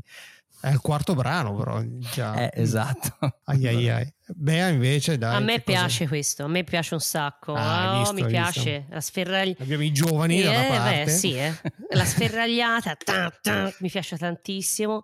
È 0.63 0.69
il 0.71 0.79
quarto 0.79 1.13
brano, 1.13 1.53
però. 1.55 1.81
Già. 1.85 2.35
Eh, 2.49 2.61
esatto. 2.61 3.17
Ai 3.43 3.67
ai 3.67 3.89
ai. 3.89 4.13
Bea 4.27 4.69
invece, 4.69 5.17
dai. 5.17 5.35
a 5.35 5.39
me 5.39 5.55
che 5.55 5.63
cosa- 5.65 5.79
piace 5.79 6.07
questo, 6.07 6.45
a 6.45 6.47
me 6.47 6.63
piace 6.63 6.93
un 6.93 7.01
sacco. 7.01 7.53
Ah, 7.53 7.95
Oh, 7.95 7.99
visto, 7.99 8.13
mi 8.13 8.25
piace 8.27 8.85
la 8.89 9.01
sferraglia. 9.01 9.55
Abbiamo 9.59 9.83
i 9.83 9.91
giovani 9.91 10.41
da 10.41 10.49
una 10.51 10.65
Eh, 10.65 10.69
parte. 10.69 11.03
beh, 11.03 11.09
sì, 11.11 11.35
eh. 11.37 11.53
la 11.89 12.05
sferragliata 12.05 12.95
ta, 12.95 13.37
ta, 13.41 13.73
mi 13.79 13.89
piace 13.89 14.17
tantissimo. 14.17 15.03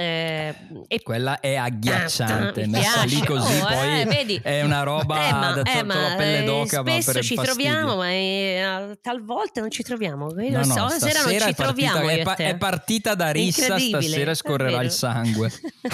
Eh, 0.00 0.54
e 0.86 1.02
Quella 1.02 1.40
è 1.40 1.56
agghiacciante, 1.56 2.66
Mi 2.66 2.68
messa 2.74 3.02
lì 3.02 3.18
così, 3.26 3.58
Oh, 3.58 3.66
poi 3.66 4.00
eh, 4.02 4.04
vedi. 4.04 4.38
è 4.40 4.62
una 4.62 4.84
roba 4.84 5.26
Eh, 5.28 5.32
ma- 5.32 5.50
da 5.60 5.62
eh, 5.62 5.82
ma, 5.82 6.10
la 6.10 6.14
pelle 6.14 6.38
eh, 6.38 6.44
d'oca, 6.44 6.82
ma 6.84 6.90
spesso 6.92 7.12
per 7.12 7.24
ci 7.24 7.34
fastidio. 7.34 7.42
troviamo, 7.42 7.96
ma 7.96 8.10
eh, 8.12 8.98
talvolta 9.02 9.60
non 9.60 9.72
ci 9.72 9.82
troviamo. 9.82 10.28
Io 10.40 10.50
No, 10.50 10.58
no, 10.58 10.64
so, 10.64 10.88
stasera 10.90 11.22
non 11.22 11.30
ci 11.30 11.36
è 11.36 11.38
partita- 11.40 11.62
troviamo. 11.64 12.08
è, 12.10 12.22
pa- 12.22 12.36
è 12.36 12.56
partita 12.56 13.16
da 13.16 13.30
rissa, 13.32 13.76
stasera 13.76 14.30
è 14.30 14.34
scorrerà 14.36 14.82
il 14.82 14.92
sangue. 14.92 15.50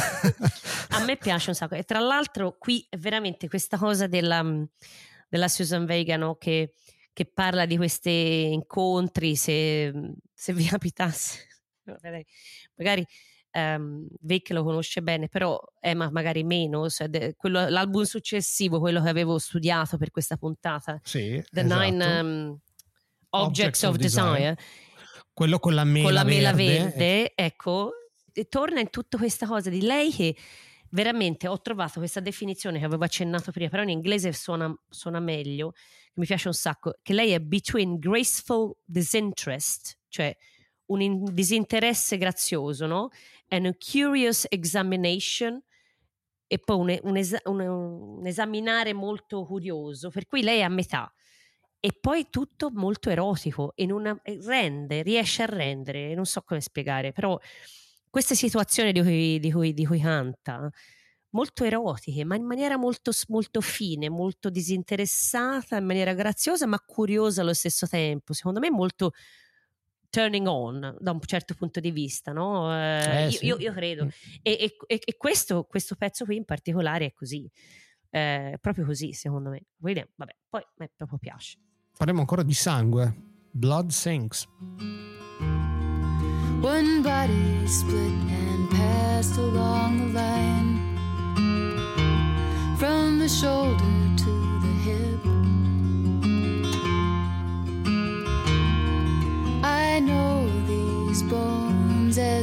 A 0.90 1.02
me 1.04 1.16
piace 1.16 1.48
un 1.48 1.54
sacco. 1.56 1.74
E 1.74 1.84
tra 1.84 1.98
l'altro, 1.98 2.56
qui 2.58 2.86
è 2.90 2.98
veramente 2.98 3.48
questa 3.48 3.78
cosa 3.78 4.06
della, 4.06 4.44
della 5.30 5.48
Susan 5.48 5.86
Vega 5.86 6.18
no? 6.18 6.34
che, 6.36 6.74
che 7.10 7.24
parla 7.24 7.64
di 7.64 7.78
questi 7.78 8.52
incontri. 8.52 9.34
Se, 9.34 9.90
se 10.34 10.52
vi 10.52 10.64
capitasse, 10.68 11.38
magari, 12.76 13.06
ehm, 13.56 14.06
Vic 14.20 14.50
lo 14.50 14.64
conosce 14.64 15.00
bene, 15.00 15.28
però 15.28 15.60
Emma 15.80 16.10
magari 16.10 16.42
meno. 16.42 16.88
cioè, 16.90 17.08
de- 17.08 17.34
quello- 17.36 17.68
l'album 17.68 18.02
successivo, 18.02 18.80
quello 18.80 19.00
che 19.00 19.08
avevo 19.08 19.38
studiato 19.38 19.96
per 19.96 20.10
questa 20.10 20.36
puntata, 20.36 21.00
Sì, 21.04 21.40
The 21.50 21.60
esatto. 21.60 21.80
Nine 21.82 22.20
um, 22.20 22.58
Objects, 23.30 23.82
of, 23.82 23.96
Desire 23.96 24.56
Quello 25.32 25.58
con 25.58 25.74
la 25.74 25.84
mela 25.84 26.04
con 26.04 26.14
la 26.14 26.24
mela 26.24 26.52
verde. 26.52 26.78
verde, 26.94 27.32
ecco, 27.34 27.90
e 28.32 28.44
torna 28.48 28.80
in 28.80 28.90
tutta 28.90 29.18
questa 29.18 29.46
cosa 29.46 29.70
di 29.70 29.80
lei 29.82 30.12
che 30.12 30.36
veramente 30.90 31.48
ho 31.48 31.60
trovato 31.60 31.98
questa 31.98 32.20
definizione 32.20 32.78
che 32.78 32.84
avevo 32.84 33.04
accennato 33.04 33.50
prima, 33.50 33.68
però 33.68 33.82
in 33.82 33.88
inglese 33.90 34.32
suona, 34.32 34.72
suona 34.88 35.18
meglio, 35.20 35.72
che 35.72 36.12
mi 36.20 36.26
piace 36.26 36.46
un 36.48 36.54
sacco, 36.54 36.94
che 37.02 37.12
lei 37.12 37.30
è 37.32 37.40
between 37.40 37.98
graceful 37.98 38.76
disinterest, 38.84 39.98
cioè 40.08 40.36
un 40.86 41.00
in- 41.00 41.24
disinteresse 41.34 42.16
grazioso, 42.18 42.86
no? 42.86 43.08
And 43.48 43.66
a 43.66 43.74
curious 43.74 44.46
examination 44.50 45.62
e 46.46 46.58
poi 46.58 46.76
un, 46.78 47.10
un 47.10 47.16
esa- 47.16 47.40
un- 47.44 47.60
un 47.60 48.26
esaminare 48.26 48.92
molto 48.92 49.44
curioso, 49.44 50.10
per 50.10 50.26
cui 50.26 50.42
lei 50.42 50.60
è 50.60 50.62
a 50.62 50.68
metà 50.68 51.12
e 51.80 51.92
poi 52.00 52.28
tutto 52.30 52.70
molto 52.72 53.10
erotico 53.10 53.72
in 53.76 53.92
una, 53.92 54.18
rende, 54.46 55.02
riesce 55.02 55.42
a 55.42 55.46
rendere, 55.46 56.14
non 56.14 56.24
so 56.24 56.42
come 56.42 56.60
spiegare, 56.60 57.12
però 57.12 57.38
queste 58.08 58.34
situazioni 58.34 58.92
di 58.92 59.00
cui, 59.02 59.38
di 59.40 59.52
cui- 59.52 59.74
di 59.74 59.84
cui 59.86 60.00
canta, 60.00 60.70
molto 61.30 61.64
erotiche, 61.64 62.24
ma 62.24 62.36
in 62.36 62.44
maniera 62.44 62.76
molto, 62.78 63.10
molto 63.28 63.60
fine, 63.60 64.08
molto 64.08 64.50
disinteressata, 64.50 65.76
in 65.76 65.84
maniera 65.84 66.14
graziosa, 66.14 66.66
ma 66.66 66.78
curiosa 66.78 67.40
allo 67.42 67.54
stesso 67.54 67.86
tempo. 67.88 68.32
Secondo 68.32 68.60
me 68.60 68.70
molto 68.70 69.12
turning 70.14 70.46
on 70.46 70.96
da 71.00 71.10
un 71.10 71.20
certo 71.24 71.54
punto 71.54 71.80
di 71.80 71.90
vista, 71.90 72.32
no? 72.32 72.72
Eh, 72.72 73.04
Eh, 73.04 73.24
io, 73.24 73.30
sì. 73.30 73.46
io- 73.46 73.58
io 73.58 73.72
credo. 73.72 74.08
E, 74.42 74.52
e- 74.52 74.76
e- 74.86 75.00
e 75.04 75.16
questo, 75.16 75.64
questo 75.64 75.96
pezzo 75.96 76.24
qui 76.24 76.36
in 76.36 76.44
particolare 76.44 77.06
è 77.06 77.12
così. 77.12 77.50
Eh, 78.10 78.58
proprio 78.60 78.84
così, 78.84 79.12
secondo 79.12 79.50
me. 79.50 79.62
Vediamo, 79.78 80.08
vabbè, 80.14 80.36
poi 80.48 80.60
a 80.60 80.72
me 80.76 80.90
proprio 80.96 81.18
piace. 81.18 81.58
Parliamo 81.96 82.20
ancora 82.20 82.42
di 82.42 82.54
sangue. 82.54 83.12
Blood 83.50 83.90
Sinks. 83.90 84.46
One 86.62 87.00
body 87.02 87.66
split 87.66 88.12
and 88.30 88.68
passed 88.70 89.36
along 89.36 89.98
the 89.98 90.12
line 90.12 90.82
from 92.76 93.18
the 93.18 93.28
shoulder 93.28 94.03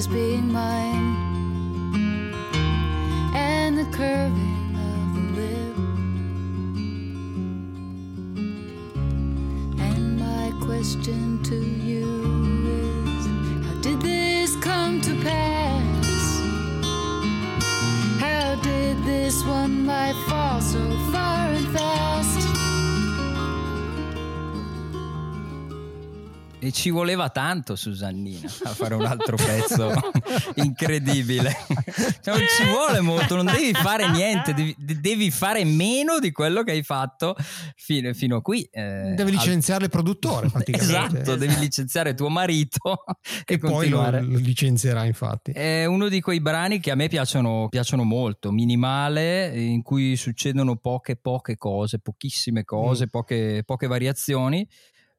as 0.02 0.08
being 0.08 0.52
mine 0.52 1.16
and 3.36 3.78
the 3.78 3.86
curving 3.96 4.76
of 4.90 5.06
the 5.16 5.26
lip. 5.38 5.76
And 9.80 10.20
my 10.20 10.52
question 10.66 11.44
to 11.44 11.56
you 11.56 12.10
is 13.16 13.26
How 13.68 13.76
did 13.82 14.02
this 14.02 14.56
come 14.56 15.02
to 15.02 15.14
pass? 15.22 16.40
How 18.20 18.56
did 18.64 19.04
this 19.04 19.44
one 19.46 19.86
life 19.86 20.18
fall 20.28 20.62
so 20.62 20.84
far 21.12 21.46
and 21.50 21.68
fast? 21.78 22.51
E 26.64 26.72
ci 26.72 26.92
voleva 26.92 27.30
tanto 27.30 27.76
Susannina 27.76 28.48
a 28.66 28.70
fare 28.70 28.94
un 28.94 29.04
altro 29.04 29.36
pezzo 29.36 29.92
incredibile. 30.62 31.56
Cioè, 32.22 32.38
non 32.38 32.46
ci 32.56 32.70
vuole 32.70 33.00
molto, 33.02 33.36
non 33.36 33.46
devi 33.46 33.74
fare 33.74 34.08
niente, 34.12 34.54
devi, 34.54 34.76
de- 34.78 35.00
devi 35.00 35.32
fare 35.32 35.64
meno 35.66 36.20
di 36.20 36.32
quello 36.32 36.62
che 36.64 36.72
hai 36.72 36.84
fatto 36.84 37.36
fino, 37.76 38.14
fino 38.14 38.36
a 38.36 38.42
qui. 38.44 38.62
eh, 38.72 39.14
Deve 39.16 39.24
al- 39.24 39.32
licenziare 39.32 39.86
il 39.86 39.90
produttore 39.90 40.50
praticamente. 40.54 41.22
Esatto, 41.22 41.36
devi 41.36 41.58
licenziare 41.58 42.14
tuo 42.14 42.30
marito 42.30 43.06
e, 43.46 43.56
E 43.56 43.58
poi 43.58 43.90
lo, 43.90 44.08
lo 44.10 44.38
licenzierà 44.38 45.06
infatti. 45.06 45.52
È 45.54 45.86
uno 45.86 46.10
di 46.10 46.22
quei 46.22 46.42
brani 46.42 46.80
che 46.80 46.92
a 46.92 46.96
me 46.96 47.08
piacciono, 47.08 47.70
piacciono 47.70 48.04
molto, 48.04 48.52
minimale, 48.52 49.52
in 49.60 49.82
cui 49.82 50.16
succedono 50.16 50.76
poche 50.76 51.16
poche 51.16 51.58
cose, 51.58 51.98
pochissime 51.98 52.64
cose, 52.64 53.08
poche, 53.10 53.64
poche 53.66 53.88
variazioni, 53.88 54.68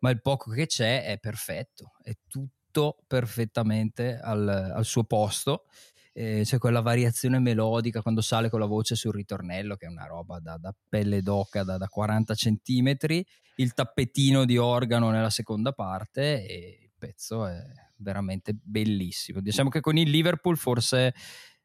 ma 0.02 0.10
il 0.10 0.20
poco 0.20 0.50
che 0.50 0.66
c'è 0.66 1.04
è 1.04 1.18
perfetto, 1.18 1.92
è 2.02 2.12
tutto 2.28 3.02
perfettamente 3.06 4.18
al, 4.18 4.48
al 4.48 4.84
suo 4.84 5.04
posto. 5.04 5.64
Eh, 6.12 6.42
c'è 6.44 6.58
quella 6.58 6.80
variazione 6.80 7.38
melodica 7.38 8.02
quando 8.02 8.20
sale 8.20 8.50
con 8.50 8.60
la 8.60 8.66
voce 8.66 8.96
sul 8.96 9.14
ritornello, 9.14 9.76
che 9.76 9.86
è 9.86 9.88
una 9.88 10.06
roba 10.06 10.40
da, 10.40 10.58
da 10.58 10.74
pelle 10.88 11.22
d'oca 11.22 11.62
da, 11.62 11.78
da 11.78 11.86
40 11.86 12.34
centimetri, 12.34 13.24
il 13.56 13.72
tappetino 13.74 14.44
di 14.44 14.58
organo 14.58 15.10
nella 15.10 15.30
seconda 15.30 15.72
parte 15.72 16.46
e 16.46 16.78
il 16.82 16.90
pezzo 16.98 17.46
è 17.46 17.62
veramente 17.96 18.58
bellissimo. 18.60 19.40
Diciamo 19.40 19.70
che 19.70 19.80
con 19.80 19.96
il 19.96 20.10
Liverpool 20.10 20.56
forse 20.56 21.14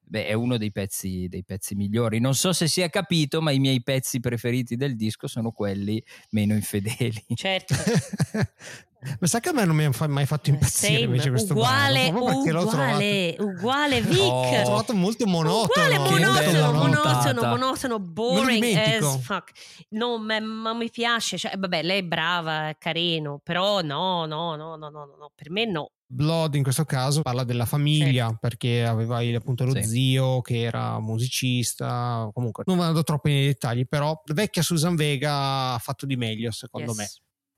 beh, 0.07 0.25
è 0.27 0.33
uno 0.33 0.57
dei 0.57 0.71
pezzi, 0.71 1.27
dei 1.27 1.43
pezzi 1.43 1.75
migliori. 1.75 2.19
Non 2.19 2.33
so 2.35 2.53
se 2.53 2.67
si 2.67 2.81
è 2.81 2.89
capito, 2.89 3.41
ma 3.41 3.51
i 3.51 3.59
miei 3.59 3.81
pezzi 3.83 4.19
preferiti 4.19 4.75
del 4.75 4.95
disco 4.95 5.27
sono 5.27 5.51
quelli 5.51 6.03
meno 6.31 6.53
infedeli. 6.53 7.23
Certo. 7.35 7.75
Ma 9.19 9.27
sa 9.27 9.39
che 9.39 9.49
a 9.49 9.53
me 9.53 9.63
non 9.63 9.75
mi 9.75 9.85
ha 9.85 9.91
mai 10.07 10.25
fatto 10.25 10.49
impazzire 10.49 10.93
Same, 10.93 11.05
invece 11.05 11.29
questo 11.29 11.53
uguale, 11.53 12.09
brano, 12.09 12.11
proprio 12.25 12.35
perché 12.37 12.51
l'ho 12.51 12.65
trovato, 12.65 12.93
uguale, 12.95 13.35
uguale 13.39 14.01
Vic. 14.01 14.19
Oh. 14.19 14.51
l'ho 14.55 14.63
trovato 14.63 14.93
molto 14.95 15.25
monotono. 15.27 15.85
Uguale, 15.85 15.97
monotono, 15.97 16.71
monotono, 16.73 17.41
monotono, 17.47 17.99
boring 17.99 18.75
as 18.75 19.19
fuck. 19.21 19.51
No, 19.89 20.17
ma, 20.17 20.39
ma 20.39 20.73
mi 20.73 20.89
piace, 20.89 21.37
cioè, 21.37 21.55
vabbè, 21.57 21.83
lei 21.83 21.99
è 21.99 22.03
brava, 22.03 22.69
è 22.69 22.77
carino, 22.79 23.39
però 23.43 23.81
no, 23.81 24.25
no, 24.25 24.55
no, 24.55 24.75
no, 24.75 24.89
no, 24.89 25.05
no, 25.05 25.15
no, 25.19 25.31
per 25.35 25.51
me 25.51 25.65
no. 25.65 25.91
Blood 26.09 26.55
in 26.55 26.63
questo 26.63 26.85
caso 26.85 27.21
parla 27.21 27.43
della 27.43 27.65
famiglia 27.65 28.33
perché 28.39 28.85
aveva 28.85 29.21
il- 29.21 29.35
appunto 29.35 29.65
lo 29.65 29.73
Sì. 29.73 29.83
zio 29.83 30.39
che 30.39 30.61
era 30.61 30.97
musicista 31.01 32.29
comunque 32.33 32.63
non 32.65 32.77
vado 32.77 33.03
troppo 33.03 33.27
nei 33.27 33.47
dettagli 33.47 33.85
però 33.85 34.17
vecchia 34.33 34.61
Susan 34.61 34.95
Vega 34.95 35.73
ha 35.73 35.77
fatto 35.79 36.05
di 36.05 36.15
meglio 36.15 36.49
secondo 36.51 36.91
Yes. 36.93 36.97
me 36.97 37.09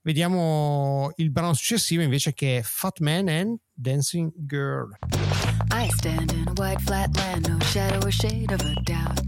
Vediamo 0.10 1.12
il 1.18 1.30
brano 1.30 1.53
successivo 1.53 2.01
invece 2.01 2.34
che 2.34 2.57
è 2.57 2.62
Fat 2.64 2.99
Man 2.99 3.28
and 3.28 3.60
Dancing 3.72 4.32
Girl. 4.47 4.97
I 5.72 5.88
stand 5.97 6.32
in 6.32 6.47
a 6.47 6.53
white 6.53 6.82
flat 6.82 7.16
land, 7.16 7.47
no 7.47 7.60
shadow 7.66 8.03
or 8.03 8.12
shade 8.12 8.51
of 8.51 8.60
a 8.62 8.74
doubt. 8.82 9.22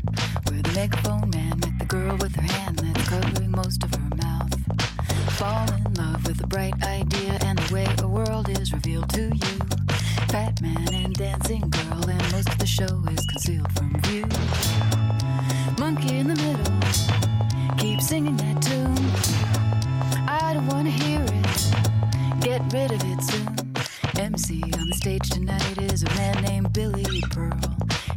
Where 0.50 0.60
the 0.64 0.72
megaphone 0.74 1.30
man 1.30 1.60
met 1.60 1.78
the 1.78 1.86
girl 1.86 2.18
with 2.18 2.36
her 2.36 2.42
hand 2.42 2.80
that's 2.80 3.08
covering 3.08 3.52
most 3.52 3.84
of 3.84 3.94
her 3.94 4.10
mouth. 4.16 4.56
Fall 5.38 5.72
in 5.72 5.94
love 5.94 6.26
with 6.26 6.44
a 6.44 6.48
bright 6.48 6.74
idea 6.82 7.38
and 7.46 7.60
the 7.60 7.72
way 7.76 7.86
a 8.00 8.08
world 8.08 8.50
is 8.50 8.74
revealed 8.74 9.10
to 9.10 9.30
you. 9.30 9.58
Fat 10.30 10.60
man 10.64 10.92
and 10.96 11.14
dancing 11.14 11.62
girl, 11.70 12.10
and 12.10 12.32
most 12.32 12.50
of 12.50 12.58
the 12.58 12.66
show 12.66 13.04
is 13.12 13.24
concealed 13.28 13.72
from 13.74 14.02
view. 14.02 14.26
Monkey 15.78 16.18
in 16.18 16.28
the 16.28 16.42
middle, 16.42 17.78
keep 17.78 18.02
singing 18.02 18.36
that. 18.38 18.61
I 20.42 20.54
don't 20.56 20.68
wanna 20.68 20.90
hear 20.90 21.22
it, 21.22 22.42
get 22.42 22.62
rid 22.74 22.92
of 22.92 23.02
it 23.04 23.22
soon. 23.24 23.74
MC 24.20 24.64
on 24.64 24.90
the 24.90 24.96
stage 24.96 25.30
tonight 25.30 25.78
is 25.78 26.04
a 26.04 26.10
man 26.16 26.42
named 26.44 26.74
Billy 26.74 27.22
Pearl. 27.32 27.60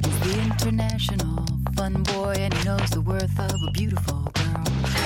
He's 0.02 0.18
the 0.20 0.40
international 0.40 1.46
fun 1.76 2.02
boy 2.02 2.34
and 2.38 2.52
he 2.54 2.64
knows 2.64 2.90
the 2.90 3.02
worth 3.02 3.38
of 3.38 3.62
a 3.68 3.70
beautiful 3.72 4.22
girl. 4.34 5.03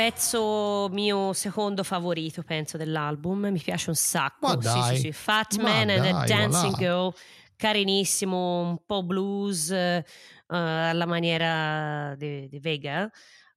Pezzo 0.00 0.88
mio 0.92 1.34
secondo 1.34 1.82
favorito, 1.82 2.42
penso, 2.42 2.78
dell'album. 2.78 3.48
Mi 3.50 3.60
piace 3.60 3.90
un 3.90 3.96
sacco. 3.96 4.46
Ma 4.46 4.52
Sì, 4.62 4.66
dai. 4.66 4.96
sì, 4.96 5.00
sì. 5.02 5.12
Fat 5.12 5.56
Ma 5.58 5.62
Man 5.64 5.90
and 5.90 6.02
the 6.02 6.10
dai, 6.10 6.26
Dancing 6.26 6.74
voilà. 6.74 6.78
Girl. 6.78 7.12
Carinissimo, 7.54 8.60
un 8.62 8.78
po' 8.86 9.04
blues 9.04 9.70
eh, 9.70 10.02
alla 10.46 11.04
maniera 11.04 12.14
di, 12.16 12.48
di 12.48 12.58
Vega. 12.60 13.10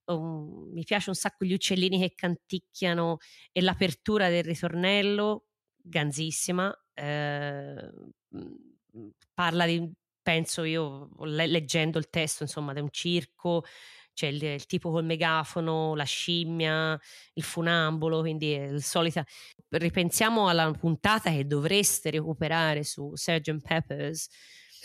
Um, 0.04 0.68
mi 0.70 0.84
piace 0.84 1.08
un 1.08 1.14
sacco 1.14 1.46
gli 1.46 1.54
uccellini 1.54 1.98
che 1.98 2.12
canticchiano 2.14 3.16
e 3.50 3.62
l'apertura 3.62 4.28
del 4.28 4.44
ritornello, 4.44 5.46
ganzissima. 5.76 6.70
mm, 7.00 7.86
parla 9.32 9.64
di, 9.64 9.90
penso 10.20 10.62
io, 10.64 11.08
le- 11.20 11.46
leggendo 11.46 11.96
il 11.96 12.10
testo, 12.10 12.42
insomma, 12.42 12.74
di 12.74 12.80
un 12.80 12.90
circo 12.90 13.64
c'è 14.14 14.28
il, 14.28 14.42
il 14.42 14.66
tipo 14.66 14.90
col 14.90 15.04
megafono, 15.04 15.94
la 15.94 16.04
scimmia, 16.04 16.98
il 17.34 17.42
funambolo, 17.42 18.20
quindi 18.20 18.52
è 18.52 18.64
il 18.64 18.82
solita. 18.82 19.24
Ripensiamo 19.68 20.48
alla 20.48 20.70
puntata 20.72 21.30
che 21.30 21.46
dovreste 21.46 22.10
recuperare 22.10 22.84
su 22.84 23.14
Sgt. 23.14 23.60
Peppers. 23.60 24.28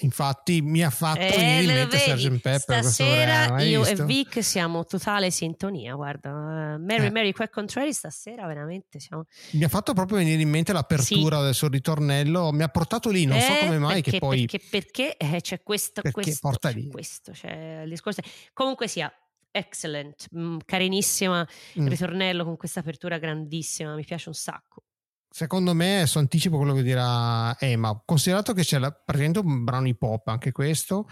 Infatti 0.01 0.61
mi 0.61 0.81
ha 0.83 0.89
fatto 0.89 1.19
Eh, 1.19 1.29
venire 1.35 1.61
in 1.81 1.87
mente? 1.89 1.97
Sgt. 1.97 2.39
Pepper 2.39 2.83
Stasera 2.83 3.61
io 3.61 3.83
visto? 3.83 4.03
e 4.03 4.05
Vic 4.05 4.43
siamo 4.43 4.85
totale 4.85 5.29
sintonia. 5.31 5.93
Guarda, 5.95 6.29
eh, 6.29 6.77
Mary 6.77 7.05
Eh. 7.07 7.11
Mary 7.11 7.31
Quack 7.33 7.51
Contrary 7.51 7.91
stasera 7.93 8.45
veramente 8.47 8.99
siamo. 8.99 9.25
Mi 9.51 9.63
ha 9.63 9.67
fatto 9.67 9.93
proprio 9.93 10.17
venire 10.19 10.41
in 10.41 10.49
mente 10.49 10.71
l'apertura 10.73 11.41
del 11.41 11.53
suo 11.53 11.67
ritornello, 11.67 12.51
mi 12.51 12.63
ha 12.63 12.69
portato 12.69 13.09
lì, 13.09 13.25
non 13.25 13.39
so 13.39 13.51
Eh, 13.51 13.59
come 13.65 13.77
mai 13.77 13.95
perché, 13.95 14.11
che 14.11 14.19
poi 14.19 14.45
perché, 14.45 14.65
perché 14.69 15.17
eh, 15.17 15.41
c'è 15.41 15.61
questo, 15.63 16.01
Perché 16.01 16.21
questo, 16.21 16.39
porta 16.47 16.69
lì. 16.69 16.87
questo, 16.87 17.31
c'è 17.33 17.81
il 17.83 17.89
discorso. 17.89 18.21
Comunque 18.53 18.87
sia 18.87 19.11
excellent, 19.51 20.27
mm, 20.35 20.57
carinissima 20.65 21.45
Mm. 21.79 21.87
ritornello 21.87 22.43
con 22.45 22.55
questa 22.55 22.79
apertura 22.79 23.17
grandissima, 23.17 23.95
mi 23.95 24.05
piace 24.05 24.29
un 24.29 24.35
sacco. 24.35 24.83
Secondo 25.30 25.73
me 25.73 25.97
adesso 25.97 26.19
anticipo 26.19 26.57
quello 26.57 26.73
che 26.73 26.84
dirà 26.84 27.57
Emma, 27.59 28.01
considerato 28.05 28.53
che 28.53 28.63
c'è 28.63 28.80
la- 28.80 28.91
praticamente 28.91 29.39
un 29.39 29.63
brano 29.63 29.88
hip 29.88 30.01
hop 30.01 30.27
anche 30.27 30.51
questo 30.51 31.07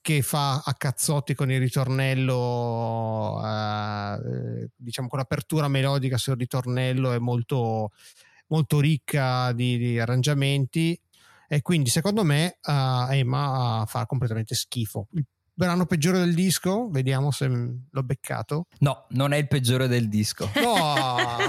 che 0.00 0.22
fa 0.22 0.62
a 0.64 0.74
cazzotti 0.74 1.34
con 1.34 1.50
il 1.50 1.58
ritornello 1.58 3.40
eh, 3.44 4.70
diciamo 4.74 5.08
con 5.08 5.18
l'apertura 5.18 5.68
melodica 5.68 6.16
sul 6.16 6.36
ritornello 6.36 7.12
è 7.12 7.18
molto 7.18 7.90
molto 8.48 8.80
ricca 8.80 9.52
di, 9.52 9.78
di 9.78 9.98
arrangiamenti. 9.98 10.98
E 11.50 11.62
quindi 11.62 11.88
secondo 11.88 12.24
me 12.24 12.58
eh, 12.62 13.06
Emma 13.10 13.84
fa 13.86 14.04
completamente 14.06 14.54
schifo. 14.54 15.08
il 15.12 15.24
brano 15.58 15.86
peggiore 15.86 16.20
del 16.20 16.34
disco 16.34 16.88
vediamo 16.88 17.32
se 17.32 17.48
l'ho 17.48 18.02
beccato 18.04 18.66
No, 18.78 19.06
non 19.10 19.32
è 19.32 19.38
il 19.38 19.48
peggiore 19.48 19.88
del 19.88 20.08
disco. 20.08 20.48
no 20.62 20.70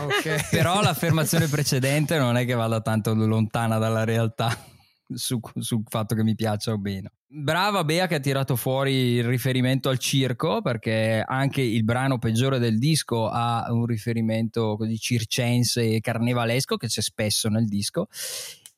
ok 0.05 0.49
Però 0.49 0.81
l'affermazione 0.81 1.47
precedente 1.47 2.17
non 2.17 2.35
è 2.35 2.43
che 2.43 2.55
vada 2.55 2.81
tanto 2.81 3.13
lontana 3.13 3.77
dalla 3.77 4.03
realtà 4.05 4.57
su- 5.13 5.39
sul 5.59 5.83
fatto 5.87 6.15
che 6.15 6.23
mi 6.23 6.33
piaccia 6.33 6.71
o 6.73 6.79
meno. 6.79 7.09
Brava 7.31 7.83
Bea 7.83 8.07
che 8.07 8.15
ha 8.15 8.19
tirato 8.19 8.55
fuori 8.55 8.93
il 8.93 9.23
riferimento 9.23 9.89
al 9.89 9.99
circo 9.99 10.63
perché 10.63 11.23
anche 11.23 11.61
il 11.61 11.83
brano 11.83 12.17
peggiore 12.17 12.57
del 12.57 12.79
disco 12.79 13.29
ha 13.29 13.67
un 13.69 13.85
riferimento 13.85 14.75
così 14.75 14.97
circense 14.97 15.87
e 15.87 15.99
carnevalesco 15.99 16.77
che 16.77 16.87
c'è 16.87 17.01
spesso 17.01 17.47
nel 17.47 17.67
disco 17.67 18.07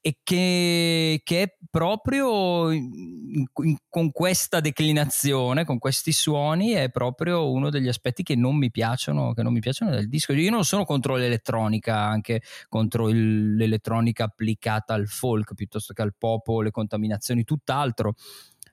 e 0.01 0.17
che, 0.23 1.21
che 1.23 1.41
è 1.43 1.55
proprio 1.69 2.71
in- 2.71 3.45
in- 3.63 3.77
con 3.87 4.11
questa 4.11 4.59
declinazione, 4.59 5.63
con 5.63 5.77
questi 5.77 6.11
suoni, 6.11 6.71
è 6.71 6.89
proprio 6.89 7.51
uno 7.51 7.69
degli 7.69 7.87
aspetti 7.87 8.23
che 8.23 8.35
non 8.35 8.57
mi 8.57 8.71
piacciono, 8.71 9.33
non 9.35 9.53
mi 9.53 9.59
piacciono 9.59 9.91
del 9.91 10.09
disco. 10.09 10.33
Io 10.33 10.49
non 10.49 10.63
sono 10.65 10.85
contro 10.85 11.15
l'elettronica, 11.15 11.97
anche 11.99 12.41
contro 12.67 13.09
il- 13.09 13.55
l'elettronica 13.55 14.23
applicata 14.25 14.93
al 14.95 15.07
folk 15.07 15.53
piuttosto 15.53 15.93
che 15.93 16.01
al 16.01 16.15
pop 16.17 16.47
le 16.61 16.71
contaminazioni, 16.71 17.43
tutt'altro. 17.43 18.15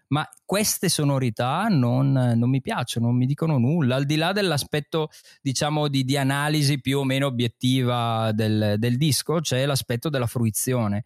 Ma 0.09 0.27
queste 0.45 0.89
sonorità 0.89 1.67
non, 1.69 2.13
non 2.13 2.49
mi 2.49 2.61
piacciono, 2.61 3.07
non 3.07 3.17
mi 3.17 3.27
dicono 3.27 3.59
nulla, 3.59 3.97
al 3.97 4.05
di 4.05 4.17
là 4.17 4.33
dell'aspetto 4.33 5.11
diciamo 5.43 5.89
di, 5.89 6.05
di 6.05 6.17
analisi 6.17 6.81
più 6.81 7.01
o 7.01 7.05
meno 7.05 7.27
obiettiva 7.27 8.33
del, 8.33 8.77
del 8.79 8.97
disco, 8.97 9.41
c'è 9.41 9.67
l'aspetto 9.67 10.09
della 10.09 10.27
fruizione 10.27 11.05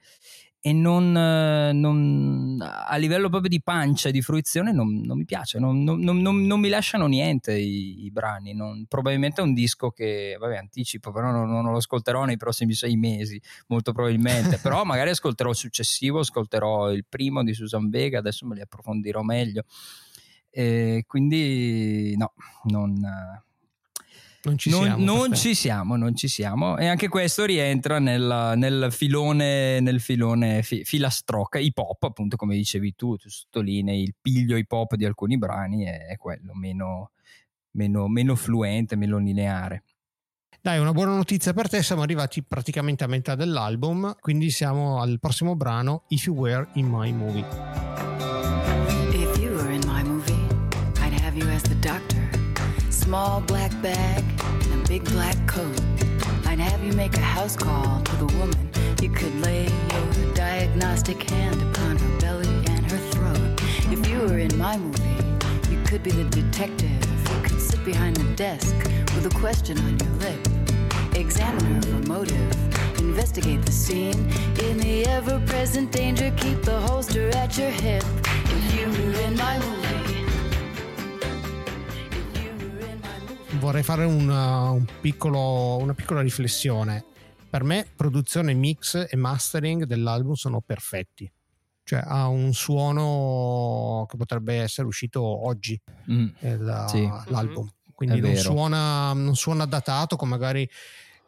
e 0.65 0.73
non, 0.73 1.17
eh, 1.17 1.73
non- 1.73 2.57
a 2.63 2.97
livello 2.97 3.29
proprio 3.29 3.51
di 3.51 3.61
pancia 3.61 4.09
e 4.09 4.13
di 4.13 4.23
fruizione 4.23 4.71
non, 4.71 5.01
non 5.05 5.19
mi 5.19 5.25
piace, 5.25 5.59
non, 5.59 5.83
non- 5.83 5.99
non- 5.99 6.19
non- 6.23 6.47
non 6.47 6.61
mi 6.61 6.69
lasciano 6.69 7.09
niente 7.09 7.53
i, 7.59 8.05
i 8.05 8.11
brani, 8.13 8.55
non- 8.55 8.85
probabilmente 8.87 9.41
è 9.41 9.45
un 9.45 9.55
disco 9.55 9.91
che, 9.91 10.37
vabbè 10.39 10.57
anticipo, 10.57 11.11
però 11.11 11.33
non, 11.33 11.51
non 11.51 11.65
lo 11.73 11.79
ascolterò 11.79 12.25
nei 12.27 12.37
prossimi 12.37 12.75
sei 12.75 12.97
mesi, 12.97 13.43
molto 13.67 13.91
probabilmente, 13.93 14.59
però 14.63 14.85
magari 14.85 15.11
ascolterò 15.11 15.51
il 15.51 15.57
successivo, 15.57 16.21
ascolterò 16.21 16.93
il 16.93 17.05
primo 17.09 17.43
di 17.43 17.55
Susan 17.55 17.91
Vega, 17.91 18.21
adesso 18.21 18.47
me 18.47 18.55
li 18.55 18.61
approfondirò 18.61 19.23
meglio. 19.23 19.65
E 20.49 21.03
quindi 21.09 22.15
no, 22.17 22.35
non, 22.65 23.01
non 24.45 24.59
ci 24.59 24.71
non, 24.71 24.83
siamo 24.83 25.05
non 25.05 25.35
ci 25.35 25.55
siamo, 25.55 25.97
non 25.97 26.17
ci 26.17 26.29
siamo. 26.29 26.77
E 26.77 26.87
anche 26.87 27.09
questo 27.09 27.45
rientra 27.45 27.99
nel, 27.99 28.55
nel 28.57 28.89
filone, 28.91 29.81
nel 29.81 30.01
filone 30.01 30.63
fi- 30.63 30.85
filastrocca, 30.85 31.59
hip 31.59 31.79
hop, 31.79 32.03
appunto, 32.05 32.37
come 32.37 32.57
dicevi 32.57 32.95
tu, 32.95 33.17
tu 33.17 33.29
sottolinei 33.29 34.03
il 34.03 34.15
piglio 34.21 34.57
hip 34.57 34.71
hop 34.73 34.95
di 34.97 35.05
alcuni 35.05 35.39
brani, 35.39 35.85
è, 35.85 36.07
è 36.07 36.17
quello 36.17 36.55
meno, 36.55 37.13
meno, 37.73 38.09
meno 38.09 38.35
fluente, 38.35 38.97
meno 38.97 39.19
lineare. 39.19 39.85
Dai, 40.61 40.79
una 40.79 40.93
buona 40.93 41.15
notizia 41.15 41.53
per 41.53 41.69
te, 41.69 41.83
siamo 41.83 42.03
arrivati 42.03 42.43
praticamente 42.45 43.03
a 43.03 43.09
metà 43.09 43.35
dell'album, 43.35 44.17
quindi 44.21 44.51
siamo 44.51 45.01
al 45.01 45.19
prossimo 45.19 45.57
brano, 45.57 46.05
If 46.09 46.27
You 46.27 46.37
Were 46.37 46.69
In 46.75 46.87
My 46.89 47.13
Movie. 47.13 47.45
Small 52.89 53.45
black 53.45 53.75
bag 53.81 54.32
big 55.03 55.13
black 55.13 55.47
coat. 55.47 55.81
I'd 56.47 56.59
have 56.59 56.83
you 56.85 56.93
make 56.93 57.17
a 57.17 57.21
house 57.21 57.57
call 57.57 58.01
to 58.03 58.17
the 58.17 58.27
woman. 58.39 58.71
You 59.01 59.11
could 59.11 59.35
lay 59.41 59.65
your 59.65 60.35
diagnostic 60.35 61.29
hand 61.31 61.61
upon 61.63 61.97
her 61.97 62.21
belly 62.21 62.49
and 62.67 62.91
her 62.91 62.99
throat. 63.11 63.61
If 63.91 64.07
you 64.09 64.21
were 64.21 64.39
in 64.39 64.57
my 64.57 64.77
movie, 64.77 65.03
you 65.71 65.83
could 65.85 66.03
be 66.03 66.11
the 66.11 66.25
detective. 66.25 66.91
You 67.31 67.43
could 67.43 67.61
sit 67.61 67.85
behind 67.85 68.17
the 68.17 68.35
desk 68.35 68.75
with 69.15 69.27
a 69.27 69.39
question 69.39 69.79
on 69.79 69.99
your 69.99 70.13
lip. 70.19 70.49
Examine 71.15 71.65
her 71.65 71.83
for 71.83 72.09
motive. 72.09 72.53
Investigate 72.99 73.63
the 73.65 73.73
scene. 73.73 74.31
In 74.61 74.79
the 74.79 75.07
ever 75.07 75.41
present 75.47 75.93
danger, 75.93 76.33
keep 76.37 76.63
the 76.63 76.81
holster 76.81 77.29
at 77.31 77.59
your 77.59 77.71
hip. 77.71 78.05
If 78.25 78.75
you 78.79 78.87
were 78.87 79.21
in 79.21 79.37
my 79.37 79.59
movie. 79.59 79.82
Vorrei 83.63 83.85
fare 83.85 84.05
una, 84.05 84.71
un 84.71 84.85
piccolo- 85.01 85.77
una 85.77 85.95
piccola 85.95 86.21
riflessione. 86.21 87.05
Per 87.49 87.63
me, 87.63 87.87
produzione, 87.95 88.55
mix 88.55 89.07
e 89.09 89.15
mastering 89.17 89.85
dell'album 89.85 90.33
sono 90.35 90.61
perfetti. 90.61 91.31
Cioè, 91.85 92.03
ha 92.05 92.27
un 92.27 92.53
suono 92.55 94.05
che 94.09 94.17
potrebbe 94.17 94.55
essere 94.57 94.89
uscito 94.89 95.23
oggi 95.23 95.81
Mm. 96.11 96.27
eh, 96.41 96.57
la- 96.57 96.89
Sì. 96.89 97.09
l'album. 97.27 97.71
Quindi 97.95 98.19
È 98.19 98.21
non 98.23 98.35
suona, 98.37 99.13
non 99.13 99.37
suona 99.37 99.65
datato 99.65 100.17
come 100.17 100.33
magari 100.33 100.69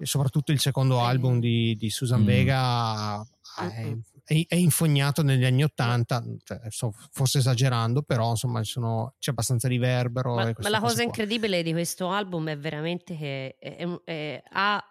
soprattutto 0.02 0.50
il 0.50 0.58
secondo 0.58 0.96
Eh. 0.98 1.02
album 1.04 1.38
di, 1.38 1.76
di 1.76 1.88
Susan 1.88 2.22
Mm. 2.22 2.24
Vega 2.26 3.20
è, 3.20 3.84
Mm-mm. 3.84 4.02
È- 4.24 4.44
è 4.48 4.54
infognato 4.56 5.22
negli 5.22 5.44
anni 5.44 5.62
Ottanta, 5.62 6.22
cioè, 6.42 6.60
forse 7.10 7.38
esagerando, 7.38 8.02
però 8.02 8.30
insomma 8.30 8.62
sono- 8.64 9.14
c'è 9.18 9.30
abbastanza 9.30 9.68
riverbero. 9.68 10.34
Ma, 10.34 10.52
ma 10.58 10.68
la 10.68 10.80
cosa 10.80 11.02
incredibile 11.02 11.62
di 11.62 11.72
questo 11.72 12.08
album 12.08 12.48
è 12.48 12.58
veramente 12.58 13.16
che 13.16 13.56
è- 13.58 13.86
è- 14.04 14.42
ha 14.52 14.82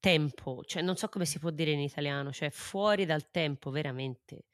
tempo, 0.00 0.62
cioè 0.64 0.82
non 0.82 0.96
so 0.96 1.08
come 1.08 1.26
si 1.26 1.38
può 1.38 1.50
dire 1.50 1.72
in 1.72 1.80
italiano, 1.80 2.32
cioè 2.32 2.50
fuori 2.50 3.04
dal 3.04 3.30
tempo 3.30 3.70
veramente. 3.70 4.44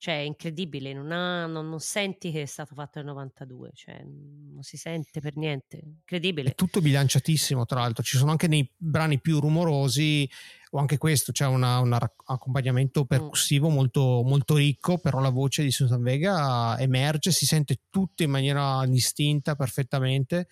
Cioè 0.00 0.14
è 0.14 0.22
incredibile, 0.22 0.92
non, 0.92 1.10
ha- 1.10 1.46
non- 1.46 1.68
non 1.68 1.80
senti 1.80 2.30
che 2.30 2.42
è 2.42 2.46
stato 2.46 2.74
fatto 2.76 3.00
nel 3.00 3.08
92, 3.08 3.72
cioè 3.74 4.00
non 4.04 4.62
si 4.62 4.76
sente 4.76 5.18
per 5.20 5.34
niente, 5.36 5.80
incredibile. 5.82 6.50
È 6.50 6.54
tutto 6.54 6.80
bilanciatissimo, 6.80 7.64
tra 7.66 7.80
l'altro. 7.80 8.04
Ci 8.04 8.16
sono 8.16 8.30
anche 8.30 8.46
nei 8.46 8.70
brani 8.76 9.20
più 9.20 9.40
rumorosi, 9.40 10.30
o 10.70 10.78
anche 10.78 10.98
questo, 10.98 11.32
c'è 11.32 11.46
una- 11.46 11.78
un 11.78 11.92
accompagnamento 11.92 13.04
percussivo 13.04 13.68
molto, 13.68 14.22
molto 14.24 14.56
ricco, 14.56 14.98
però 14.98 15.20
la 15.20 15.30
voce 15.30 15.62
di 15.62 15.70
Susan 15.70 16.02
Vega 16.02 16.78
emerge, 16.78 17.30
si 17.32 17.46
sente 17.46 17.80
tutto 17.88 18.22
in 18.22 18.30
maniera 18.30 18.84
distinta, 18.86 19.54
perfettamente. 19.54 20.48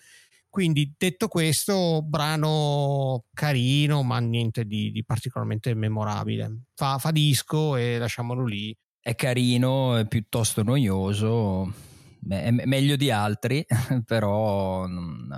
Quindi, 0.48 0.94
detto 0.96 1.28
questo, 1.28 2.02
brano 2.02 3.24
carino, 3.34 4.02
ma 4.02 4.18
niente 4.20 4.64
di, 4.64 4.90
di 4.90 5.04
particolarmente 5.04 5.74
memorabile. 5.74 6.62
Fa, 6.74 6.96
fa 6.96 7.10
disco 7.10 7.76
e 7.76 7.98
lasciamolo 7.98 8.46
lì. 8.46 8.74
È 8.98 9.14
carino, 9.14 9.96
è 9.96 10.06
piuttosto 10.06 10.62
noioso, 10.62 11.72
beh, 12.20 12.42
è 12.42 12.50
me- 12.50 12.66
meglio 12.66 12.96
di 12.96 13.10
altri, 13.10 13.64
però 14.06 14.86
non, 14.86 15.28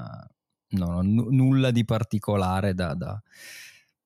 non 0.68 0.94
ho 0.94 1.02
nu- 1.02 1.30
nulla 1.30 1.72
di 1.72 1.84
particolare 1.84 2.72
da, 2.74 2.94
da- 2.94 3.20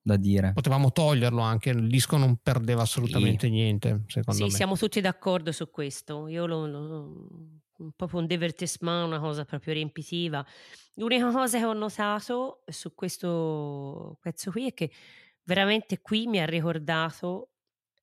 da 0.03 0.17
dire. 0.17 0.51
Potevamo 0.53 0.91
toglierlo 0.91 1.41
anche, 1.41 1.69
il 1.71 1.87
disco 1.89 2.17
non 2.17 2.37
perdeva 2.37 2.81
assolutamente 2.83 3.49
niente, 3.49 4.03
secondo 4.07 4.45
Sì, 4.45 4.49
me. 4.49 4.57
siamo 4.57 4.75
tutti 4.77 5.01
d'accordo 5.01 5.51
su 5.51 5.69
questo. 5.69 6.27
Io 6.27 6.45
lo, 6.45 6.65
lo- 6.65 7.27
un 7.77 7.91
proprio 7.95 8.19
un 8.19 8.27
divertissement, 8.27 9.05
una 9.05 9.19
cosa 9.19 9.45
proprio 9.45 9.73
riempitiva. 9.73 10.45
L'unica 10.95 11.31
cosa 11.31 11.57
che 11.59 11.65
ho 11.65 11.73
notato 11.73 12.63
su 12.67 12.93
questo 12.95 14.17
pezzo 14.21 14.51
qui 14.51 14.67
è 14.67 14.73
che 14.73 14.91
veramente 15.43 16.01
qui 16.01 16.27
mi 16.27 16.39
ha 16.39 16.45
ricordato 16.45 17.51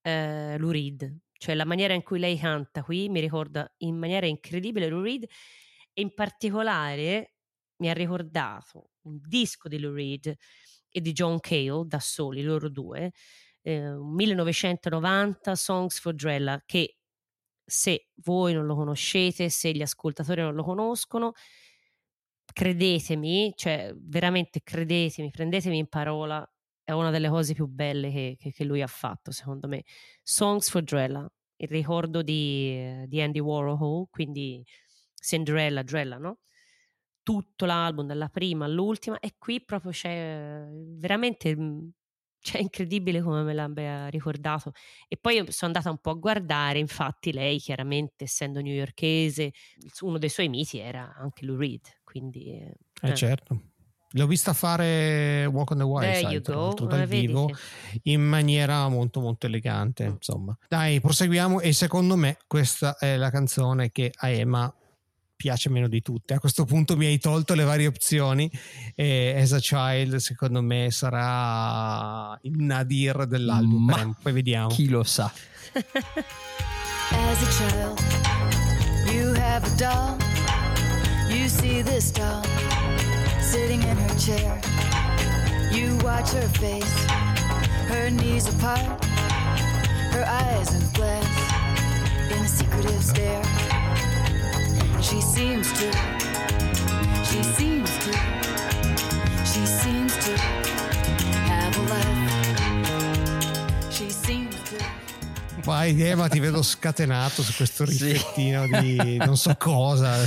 eh, 0.02 0.56
Lou 0.58 0.70
Reed, 0.70 1.18
cioè 1.32 1.54
la 1.54 1.64
maniera 1.64 1.94
in 1.94 2.02
cui 2.02 2.18
lei 2.18 2.38
canta 2.38 2.82
qui 2.82 3.08
mi 3.08 3.20
ricorda 3.20 3.72
in 3.78 3.96
maniera 3.96 4.26
incredibile 4.26 4.88
Lou 4.88 5.02
Reed 5.02 5.24
e 5.92 6.02
in 6.02 6.14
particolare 6.14 7.34
mi 7.76 7.88
ha 7.90 7.92
ricordato 7.94 8.90
un 9.02 9.18
disco 9.22 9.68
di 9.68 9.78
Lou 9.78 9.94
Reed 9.94 10.34
e 10.90 11.00
di 11.00 11.12
John 11.12 11.40
Cale 11.40 11.84
da 11.86 12.00
soli, 12.00 12.42
loro 12.42 12.68
due, 12.68 13.12
eh, 13.62 13.92
1990 13.92 15.54
Songs 15.54 15.98
for 16.00 16.14
Drella 16.14 16.62
che 16.66 16.96
se 17.64 18.08
voi 18.24 18.52
non 18.52 18.66
lo 18.66 18.74
conoscete, 18.74 19.48
se 19.48 19.72
gli 19.72 19.82
ascoltatori 19.82 20.40
non 20.42 20.54
lo 20.54 20.64
conoscono, 20.64 21.32
credetemi, 22.52 23.52
cioè 23.56 23.92
veramente 23.96 24.60
credetemi, 24.62 25.30
prendetemi 25.30 25.78
in 25.78 25.88
parola, 25.88 26.44
è 26.82 26.92
una 26.92 27.10
delle 27.10 27.28
cose 27.28 27.54
più 27.54 27.66
belle 27.66 28.10
che, 28.10 28.36
che- 28.38 28.52
che 28.52 28.64
lui 28.64 28.82
ha 28.82 28.86
fatto, 28.88 29.30
secondo 29.30 29.68
me. 29.68 29.84
Songs 30.22 30.68
for 30.70 30.82
Drella, 30.82 31.28
il 31.56 31.68
ricordo 31.68 32.22
di, 32.22 33.04
di 33.06 33.20
Andy 33.20 33.38
Warhol, 33.38 34.06
quindi 34.10 34.64
Cinderella, 35.14 35.82
Drella, 35.82 36.18
no? 36.18 36.38
Tutto 37.22 37.64
l'album, 37.66 38.06
dalla 38.06 38.28
prima 38.28 38.64
all'ultima, 38.64 39.18
e 39.20 39.34
qui 39.38 39.60
proprio 39.60 39.90
c'è 39.92 40.66
veramente. 40.96 41.56
mm, 41.56 41.88
C'è 42.42 42.58
incredibile 42.58 43.20
come 43.20 43.42
me 43.42 43.52
l'abbia 43.52 44.08
ricordato. 44.08 44.72
E 45.08 45.18
poi 45.18 45.36
sono 45.52 45.72
andata 45.72 45.90
un 45.90 45.98
po' 45.98 46.08
a 46.10 46.14
guardare, 46.14 46.78
infatti 46.78 47.34
lei 47.34 47.58
chiaramente 47.58 48.24
essendo 48.24 48.60
suo- 49.92 50.08
uno 50.08 50.16
dei 50.16 50.30
suoi 50.30 50.48
miti 50.48 50.78
era 50.78 51.14
anche 51.18 51.44
Lou 51.44 51.56
Reed, 51.58 51.82
quindi... 52.02 52.46
eh, 52.50 52.74
Eh, 53.02 53.10
eh. 53.10 53.14
certo. 53.14 53.60
L'ho 54.12 54.26
vista 54.26 54.54
fare 54.54 55.44
Walk 55.52 55.70
on 55.72 55.76
the 55.78 55.84
Wild 55.84 56.14
Side 56.14 56.40
go, 56.40 56.74
eh, 56.82 56.86
dal 56.86 57.06
vivo 57.06 57.44
che- 57.44 57.54
in 58.04 58.22
maniera 58.22 58.88
molto 58.88 59.20
molto 59.20 59.44
elegante 59.46 60.08
Mm. 60.08 60.12
insomma 60.14 60.56
dai 60.66 61.00
proseguiamo 61.00 61.60
e 61.60 61.72
secondo 61.72 62.16
me 62.16 62.38
questa 62.48 62.96
è 62.98 63.16
la 63.16 63.30
canzone 63.30 63.90
che 63.92 64.10
a 64.12 64.28
Emma 64.30 64.74
piace 65.40 65.70
meno 65.70 65.88
di 65.88 66.02
tutte 66.02 66.34
a 66.34 66.38
questo 66.38 66.66
punto 66.66 66.98
mi 66.98 67.06
hai 67.06 67.18
tolto 67.18 67.54
le 67.54 67.64
varie 67.64 67.86
opzioni 67.86 68.50
e 68.94 69.34
As 69.40 69.52
a 69.52 69.58
Child 69.58 70.16
secondo 70.16 70.60
me 70.60 70.90
sarà 70.90 72.38
il 72.42 72.62
nadir 72.62 73.26
dell'album 73.26 73.84
Ma 73.84 74.16
poi 74.22 74.32
vediamo 74.34 74.68
Chi 74.68 74.90
lo 74.90 75.02
sa? 75.02 75.32
As 77.12 77.42
a 77.42 77.50
child, 77.58 77.98
you 79.12 79.34
have 79.34 79.64
a 79.64 79.76
doll. 79.76 80.16
You 81.28 81.48
see 81.48 81.82
this 81.82 82.12
doll 82.12 82.44
sitting 83.40 83.82
in 83.82 83.96
her 83.96 84.14
chair. 84.16 84.60
You 85.72 85.96
watch 86.04 86.30
her 86.30 86.48
face, 86.60 87.04
her 87.88 88.10
knees 88.10 88.46
apart, 88.46 89.04
her 90.12 90.24
eyes 90.24 90.72
of 90.72 90.92
glass 90.92 91.26
in 92.30 92.38
a 92.44 92.48
secretive 92.48 93.02
stare. 93.02 93.79
She 95.02 95.20
seems 95.20 95.72
to, 95.72 95.90
she 97.24 97.42
seems 97.42 97.90
to, 98.04 98.12
she 99.44 99.66
seems 99.66 100.16
to 100.24 100.36
have 101.48 101.76
a 101.76 101.80
life. 101.88 103.90
She 103.90 104.08
seems 104.10 104.54
to. 104.70 104.76
vai 105.64 106.00
Emma 106.00 106.28
ti 106.28 106.38
vedo 106.38 106.62
scatenato 106.62 107.42
su 107.42 107.52
questo 107.54 107.84
Sì. 107.86 108.12
riflettino 108.12 108.66
di 108.80 109.16
non 109.18 109.36
so 109.36 109.54
cosa 109.58 110.14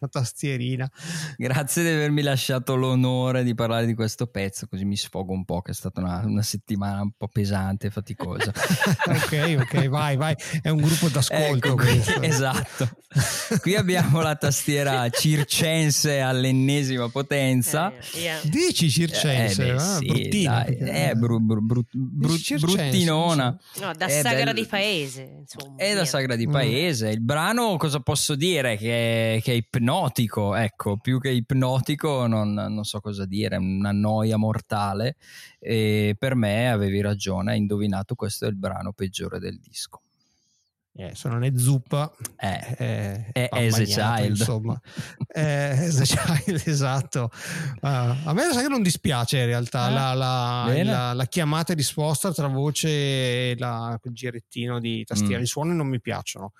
la 0.00 0.08
tastierina 0.08 0.90
Grazie 1.36 1.82
di 1.82 1.88
avermi 1.90 2.22
lasciato 2.22 2.74
l'onore 2.74 3.44
di 3.44 3.54
parlare 3.54 3.84
di 3.86 3.94
questo 3.94 4.26
pezzo, 4.26 4.66
così 4.66 4.84
mi 4.84 4.96
sfogo 4.96 5.32
un 5.32 5.44
po', 5.44 5.60
che 5.60 5.72
è 5.72 5.74
stata 5.74 6.00
una, 6.00 6.22
una 6.24 6.42
settimana 6.42 7.02
un 7.02 7.10
po' 7.16 7.28
pesante 7.28 7.88
e 7.88 7.90
faticosa. 7.90 8.50
ok, 9.06 9.56
ok, 9.60 9.88
vai, 9.88 10.16
vai. 10.16 10.34
È 10.62 10.68
un 10.70 10.78
gruppo 10.80 11.08
d'ascolto. 11.08 11.68
Ecco, 11.68 11.74
qui- 11.74 11.84
questo. 11.98 12.22
esatto. 12.22 12.88
Qui 13.60 13.74
abbiamo 13.76 14.20
la 14.22 14.36
tastiera 14.36 15.08
circense 15.10 16.20
all'ennesima 16.20 17.08
potenza. 17.08 17.92
Eh, 18.14 18.20
yeah. 18.20 18.38
Dici 18.44 18.90
circense, 18.90 19.68
Eh, 19.68 19.72
beh, 19.74 19.78
sì, 19.80 20.06
bruttina. 20.06 20.64
dai, 20.64 20.76
è 20.76 21.12
bru- 21.14 21.40
bru- 21.40 21.60
bru- 21.64 21.86
bru- 21.90 22.30
Dici 22.32 22.58
circense, 22.58 22.76
bruttinona. 22.76 23.58
No, 23.80 23.92
da 23.96 24.06
È 24.06 24.20
sagra 24.22 24.44
bel- 24.52 24.54
di 24.62 24.66
paese, 24.66 25.38
insomma. 25.40 25.76
È 25.76 25.94
da 25.94 26.04
sagra 26.04 26.36
di 26.36 26.46
Mm. 26.46 26.50
paese. 26.52 27.08
Il 27.10 27.20
brano, 27.22 27.76
cosa 27.76 28.00
posso 28.00 28.34
dire? 28.34 28.76
Che 28.76 29.36
è, 29.36 29.42
che 29.42 29.52
è 29.52 29.54
ipnotico, 29.56 29.88
ecco, 30.54 30.96
più 30.98 31.18
che 31.20 31.30
ipnotico 31.30 32.26
non, 32.26 32.52
non 32.52 32.84
so 32.84 33.00
cosa 33.00 33.24
dire, 33.26 33.56
è 33.56 33.58
una 33.58 33.92
noia 33.92 34.36
mortale. 34.36 35.16
E 35.58 36.14
per 36.18 36.34
me 36.34 36.70
avevi 36.70 37.00
ragione, 37.00 37.52
hai 37.52 37.58
indovinato, 37.58 38.14
questo 38.14 38.46
è 38.46 38.48
il 38.48 38.56
brano 38.56 38.92
peggiore 38.92 39.38
del 39.38 39.58
disco. 39.58 40.02
Eh, 40.92 41.14
se 41.14 41.28
non 41.28 41.44
è 41.44 41.52
zuppa, 41.56 42.12
Eh, 42.36 42.76
è, 42.76 43.30
È 43.32 43.48
pan 43.48 43.64
As 43.64 43.78
a 43.78 43.82
Child. 44.16 44.28
Insomma, 44.38 44.80
Eh, 45.28 45.86
As 45.86 46.00
a 46.16 46.34
Child, 46.34 46.62
esatto. 46.66 47.30
Ah, 47.80 48.16
a 48.24 48.32
me 48.32 48.42
sai 48.52 48.64
che 48.64 48.68
non 48.68 48.82
dispiace 48.82 49.38
in 49.38 49.46
realtà 49.46 49.82
Ah, 49.84 49.90
la, 49.90 50.14
la- 50.14 50.82
la- 50.82 51.12
la 51.12 51.24
chiamata 51.26 51.72
e 51.72 51.76
risposta 51.76 52.32
tra 52.32 52.48
voce 52.48 52.88
e 52.88 53.56
la- 53.58 53.96
quel 54.00 54.12
girettino 54.14 54.80
di 54.80 55.04
tastiera. 55.04 55.38
Mm. 55.38 55.42
I 55.42 55.46
suoni 55.46 55.74
non 55.76 55.86
mi 55.86 56.00
piacciono. 56.00 56.52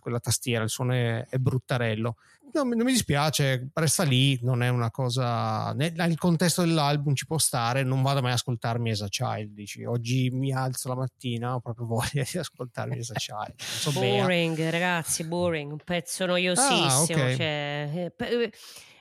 quella 0.00 0.18
tastiera, 0.18 0.64
il 0.64 0.70
suono 0.70 0.92
è, 0.94 1.24
è 1.28 1.36
bruttarello. 1.36 2.16
No, 2.54 2.64
mi- 2.64 2.76
non 2.76 2.84
mi 2.84 2.92
dispiace, 2.92 3.70
resta 3.72 4.02
lì, 4.02 4.38
non 4.42 4.62
è 4.62 4.68
una 4.68 4.90
cosa. 4.90 5.72
Nel, 5.72 6.16
contesto 6.18 6.62
dell'album 6.62 7.14
ci 7.14 7.26
può 7.26 7.38
stare, 7.38 7.82
non 7.82 8.02
vado 8.02 8.20
mai 8.20 8.30
ad 8.32 8.36
ascoltarmi 8.36 8.90
As 8.90 9.00
a 9.00 9.08
Child. 9.08 9.52
Dici, 9.54 9.84
oggi 9.84 10.30
mi 10.30 10.52
alzo 10.52 10.88
la 10.88 10.96
mattina, 10.96 11.54
ho 11.54 11.60
proprio 11.60 11.86
voglia 11.86 12.24
di 12.30 12.38
ascoltarmi 12.38 12.98
As 12.98 13.10
a 13.10 13.14
Child. 13.14 13.54
Non 13.56 13.92
so. 13.92 13.92
Boring, 14.00 14.68
ragazzi, 14.70 15.24
boring, 15.24 15.72
un 15.72 15.80
pezzo 15.82 16.26
noiosissimo. 16.26 16.84
Ah, 16.84 17.00
ok. 17.00 17.06
cioè, 17.36 17.90
eh, 17.94 18.10
pe- 18.14 18.52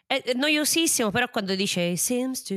è 0.05 0.31
noiosissimo, 0.35 1.09
però 1.11 1.29
quando 1.29 1.55
dice 1.55 1.95
seems 1.95 2.41
to, 2.43 2.55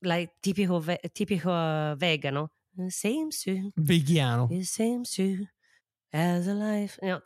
like, 0.00 0.36
tipico, 0.40 0.80
ve- 0.80 1.00
tipico 1.12 1.50
eh, 1.50 1.94
vegano, 1.96 2.50
seems 2.88 3.42
to, 3.42 3.52
Veghiano. 3.76 4.48
it 4.50 4.64
seems 4.64 5.10
to, 5.14 5.22
as 6.16 6.46
a 6.46 6.52
life, 6.54 6.98
no, 7.04 7.20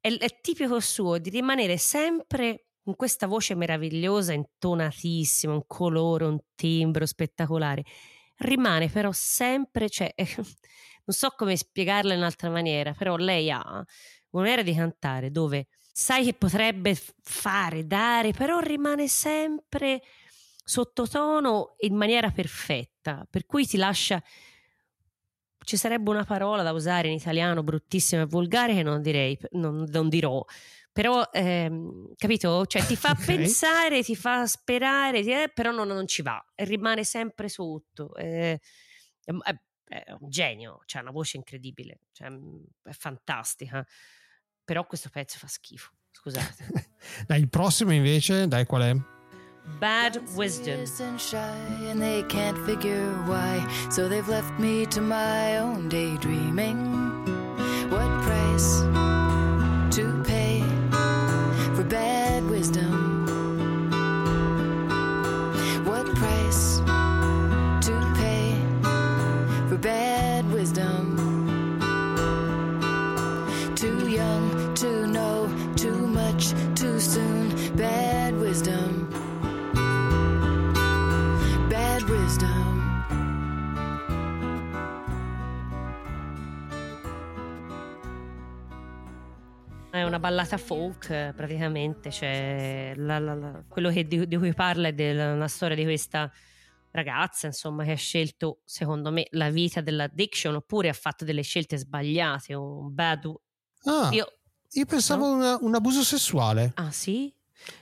È, 0.00 0.08
è 0.16 0.40
tipico 0.40 0.80
suo 0.80 1.18
di 1.18 1.30
rimanere 1.30 1.76
sempre 1.76 2.66
con 2.82 2.94
questa 2.96 3.26
voce 3.26 3.54
meravigliosa, 3.54 4.32
intonatissima, 4.32 5.52
un 5.52 5.64
colore, 5.66 6.24
un 6.24 6.38
timbro 6.54 7.04
spettacolare. 7.04 7.82
Rimane 8.38 8.88
però 8.88 9.10
sempre, 9.12 9.90
cioè, 9.90 10.14
non 10.16 11.16
so 11.16 11.30
come 11.36 11.56
spiegarla 11.56 12.12
in 12.12 12.20
un'altra 12.20 12.50
maniera, 12.50 12.92
però 12.94 13.16
lei 13.16 13.50
ha 13.50 13.84
un'era 14.30 14.62
di 14.62 14.74
cantare 14.74 15.30
dove 15.30 15.66
sai 15.92 16.24
che 16.24 16.34
potrebbe 16.34 16.96
fare, 17.22 17.86
dare, 17.86 18.30
però 18.32 18.60
rimane 18.60 19.08
sempre 19.08 20.00
sottotono 20.64 21.74
in 21.78 21.94
maniera 21.96 22.30
perfetta, 22.30 23.26
per 23.28 23.46
cui 23.46 23.66
ti 23.66 23.76
lascia 23.76 24.22
ci 25.68 25.76
sarebbe 25.76 26.08
una 26.08 26.24
parola 26.24 26.62
da 26.62 26.72
usare 26.72 27.08
in 27.08 27.14
italiano 27.14 27.62
bruttissima 27.62 28.22
e 28.22 28.24
volgare 28.24 28.72
che 28.72 28.82
non 28.82 29.02
direi, 29.02 29.38
non, 29.50 29.84
non 29.86 30.08
dirò. 30.08 30.42
Però, 30.90 31.28
ehm, 31.30 32.14
capito? 32.16 32.64
Cioè, 32.64 32.86
ti 32.86 32.96
fa 32.96 33.10
Ok. 33.12 33.26
pensare, 33.26 34.02
ti 34.02 34.16
fa 34.16 34.46
sperare, 34.46 35.18
eh, 35.18 35.50
però 35.52 35.70
non, 35.70 35.86
non 35.88 36.06
ci 36.06 36.22
va 36.22 36.42
rimane 36.54 37.04
sempre 37.04 37.50
sotto. 37.50 38.14
Eh, 38.16 38.58
è, 39.24 39.30
è- 39.84 40.12
un 40.20 40.30
genio, 40.30 40.78
ha 40.90 41.00
una 41.02 41.10
voce 41.10 41.36
incredibile, 41.36 42.00
cioè, 42.12 42.28
è 42.84 42.92
fantastica. 42.92 43.86
Però 44.64 44.86
questo 44.86 45.10
pezzo 45.10 45.36
fa 45.36 45.48
schifo, 45.48 45.90
scusate. 46.12 46.64
Dai, 47.28 47.40
il 47.40 47.50
prossimo 47.50 47.92
invece, 47.92 48.48
dai, 48.48 48.64
qual 48.64 48.82
è? 48.82 49.17
Bad 49.80 50.22
Wisdom. 50.34 50.80
and 51.00 51.20
shy, 51.20 51.56
and 51.88 52.00
they 52.00 52.22
can't 52.24 52.58
figure 52.66 53.12
why. 53.26 53.66
So 53.90 54.08
they've 54.08 54.28
left 54.28 54.58
me 54.58 54.86
to 54.86 55.00
my 55.00 55.58
own 55.58 55.88
daydreaming. 55.88 56.78
What 57.90 58.22
price 58.22 58.87
È 89.98 90.04
una 90.04 90.18
ballata 90.20 90.56
folk 90.58 91.32
praticamente, 91.34 92.10
cioè 92.10 92.92
la- 92.96 93.18
la- 93.18 93.34
la- 93.34 93.64
quello 93.68 93.90
che 93.90 94.06
di, 94.06 94.28
di 94.28 94.36
cui 94.36 94.54
parla 94.54 94.88
è 94.88 94.92
della 94.92 95.48
storia 95.48 95.74
di 95.74 95.82
questa 95.82 96.30
ragazza, 96.92 97.46
insomma, 97.46 97.82
che 97.84 97.92
ha 97.92 97.96
scelto, 97.96 98.60
secondo 98.64 99.10
me, 99.10 99.26
la 99.30 99.50
vita 99.50 99.80
dell'addiction 99.80 100.54
oppure 100.54 100.88
ha 100.88 100.92
fatto 100.92 101.24
delle 101.24 101.42
scelte 101.42 101.76
sbagliate, 101.76 102.54
un 102.54 102.94
bad... 102.94 103.26
Ah, 103.84 104.08
io, 104.12 104.26
Io... 104.70 104.84
pensavo 104.86 105.32
una- 105.32 105.58
un 105.60 105.74
abuso 105.74 106.02
sessuale. 106.02 106.72
Ah 106.76 106.90
sì? 106.92 107.32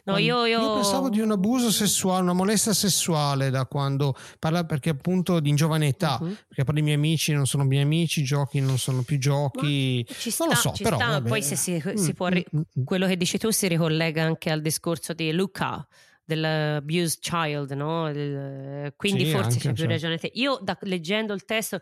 No, 0.05 0.17
io... 0.19 0.45
io... 0.47 0.73
pensavo 0.75 1.09
di 1.09 1.21
un 1.21 1.33
abuso 1.33 1.71
sessuale, 1.71 2.23
una 2.23 2.33
molestia 2.33 2.73
sessuale 2.73 3.51
da 3.51 3.67
quando 3.67 4.15
parla 4.39 4.65
perché 4.65 4.91
appunto 4.91 5.41
di 5.41 5.49
in 5.51 5.57
giovane 5.57 5.89
età, 5.89 6.19
Mhm. 6.21 6.37
perché 6.49 6.65
poi 6.65 6.79
i 6.79 6.83
miei 6.83 6.97
amici 6.97 7.33
non 7.33 7.47
sono 7.47 7.65
miei 7.65 7.83
amici, 7.83 8.21
i 8.21 8.25
giochi 8.25 8.61
non 8.61 8.79
sono 8.79 9.03
più 9.03 9.19
giochi. 9.19 10.05
Ci 10.09 10.35
non 10.39 10.49
lo 10.49 10.55
sta, 10.55 10.75
so, 10.75 10.83
però 10.83 10.97
sta. 10.97 11.23
Poi 11.23 11.43
se 11.43 11.57
si, 11.57 11.81
si 11.95 12.11
Mm, 12.11 12.15
può 12.15 12.29
ri- 12.29 12.47
mm, 12.55 12.61
mm. 12.81 12.85
quello 12.85 13.07
che 13.07 13.17
dici 13.17 13.39
tu 13.39 13.51
si 13.51 13.69
ricollega 13.69 14.23
anche 14.23 14.51
al 14.51 14.61
discorso 14.61 15.13
di 15.13 15.33
Luca 15.33 15.87
dell'abused 16.25 17.21
child, 17.21 17.71
no? 17.73 18.11
Quindi 18.97 19.25
Sì, 19.25 19.31
forse 19.31 19.49
anche, 19.49 19.59
c'è 19.59 19.73
più 19.73 19.75
certo. 19.77 19.91
ragione 19.93 20.19
te. 20.19 20.31
Io 20.35 20.59
da- 20.63 20.77
leggendo 20.83 21.33
il 21.33 21.45
testo 21.45 21.81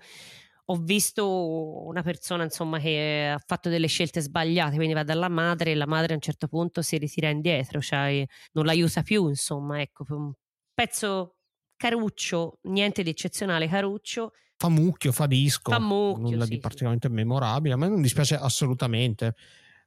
ho 0.66 0.76
visto 0.76 1.84
una 1.86 2.02
persona 2.02 2.44
insomma 2.44 2.78
che 2.78 3.30
ha 3.34 3.38
fatto 3.44 3.68
delle 3.68 3.86
scelte 3.86 4.20
sbagliate, 4.20 4.76
quindi 4.76 4.94
va 4.94 5.02
dalla 5.02 5.28
madre 5.28 5.72
e 5.72 5.74
la 5.74 5.86
madre 5.86 6.12
a 6.12 6.16
un 6.16 6.22
certo 6.22 6.48
punto 6.48 6.80
si 6.82 6.96
ritira 6.98 7.28
indietro, 7.28 7.80
cioè 7.80 8.24
non 8.52 8.64
l'aiuta 8.64 9.02
più, 9.02 9.28
insomma, 9.28 9.80
ecco, 9.80 10.04
un 10.08 10.32
pezzo 10.72 11.36
caruccio, 11.76 12.58
niente 12.62 13.02
di 13.02 13.10
eccezionale, 13.10 13.68
caruccio, 13.68 14.32
Fa 14.56 14.68
mucchio, 14.68 15.10
fa 15.12 15.26
disco, 15.26 15.72
Fa 15.72 15.80
mucchio, 15.80 16.22
nulla 16.22 16.44
sì, 16.44 16.48
di 16.50 16.54
sì. 16.54 16.60
particolarmente 16.60 17.08
memorabile, 17.08 17.74
a 17.74 17.76
me 17.76 17.88
non 17.88 18.00
dispiace 18.00 18.36
assolutamente. 18.36 19.34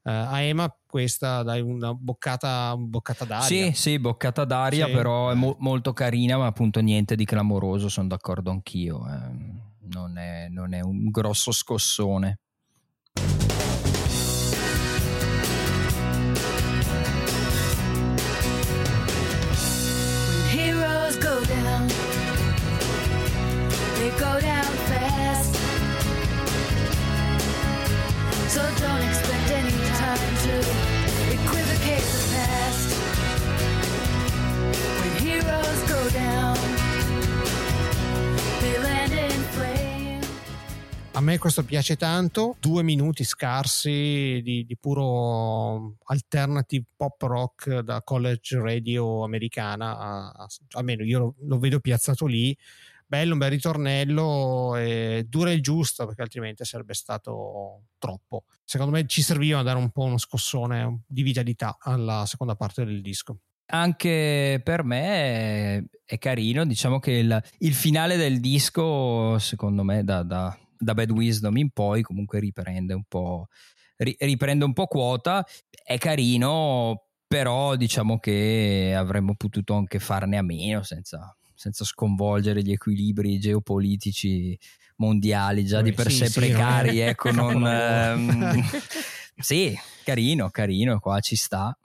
Eh, 0.03 0.11
a 0.11 0.41
Ema 0.41 0.73
questa 0.85 1.41
dai 1.41 1.61
una 1.61 1.93
boccata, 1.93 2.75
boccata 2.77 3.23
d'aria. 3.25 3.71
Sì, 3.71 3.71
sì, 3.73 3.97
boccata 3.99 4.43
d'aria, 4.45 4.85
Sì. 4.87 4.91
però 4.91 5.31
è 5.31 5.35
mo- 5.35 5.55
molto 5.59 5.93
carina, 5.93 6.37
ma 6.37 6.45
appunto 6.47 6.81
niente 6.81 7.15
di 7.15 7.23
clamoroso, 7.25 7.87
sono 7.89 8.07
d'accordo 8.09 8.51
anch'io. 8.51 9.05
eh. 9.07 9.66
Non, 9.89 10.17
è, 10.17 10.47
non 10.49 10.73
è 10.73 10.81
un 10.81 11.09
grosso 11.09 11.51
scossone. 11.51 12.39
A 41.17 41.19
me 41.19 41.39
questo 41.39 41.63
piace 41.63 41.95
tanto, 41.95 42.57
due 42.59 42.83
minuti 42.83 43.23
scarsi 43.23 44.39
di, 44.43 44.63
di 44.67 44.77
puro 44.79 45.95
alternative 46.03 46.85
pop 46.95 47.19
rock 47.23 47.79
da 47.79 48.03
college 48.03 48.59
radio 48.59 49.23
americana, 49.23 49.97
a- 49.97 50.27
a- 50.27 50.47
almeno 50.73 51.03
io 51.03 51.17
lo, 51.17 51.35
lo 51.39 51.57
vedo 51.57 51.79
piazzato 51.79 52.27
lì, 52.27 52.55
bello, 53.03 53.33
un 53.33 53.39
bel 53.39 53.49
ritornello, 53.49 54.75
e 54.75 55.25
dura 55.27 55.51
il 55.51 55.63
giusto 55.63 56.05
perché 56.05 56.21
altrimenti 56.21 56.63
sarebbe 56.65 56.93
stato 56.93 57.85
troppo. 57.97 58.43
Secondo 58.63 58.91
me 58.91 59.07
ci 59.07 59.23
serviva 59.23 59.63
dare 59.63 59.79
un 59.79 59.89
po' 59.89 60.03
uno 60.03 60.19
scossone 60.19 61.01
di 61.07 61.23
vitalità 61.23 61.77
alla 61.79 62.27
seconda 62.27 62.55
parte 62.55 62.85
del 62.85 63.01
disco. 63.01 63.39
Anche 63.69 64.61
per 64.63 64.83
me 64.83 65.83
è 66.05 66.17
carino, 66.19 66.63
diciamo 66.63 66.99
che 66.99 67.13
il, 67.13 67.43
il 67.57 67.73
finale 67.73 68.17
del 68.17 68.39
disco, 68.39 69.39
secondo 69.39 69.81
me, 69.81 70.03
da, 70.03 70.21
da- 70.21 70.55
da 70.77 70.93
Bad 70.93 71.11
Wisdom 71.11 71.57
in 71.57 71.69
poi, 71.71 72.01
comunque 72.01 72.39
riprende 72.39 72.93
un 72.93 73.03
po', 73.07 73.47
ri- 73.97 74.15
riprende 74.19 74.65
un 74.65 74.73
po' 74.73 74.87
quota. 74.87 75.45
È 75.83 75.97
carino, 75.97 77.03
però 77.27 77.75
diciamo 77.75 78.19
che 78.19 78.93
avremmo 78.95 79.35
potuto 79.35 79.73
anche 79.75 79.99
farne 79.99 80.37
a 80.37 80.41
meno 80.41 80.83
senza, 80.83 81.35
senza 81.55 81.83
sconvolgere 81.85 82.61
gli 82.61 82.71
equilibri 82.71 83.39
geopolitici 83.39 84.57
mondiali 84.97 85.63
già 85.65 85.81
di 85.81 85.91
per 85.91 86.09
sì, 86.09 86.17
sé 86.17 86.25
sì, 86.27 86.39
precari. 86.39 86.87
non 86.97 86.97
è- 86.99 87.09
Ecco, 87.09 87.31
non, 87.31 87.47
Capolavoro. 87.63 88.13
ehm, 88.13 88.61
sì, 89.37 89.77
carino, 90.03 90.49
carino, 90.49 90.99
qua 90.99 91.19
ci 91.19 91.35
sta. 91.35 91.77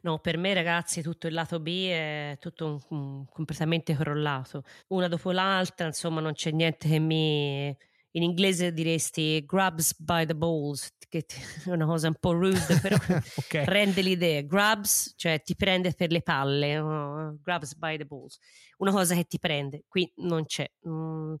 No, 0.00 0.18
per 0.20 0.36
me 0.38 0.54
ragazzi 0.54 1.02
tutto 1.02 1.26
il 1.26 1.34
lato 1.34 1.58
B 1.58 1.88
è 1.88 2.36
tutto 2.40 2.66
un- 2.66 2.80
un- 2.90 3.24
completamente 3.28 3.94
crollato, 3.96 4.62
una 4.88 5.08
dopo 5.08 5.32
l'altra, 5.32 5.86
insomma 5.86 6.20
non 6.20 6.32
c'è 6.32 6.52
niente 6.52 6.88
che 6.88 6.98
mi... 7.00 7.76
In 8.16 8.22
inglese 8.22 8.72
diresti 8.72 9.44
grabs 9.44 9.94
by 9.98 10.24
the 10.24 10.34
balls, 10.34 10.90
che 11.06 11.26
è 11.66 11.70
una 11.70 11.84
cosa 11.84 12.08
un 12.08 12.14
po' 12.18 12.32
rude, 12.32 12.78
però 12.80 12.96
Ok. 13.36 13.64
rende 13.66 14.00
l'idea. 14.00 14.40
Grabs, 14.40 15.12
cioè 15.16 15.42
ti 15.42 15.54
prende 15.54 15.92
per 15.92 16.10
le 16.10 16.22
palle, 16.22 16.78
oh, 16.78 17.36
grabs 17.42 17.74
by 17.74 17.98
the 17.98 18.06
balls, 18.06 18.38
una 18.78 18.90
cosa 18.90 19.14
che 19.14 19.24
ti 19.24 19.38
prende, 19.38 19.84
qui 19.86 20.10
non 20.16 20.46
c'è. 20.46 20.66
Mm. 20.88 21.34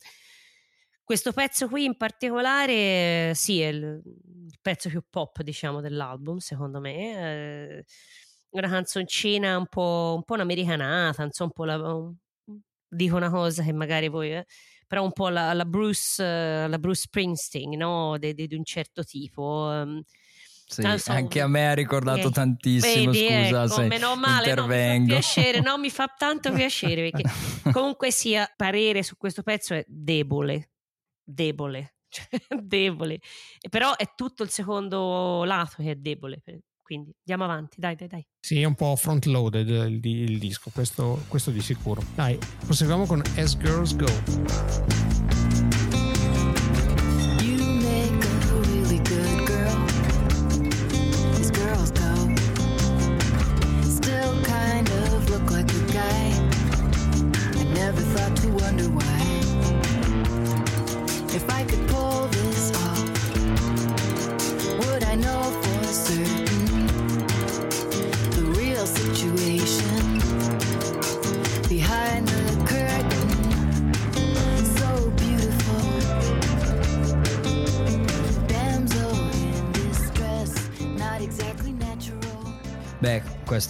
Questo 1.02 1.32
pezzo 1.32 1.68
qui 1.68 1.84
in 1.84 1.96
particolare, 1.96 3.32
sì, 3.34 3.60
è 3.60 3.68
il, 3.68 4.02
il 4.04 4.58
pezzo 4.60 4.88
più 4.88 5.02
pop, 5.08 5.40
diciamo, 5.42 5.80
dell'album, 5.80 6.38
secondo 6.38 6.80
me. 6.80 7.76
eh, 7.78 7.84
una 8.50 8.68
canzoncina 8.68 9.56
un 9.56 9.66
po', 9.68 10.14
un 10.16 10.24
po' 10.24 10.34
un'americanata, 10.34 11.22
insomma, 11.22 11.52
un 11.54 11.64
po' 11.64 11.64
la, 11.64 12.12
dico 12.88 13.16
una 13.16 13.30
cosa 13.30 13.62
che 13.62 13.72
magari 13.72 14.08
voi, 14.08 14.32
eh, 14.34 14.46
però 14.86 15.02
un 15.02 15.12
po' 15.12 15.28
la, 15.28 15.52
la 15.52 15.64
Bruce, 15.64 16.22
eh, 16.22 16.68
la 16.68 16.78
Bruce 16.78 17.02
Springsteen, 17.02 17.76
no? 17.76 18.16
Di, 18.18 18.48
un 18.52 18.64
certo 18.64 19.04
tipo. 19.04 19.72
ehm. 19.72 20.02
Sì, 20.68 20.82
so, 20.98 21.12
anche 21.12 21.40
a 21.40 21.46
me 21.46 21.68
ha 21.68 21.74
ricordato 21.74 22.26
eh, 22.26 22.30
tantissimo, 22.32 23.12
vedi, 23.12 23.44
scusa 23.44 23.62
ecco, 23.62 23.74
se 23.74 23.82
meno 23.84 24.16
male, 24.16 24.52
no, 24.52 24.62
mi 24.62 24.68
fa 24.68 24.74
intervengo. 24.74 25.06
piacere, 25.06 25.60
no, 25.60 25.78
mi 25.78 25.90
fa 25.90 26.12
tanto 26.18 26.50
piacere 26.52 27.08
perché 27.08 27.30
comunque 27.70 28.10
sia 28.10 28.52
parere 28.56 29.04
su 29.04 29.16
questo 29.16 29.44
pezzo 29.44 29.74
è 29.74 29.84
debole, 29.86 30.72
debole, 31.22 31.98
cioè, 32.10 32.26
debole. 32.60 33.20
Però 33.70 33.94
è 33.94 34.10
tutto 34.16 34.42
il 34.42 34.50
secondo 34.50 35.44
lato 35.44 35.84
che 35.84 35.92
è 35.92 35.94
debole, 35.94 36.42
quindi 36.86 37.10
andiamo 37.26 37.50
avanti, 37.50 37.80
dai, 37.80 37.96
dai, 37.96 38.06
dai. 38.06 38.24
Sì, 38.38 38.60
è 38.60 38.64
un 38.64 38.76
po' 38.76 38.94
front 38.94 39.24
loaded 39.24 39.68
il, 39.68 40.00
il 40.06 40.38
disco, 40.38 40.70
questo, 40.72 41.24
questo 41.26 41.50
di 41.50 41.60
sicuro. 41.60 42.00
Dai, 42.14 42.38
proseguiamo 42.64 43.06
con 43.06 43.20
As 43.34 43.56
Girls 43.58 43.96
Go. 43.96 45.05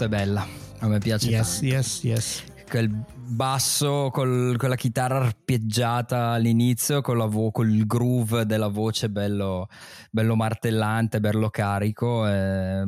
È 0.06 0.08
bella. 0.08 0.46
A 0.80 0.88
me 0.88 0.98
piace 0.98 1.28
Yes, 1.28 1.60
tanto. 1.60 1.66
yes, 1.74 2.02
yes. 2.04 2.44
Quel 2.68 2.88
basso 2.88 4.10
col- 4.12 4.56
con 4.56 4.68
la 4.68 4.74
chitarra 4.76 5.18
arpeggiata 5.24 6.30
all'inizio, 6.30 7.00
con, 7.00 7.16
la 7.16 7.26
vo- 7.26 7.50
col 7.52 7.86
groove 7.86 8.44
della 8.44 8.66
voce 8.68 9.08
bello, 9.08 9.68
bello 10.10 10.34
martellante, 10.34 11.20
bello 11.20 11.48
carico. 11.48 12.26
eh, 12.26 12.82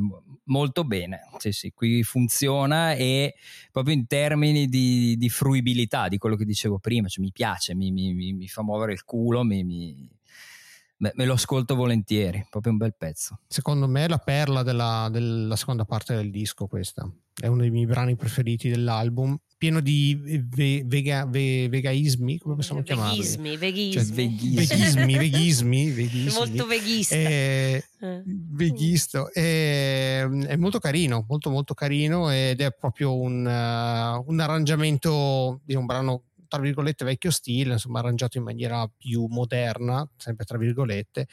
molto 0.45 0.83
bene. 0.83 1.19
Sì, 1.37 1.51
sì, 1.51 1.71
qui 1.73 2.03
funziona 2.03 2.93
e 2.93 3.35
proprio 3.71 3.93
in 3.93 4.07
termini 4.07 4.67
di, 4.67 5.15
di 5.17 5.29
fruibilità, 5.29 6.07
di 6.07 6.17
quello 6.17 6.35
che 6.35 6.43
dicevo 6.45 6.79
prima, 6.79 7.07
cioè 7.07 7.23
mi 7.23 7.31
piace, 7.31 7.73
mi, 7.75 7.91
mi- 7.91 8.13
mi- 8.13 8.33
mi 8.33 8.47
fa 8.47 8.63
muovere 8.63 8.93
il 8.93 9.03
culo, 9.05 9.43
mi- 9.43 9.63
mi- 10.99 11.11
me, 11.13 11.25
lo 11.25 11.33
ascolto 11.33 11.75
volentieri, 11.75 12.45
proprio 12.49 12.71
un 12.71 12.77
bel 12.77 12.95
pezzo. 12.97 13.39
Secondo 13.47 13.87
me 13.87 14.05
è 14.05 14.07
la 14.07 14.17
perla 14.19 14.63
della, 14.63 15.09
della 15.11 15.55
seconda 15.55 15.83
parte 15.85 16.15
del 16.15 16.31
disco 16.31 16.67
questa. 16.67 17.09
È 17.33 17.47
uno 17.47 17.61
dei 17.61 17.69
miei 17.71 17.85
brani 17.85 18.15
preferiti 18.17 18.67
dell'album, 18.69 19.37
pieno 19.57 19.79
di 19.79 20.43
ve- 20.49 20.83
vega- 20.85 21.25
ve- 21.25 21.67
vegaismi, 21.69 22.37
come 22.37 22.55
possiamo 22.55 22.81
chiamarli? 22.81 23.17
Veghismi, 23.17 23.57
veghismi. 23.57 23.91
Cioè, 23.93 24.03
veghismi. 24.13 24.55
Veghismi, 24.55 25.17
veghismi, 25.17 25.91
veghismi. 25.91 26.33
Molto 26.33 26.65
veghista. 26.65 27.15
Eh, 27.15 27.83
Eh. 28.01 28.23
veghisto 28.25 29.29
Eh, 29.33 30.21
è 30.47 30.55
molto 30.55 30.79
carino 30.79 31.25
molto 31.27 31.49
molto 31.49 31.73
carino 31.73 32.31
ed 32.31 32.61
è 32.61 32.71
proprio 32.71 33.13
un, 33.17 33.45
eh, 33.45 34.23
un 34.25 34.39
arrangiamento 34.39 35.59
di 35.65 35.75
un 35.75 35.85
brano 35.85 36.23
tra 36.49 36.59
virgolette 36.59 37.05
vecchio 37.05 37.31
stile 37.31 37.73
insomma 37.73 37.99
arrangiato 37.99 38.37
in 38.37 38.43
maniera 38.43 38.85
più 38.97 39.27
moderna 39.29 40.05
sempre 40.17 40.43
tra 40.43 40.57
virgolette 40.57 41.27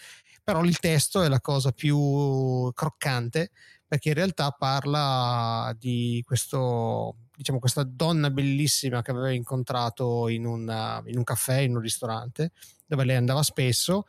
però 0.45 0.62
il 0.62 0.79
testo 0.79 1.23
è 1.23 1.29
la 1.29 1.41
cosa 1.41 1.73
più 1.73 2.71
croccante 2.73 3.51
perché 3.89 4.11
in 4.11 4.14
realtà 4.14 4.51
parla 4.51 5.75
di 5.79 6.23
questo 6.25 7.17
diciamo 7.35 7.59
questa 7.59 7.83
donna 7.83 8.31
bellissima 8.31 9.03
che 9.03 9.11
aveva 9.11 9.31
incontrato 9.31 10.29
in, 10.29 10.47
una- 10.47 11.03
in 11.07 11.19
un 11.19 11.25
caffè 11.25 11.59
in 11.59 11.75
un 11.75 11.81
ristorante 11.81 12.53
dove 12.87 13.05
lei 13.05 13.17
andava 13.17 13.43
spesso 13.43 14.05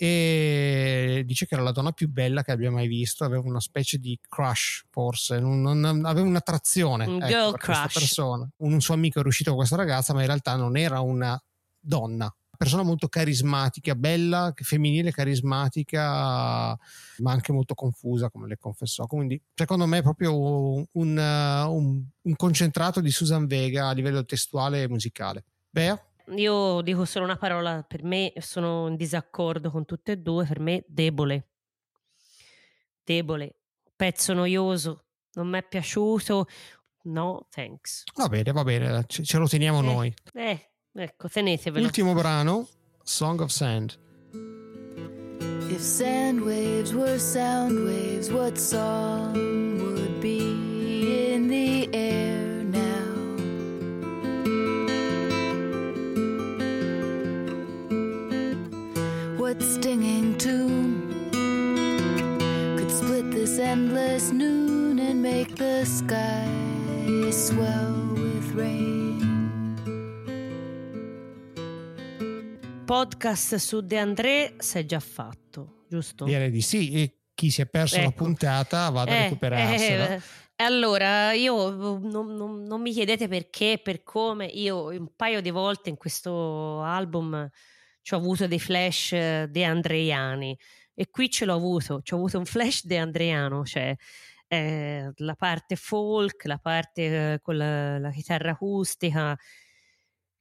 e 0.00 1.22
dice 1.26 1.46
che 1.46 1.54
era 1.54 1.62
la 1.62 1.72
donna 1.72 1.92
più 1.92 2.08
bella 2.08 2.42
che 2.42 2.52
abbia 2.52 2.70
mai 2.70 2.86
visto, 2.86 3.24
aveva 3.24 3.42
una 3.44 3.60
specie 3.60 3.98
di 3.98 4.18
crush 4.28 4.84
forse, 4.90 5.40
non, 5.40 5.60
non- 5.60 6.04
aveva 6.04 6.26
un'attrazione 6.26 7.06
Un 7.06 7.16
ecco, 7.16 7.26
girl 7.26 7.50
per 7.52 7.60
questa 7.60 7.82
crush. 7.88 7.98
persona. 7.98 8.48
Un 8.58 8.80
suo 8.80 8.94
amico 8.94 9.18
è 9.18 9.22
riuscito 9.22 9.50
con 9.50 9.58
questa 9.58 9.76
ragazza, 9.76 10.12
ma 10.14 10.20
in 10.20 10.26
realtà 10.26 10.54
non 10.56 10.76
era 10.76 11.00
una 11.00 11.40
donna. 11.78 12.32
Persona 12.56 12.82
molto 12.82 13.06
carismatica, 13.08 13.94
bella, 13.94 14.52
femminile, 14.54 15.12
carismatica, 15.12 16.76
ma 17.18 17.30
anche 17.32 17.52
molto 17.52 17.74
confusa, 17.74 18.30
come 18.30 18.48
le 18.48 18.56
confessò. 18.56 19.06
Quindi, 19.06 19.40
secondo 19.54 19.86
me, 19.86 19.98
è 19.98 20.02
proprio 20.02 20.36
un, 20.36 20.84
un- 20.92 22.04
un 22.22 22.36
concentrato 22.36 23.00
di 23.00 23.10
Susan 23.12 23.46
Vega 23.46 23.88
a 23.88 23.92
livello 23.92 24.24
testuale 24.24 24.82
e 24.82 24.88
musicale. 24.88 25.44
Bea? 25.70 26.00
Io 26.36 26.80
dico 26.82 27.04
solo 27.04 27.24
una 27.24 27.36
parola, 27.36 27.82
per 27.82 28.02
me 28.04 28.32
sono 28.38 28.88
in 28.88 28.96
disaccordo 28.96 29.70
con 29.70 29.84
tutte 29.84 30.12
e 30.12 30.16
due, 30.18 30.44
per 30.46 30.60
me 30.60 30.84
debole. 30.86 31.48
Debole, 33.02 33.56
pezzo 33.96 34.34
noioso, 34.34 35.04
non 35.32 35.48
mi 35.48 35.58
è 35.58 35.66
piaciuto, 35.66 36.46
no 37.04 37.46
thanks. 37.50 38.04
Va 38.14 38.28
bene, 38.28 38.52
va 38.52 38.62
bene, 38.64 39.04
ce, 39.06 39.22
ce 39.22 39.38
lo 39.38 39.48
teniamo 39.48 39.78
Eh, 39.80 39.82
noi. 39.82 40.14
Eh, 40.34 40.70
ecco, 40.92 41.28
tenetevelo. 41.28 41.84
Ultimo 41.86 42.12
brano, 42.12 42.68
Song 43.02 43.40
of 43.40 43.50
Sand. 43.50 43.98
If 45.70 45.80
sand 45.80 46.40
waves 46.40 46.92
were 46.92 47.18
sound 47.18 47.84
waves, 47.84 48.30
what 48.30 48.56
song 48.58 49.67
this 63.58 63.66
endless 63.66 64.30
noon 64.30 64.98
and 65.00 65.20
make 65.20 65.52
the 65.56 65.84
sky 65.84 66.46
swell 67.32 68.12
with 68.14 68.54
rain? 68.54 69.76
Podcast 72.84 73.56
su 73.56 73.80
De 73.80 73.98
André 73.98 74.54
si 74.58 74.78
è 74.78 74.84
già 74.84 75.00
fatto, 75.00 75.84
giusto? 75.88 76.24
Direi 76.24 76.50
di 76.52 76.60
sì. 76.62 76.92
E 76.92 77.16
chi 77.34 77.50
si 77.50 77.60
è 77.60 77.66
perso 77.66 77.96
la 77.96 78.04
Ecco. 78.04 78.12
puntata 78.24 78.88
vada 78.90 79.10
a 79.10 79.14
Eh, 79.14 79.22
recuperarsela. 79.24 80.14
eh, 80.14 80.20
allora, 80.56 81.32
io 81.32 81.70
non, 81.70 82.34
non- 82.34 82.62
non 82.62 82.80
mi 82.80 82.92
chiedete 82.92 83.26
perché, 83.26 83.80
per 83.82 84.04
come, 84.04 84.46
io 84.46 84.86
un 84.90 85.10
paio 85.16 85.40
di 85.40 85.50
volte 85.50 85.88
in 85.88 85.96
questo 85.96 86.80
album 86.82 87.48
ci 88.02 88.14
ho 88.14 88.16
avuto 88.18 88.46
dei 88.46 88.60
flash 88.60 89.12
eh, 89.12 89.46
de 89.50 89.64
Andreiani 89.64 90.56
e 91.00 91.10
qui 91.10 91.30
ce 91.30 91.44
l'ho 91.44 91.54
avuto, 91.54 92.00
ci 92.02 92.12
ho 92.12 92.16
avuto 92.16 92.38
un 92.38 92.44
flash 92.44 92.84
de 92.84 92.98
Andreano, 92.98 93.64
cioè 93.64 93.94
eh, 94.48 95.12
la 95.14 95.34
parte 95.36 95.76
folk, 95.76 96.44
la 96.46 96.58
parte 96.58 97.34
eh, 97.34 97.40
con 97.40 97.56
la, 97.56 97.98
la 98.00 98.10
chitarra 98.10 98.50
acustica 98.50 99.38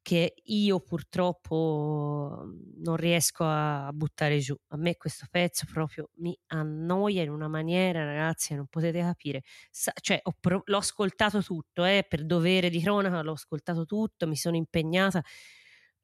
che 0.02 0.34
io 0.46 0.80
purtroppo 0.80 2.44
non 2.78 2.96
riesco 2.96 3.44
a, 3.46 3.92
buttare 3.94 4.40
giù. 4.40 4.56
A 4.70 4.78
me 4.78 4.96
questo 4.96 5.28
pezzo 5.30 5.66
proprio 5.72 6.10
mi 6.16 6.36
annoia 6.48 7.22
in 7.22 7.30
una 7.30 7.48
maniera, 7.48 8.04
ragazzi, 8.04 8.56
non 8.56 8.66
potete 8.66 9.00
capire. 9.02 9.44
Sa- 9.70 9.94
cioè, 10.02 10.22
pro- 10.40 10.64
l'ho 10.66 10.78
ascoltato 10.78 11.44
tutto, 11.44 11.86
eh, 11.86 12.04
per 12.08 12.26
dovere 12.26 12.72
di 12.72 12.82
cronaca, 12.82 13.22
l'ho 13.22 13.34
ascoltato 13.34 13.86
tutto, 13.86 14.26
mi 14.26 14.38
sono 14.38 14.56
impegnata, 14.56 15.22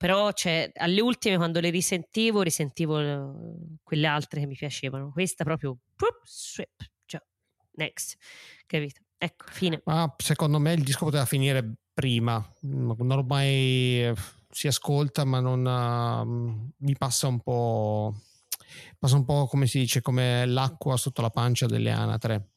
però 0.04 0.34
cioè, 0.34 0.70
alle 0.76 0.99
ultime 0.99 1.38
quando 1.38 1.62
le 1.62 1.70
risentivo, 1.70 2.41
risentivo 2.41 2.99
eh, 2.99 3.78
quelle 3.82 4.06
altre 4.06 4.41
che 4.41 4.47
mi 4.47 4.54
piacevano. 4.54 5.12
Questa 5.14 5.45
proprio, 5.45 5.78
swip, 6.26 6.84
cioè, 7.06 7.22
next, 7.76 8.18
capito? 8.66 8.99
Ecco, 9.18 9.45
fine. 9.47 9.82
Ma 9.86 10.14
secondo 10.18 10.60
me 10.60 10.74
il 10.74 10.84
disco 10.84 11.06
poteva 11.06 11.24
finire 11.24 11.76
prima. 11.93 12.45
Ormai 12.97 14.04
eh, 14.04 14.14
si 14.49 14.68
ascolta, 14.68 15.24
ma 15.24 15.39
non 15.39 15.66
eh, 15.66 16.74
mi 16.80 16.97
passa 16.97 17.28
un 17.28 17.39
po'. 17.39 18.14
Passa 18.99 19.16
un 19.16 19.24
po' 19.24 19.47
come 19.47 19.68
si 19.68 19.80
dice, 19.80 20.01
come 20.01 20.45
l'acqua 20.45 20.97
sotto 20.97 21.22
la 21.22 21.30
pancia 21.30 21.66
delle 21.66 21.91
anatre. 21.91 22.49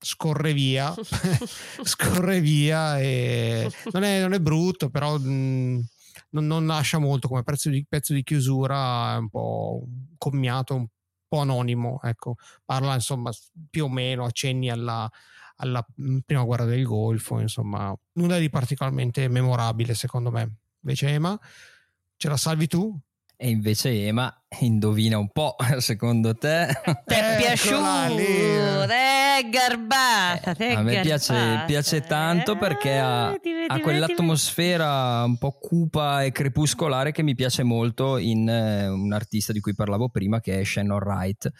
Scorre 0.00 0.52
via, 0.52 0.92
scorre 1.84 2.40
via 2.40 2.98
e 2.98 3.70
non 3.92 4.02
è, 4.02 4.20
non 4.20 4.32
è 4.32 4.40
brutto, 4.40 4.90
però 4.90 5.16
mm, 5.16 5.78
non, 6.30 6.46
non 6.46 6.66
lascia 6.66 6.98
molto 6.98 7.28
come 7.28 7.42
pezzo 7.42 7.70
di, 7.70 7.84
pezzo 7.88 8.12
di 8.12 8.22
chiusura, 8.22 9.14
è 9.14 9.18
un 9.18 9.28
po' 9.28 9.84
commiato, 10.18 10.74
un 10.74 10.86
po' 11.26 11.40
anonimo. 11.40 12.00
Ecco, 12.02 12.36
parla 12.64 12.94
insomma 12.94 13.30
più 13.70 13.84
o 13.84 13.88
meno 13.88 14.24
accenni 14.24 14.70
alla, 14.70 15.10
alla 15.56 15.84
mm, 16.00 16.18
prima 16.24 16.42
guerra 16.44 16.64
del 16.64 16.84
Golfo, 16.84 17.40
insomma, 17.40 17.94
nulla 18.12 18.38
di 18.38 18.48
particolarmente 18.50 19.28
memorabile 19.28 19.94
secondo 19.94 20.30
me. 20.30 20.56
Invece 20.80 21.08
Ema, 21.08 21.38
ce 22.16 22.28
la 22.28 22.36
salvi 22.36 22.66
tu? 22.66 22.98
E 23.40 23.50
invece 23.50 23.90
Ema, 24.04 24.36
indovina 24.62 25.16
un 25.16 25.28
po', 25.30 25.54
secondo 25.78 26.34
te? 26.34 26.76
Ti 27.06 27.14
è 27.14 27.36
piaciuto? 27.38 28.82
È 28.82 29.48
garbata. 29.48 30.56
A 30.74 30.82
me 30.82 31.00
piace, 31.02 31.62
piace 31.64 32.00
tanto 32.00 32.56
perché 32.56 32.98
ha, 32.98 33.32
Eh, 33.32 33.38
ti 33.38 33.50
ha 33.68 33.78
quell'atmosfera 33.78 35.22
un 35.22 35.38
po' 35.38 35.52
cupa 35.52 36.24
e 36.24 36.32
crepuscolare 36.32 37.12
che 37.12 37.22
mi 37.22 37.36
piace 37.36 37.62
molto 37.62 38.16
in 38.16 38.48
eh, 38.48 38.88
un 38.88 39.12
artista 39.12 39.52
di 39.52 39.60
cui 39.60 39.76
parlavo 39.76 40.08
prima 40.08 40.40
che 40.40 40.58
è 40.58 40.64
Shannon 40.64 40.98
Wright. 40.98 41.52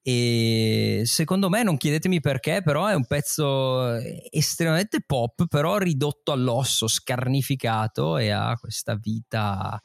E 0.00 1.02
secondo 1.04 1.50
me, 1.50 1.62
non 1.62 1.76
chiedetemi 1.76 2.20
perché, 2.20 2.62
però 2.64 2.86
è 2.86 2.94
un 2.94 3.04
pezzo 3.04 3.94
estremamente 4.30 5.02
pop, 5.04 5.44
però 5.48 5.76
ridotto 5.76 6.32
all'osso, 6.32 6.88
scarnificato 6.88 8.16
e 8.16 8.30
ha 8.30 8.56
questa 8.58 8.94
vita 8.94 9.78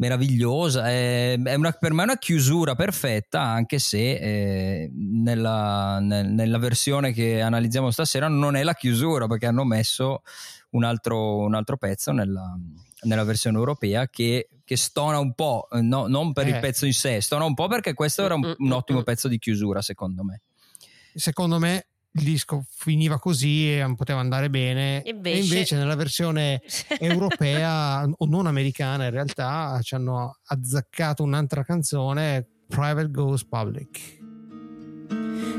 meravigliosa, 0.00 0.88
è, 0.88 1.38
è 1.38 1.54
una- 1.54 1.72
per 1.72 1.92
me 1.92 2.00
è 2.00 2.04
una 2.04 2.16
chiusura 2.18 2.74
perfetta, 2.74 3.42
anche 3.42 3.78
se 3.78 4.12
eh, 4.12 4.90
nella, 4.94 5.98
nel- 6.00 6.28
nella 6.28 6.56
versione 6.58 7.12
che 7.12 7.42
analizziamo 7.42 7.90
stasera 7.90 8.26
non 8.26 8.56
è 8.56 8.62
la 8.62 8.72
chiusura, 8.74 9.26
perché 9.26 9.44
hanno 9.46 9.64
messo 9.64 10.22
un 10.70 10.84
altro, 10.84 11.36
un 11.40 11.54
altro 11.54 11.76
pezzo 11.76 12.12
nella, 12.12 12.56
nella 13.02 13.24
versione 13.24 13.58
europea 13.58 14.08
che, 14.08 14.48
che 14.64 14.76
stona 14.78 15.18
un 15.18 15.34
po', 15.34 15.68
no- 15.82 16.06
non 16.06 16.32
per 16.32 16.48
il 16.48 16.54
Eh. 16.54 16.60
pezzo 16.60 16.86
in 16.86 16.94
sé, 16.94 17.20
stona 17.20 17.44
un 17.44 17.52
po' 17.54 17.68
perché 17.68 17.92
questo 17.92 18.24
era 18.24 18.34
un, 18.34 18.54
un 18.56 18.72
ottimo 18.72 19.02
pezzo 19.02 19.28
di 19.28 19.38
chiusura, 19.38 19.82
secondo 19.82 20.24
me. 20.24 20.40
Secondo 21.12 21.58
me 21.58 21.88
il 22.12 22.22
disco 22.24 22.64
finiva 22.68 23.18
così 23.18 23.72
e 23.78 23.94
poteva 23.96 24.20
andare 24.20 24.50
bene. 24.50 25.02
Invece- 25.06 25.36
E 25.38 25.42
invece 25.42 25.76
nella 25.76 25.94
versione 25.94 26.60
europea 26.98 28.02
o 28.04 28.26
non 28.26 28.46
americana 28.46 29.04
in 29.04 29.10
realtà 29.10 29.78
ci 29.82 29.94
hanno 29.94 30.38
azzaccato 30.46 31.22
un'altra 31.22 31.62
canzone 31.64 32.46
Private 32.66 33.10
Goes 33.10 33.44
Public 33.44 34.18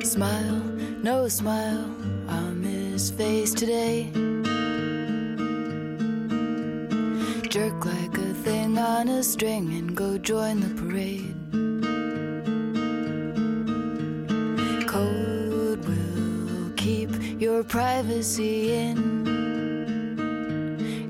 Smile, 0.04 1.00
no 1.04 1.28
smile 1.28 1.84
on 2.28 2.60
this 2.62 3.12
face 3.12 3.54
today. 3.54 4.10
Jerk 7.50 7.84
like 7.86 8.18
a 8.18 8.34
thing 8.44 8.78
on 8.78 9.08
a 9.10 9.22
string 9.22 9.72
and 9.74 9.94
go 9.94 10.18
join 10.18 10.60
the 10.62 10.74
parade. 10.82 11.36
Keep 14.88 15.31
your 17.42 17.64
privacy 17.64 18.72
in. 18.72 19.28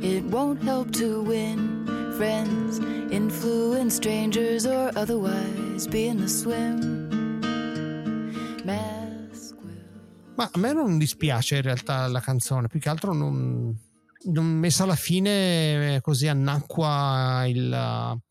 It 0.02 0.24
won't 0.24 0.64
help 0.64 0.92
to 0.94 1.22
win 1.22 1.86
friends, 2.18 2.80
influence 3.12 3.96
strangers, 3.96 4.66
or 4.66 4.92
otherwise 4.96 5.88
be 5.88 6.08
in 6.08 6.22
the 6.22 6.30
swim. 6.30 7.10
Mask 8.64 9.56
ma 10.36 10.50
a 10.52 10.58
me 10.58 10.74
non 10.74 10.98
dispiace 10.98 11.58
in 11.58 11.62
realtà 11.62 12.08
la 12.08 12.22
canzone 12.22 12.68
più 12.68 12.80
che 12.80 12.90
altro 12.90 13.14
non, 13.14 13.78
non 14.32 14.46
messa 14.46 14.84
alla 14.84 14.96
fine 14.96 15.96
eh, 15.96 16.02
così 16.02 16.28
annacqua 16.28 17.44
il, 17.48 18.22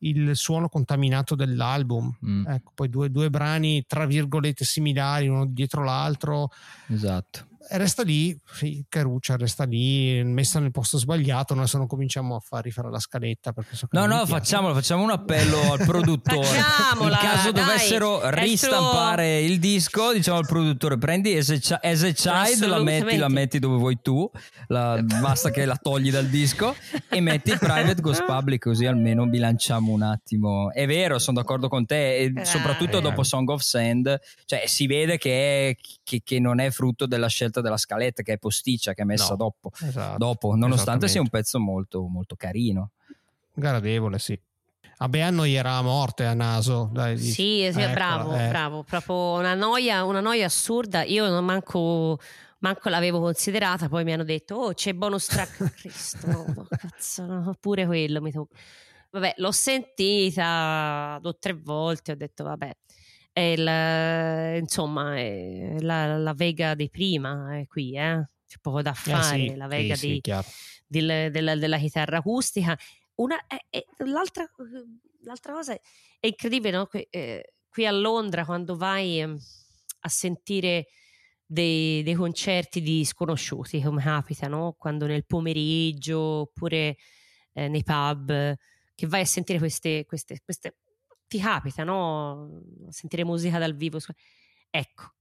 il 0.00 0.36
suono 0.36 0.68
contaminato 0.68 1.34
dell'album. 1.34 2.14
Mm, 2.24 2.46
ecco 2.46 2.72
poi 2.74 2.88
due, 2.88 3.10
due 3.10 3.30
brani 3.30 3.84
tra 3.86 4.06
virgolette 4.06 4.64
similari 4.64 5.28
uno 5.28 5.46
dietro 5.46 5.84
l'altro. 5.84 6.50
Esatto. 6.88 7.48
Resta 7.72 8.02
lì, 8.02 8.36
sì, 8.52 8.84
Caruccia 8.88 9.36
resta 9.36 9.62
lì, 9.64 10.22
messa 10.24 10.58
nel 10.58 10.72
posto 10.72 10.98
sbagliato. 10.98 11.54
Noi 11.54 11.68
se 11.68 11.78
non 11.78 11.86
cominciamo 11.86 12.34
a 12.34 12.40
far 12.40 12.64
rifare 12.64 12.90
la 12.90 12.98
scaletta 12.98 13.52
perché 13.52 13.76
so 13.76 13.86
che 13.86 13.96
No, 13.96 14.06
no, 14.06 14.26
facciamolo, 14.26 14.74
facciamo 14.74 15.04
un 15.04 15.10
appello 15.10 15.72
al 15.72 15.78
produttore. 15.86 16.46
Facciamola, 16.90 17.14
In 17.14 17.28
caso 17.28 17.52
dai, 17.52 17.62
dovessero 17.64 18.28
ristampare 18.30 19.40
il 19.40 19.58
disco, 19.58 20.12
diciamo 20.12 20.38
al 20.38 20.46
produttore: 20.46 20.98
prendi 20.98 21.36
As 21.36 21.48
a, 21.50 21.78
As 21.80 22.02
a 22.02 22.10
Child, 22.10 22.64
la 22.66 22.82
metti, 22.82 23.16
la 23.16 23.28
metti 23.28 23.58
dove 23.58 23.76
vuoi 23.76 23.98
tu, 24.02 24.28
la- 24.68 25.00
basta 25.20 25.50
che 25.50 25.64
la 25.64 25.76
togli 25.80 26.10
dal 26.10 26.26
disco 26.26 26.74
e 27.08 27.20
metti 27.20 27.52
Private 27.56 28.00
Ghost 28.00 28.24
Public, 28.24 28.62
così 28.62 28.86
almeno 28.86 29.26
bilanciamo 29.26 29.92
un 29.92 30.02
attimo. 30.02 30.72
È 30.72 30.86
vero, 30.86 31.18
sono 31.18 31.38
d'accordo 31.38 31.68
con 31.68 31.86
te, 31.86 32.16
e 32.16 32.32
Eh. 32.34 32.44
soprattutto 32.44 33.00
dopo 33.00 33.22
Song 33.22 33.48
of 33.48 33.60
Sand, 33.62 34.18
cioè 34.44 34.64
si 34.66 34.86
vede 34.86 35.18
che, 35.18 35.68
è- 35.70 35.76
che- 36.02 36.20
che 36.24 36.40
non 36.40 36.58
è 36.60 36.70
frutto 36.70 37.06
della 37.06 37.28
scelta 37.28 37.59
della 37.60 37.76
scaletta, 37.76 38.22
che 38.22 38.34
è 38.34 38.38
posticcia, 38.38 38.94
che 38.94 39.02
è 39.02 39.04
messa 39.04 39.30
No, 39.30 39.36
dopo, 39.36 39.70
esatto, 39.80 40.18
dopo, 40.18 40.54
nonostante 40.54 41.08
sia 41.08 41.20
un 41.20 41.28
pezzo 41.28 41.58
molto, 41.58 42.02
molto 42.06 42.36
carino. 42.36 42.90
Gradevole, 43.52 44.18
sì. 44.18 44.38
Vabbè, 45.00 45.20
a 45.20 45.30
noi 45.30 45.54
era 45.54 45.76
a 45.76 45.82
morte 45.82 46.26
a 46.26 46.34
naso. 46.34 46.90
Dai. 46.92 47.16
Sì, 47.16 47.32
sì, 47.32 47.66
Eccola, 47.66 47.92
bravo, 47.92 48.34
eh. 48.36 48.48
bravo, 48.48 48.82
proprio 48.82 49.38
una 49.38 49.54
noia, 49.54 50.04
una 50.04 50.20
noia 50.20 50.44
assurda. 50.44 51.04
Io 51.04 51.26
non 51.26 51.42
manco, 51.42 52.18
manco 52.58 52.88
l'avevo 52.90 53.18
considerata, 53.20 53.88
poi 53.88 54.04
mi 54.04 54.12
hanno 54.12 54.24
detto, 54.24 54.56
oh 54.56 54.74
c'è 54.74 54.92
bonus 54.92 55.26
track, 55.26 55.74
Cristo, 55.74 56.26
no, 56.26 56.66
cazzo, 56.68 57.24
no, 57.24 57.56
pure 57.58 57.86
quello 57.86 58.20
mi 58.20 58.30
tocca. 58.30 58.54
Vabbè, 59.12 59.34
l'ho 59.38 59.52
sentita 59.52 61.18
due 61.20 61.30
o 61.30 61.36
tre 61.38 61.54
volte, 61.54 62.12
ho 62.12 62.16
detto 62.16 62.44
vabbè, 62.44 62.70
è 63.32 63.40
il- 63.40 64.58
insomma, 64.60 65.16
è 65.16 65.76
la, 65.80 66.16
la 66.18 66.34
Vega 66.34 66.74
di 66.74 66.88
prima 66.90 67.58
è 67.58 67.66
qui, 67.66 67.96
eh? 67.96 68.28
c'è 68.46 68.58
poco 68.60 68.82
da 68.82 68.90
Eh, 68.90 68.94
fare, 68.94 69.22
sì, 69.22 69.54
la 69.56 69.68
sì, 69.68 69.76
Vega 69.76 69.94
sì, 69.94 70.06
di, 70.14 70.20
chiaro. 70.20 70.48
del- 70.86 71.30
della, 71.30 71.56
della 71.56 71.78
chitarra 71.78 72.18
acustica. 72.18 72.76
Una, 73.16 73.36
e- 73.46 73.66
e 73.70 73.86
l'altra, 74.06 74.44
l'altra 75.22 75.52
cosa 75.52 75.74
è, 75.74 75.80
è 76.18 76.26
incredibile, 76.26 76.76
no? 76.76 76.86
Qui, 76.86 77.06
eh, 77.10 77.54
qui 77.68 77.86
a 77.86 77.92
Londra 77.92 78.44
quando 78.44 78.76
vai 78.76 79.20
ehm, 79.20 79.36
a 80.00 80.08
sentire 80.08 80.86
dei, 81.44 82.02
dei 82.02 82.14
concerti 82.14 82.80
di 82.80 83.04
sconosciuti, 83.04 83.80
come 83.82 84.02
capita, 84.02 84.48
no? 84.48 84.74
quando 84.78 85.06
nel 85.06 85.26
pomeriggio 85.26 86.18
oppure 86.20 86.96
eh, 87.52 87.68
nei 87.68 87.82
pub, 87.82 88.54
che 88.94 89.06
vai 89.06 89.22
a 89.22 89.24
sentire 89.24 89.58
queste, 89.58 90.04
queste, 90.06 90.40
queste 90.44 90.76
ti 91.30 91.38
capita, 91.40 91.84
no? 91.84 92.62
Sentire 92.90 93.24
musica 93.24 93.58
dal 93.58 93.74
vivo. 93.76 93.98
Ecco, 94.70 95.12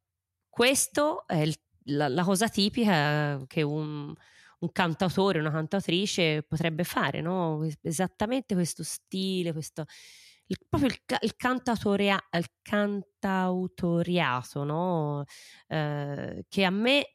questo 0.49 1.25
è 1.27 1.37
il- 1.37 1.55
la, 1.91 2.07
la 2.07 2.23
cosa 2.23 2.47
tipica 2.49 3.41
che 3.47 3.61
un, 3.63 4.13
un 4.59 4.71
cantautore, 4.71 5.39
una 5.39 5.49
cantautrice 5.51 6.43
potrebbe 6.43 6.83
fare, 6.83 7.21
no? 7.21 7.67
Esattamente 7.81 8.53
questo 8.55 8.83
stile, 8.83 9.51
questo, 9.53 9.85
il- 10.47 10.57
proprio 10.67 10.89
il, 10.91 10.99
il 11.21 11.35
cantautoria- 11.35 12.19
il 12.31 12.47
cantautoriato, 12.61 14.63
no? 14.63 15.23
Eh, 15.67 16.45
che 16.47 16.63
a 16.63 16.69
me, 16.71 17.05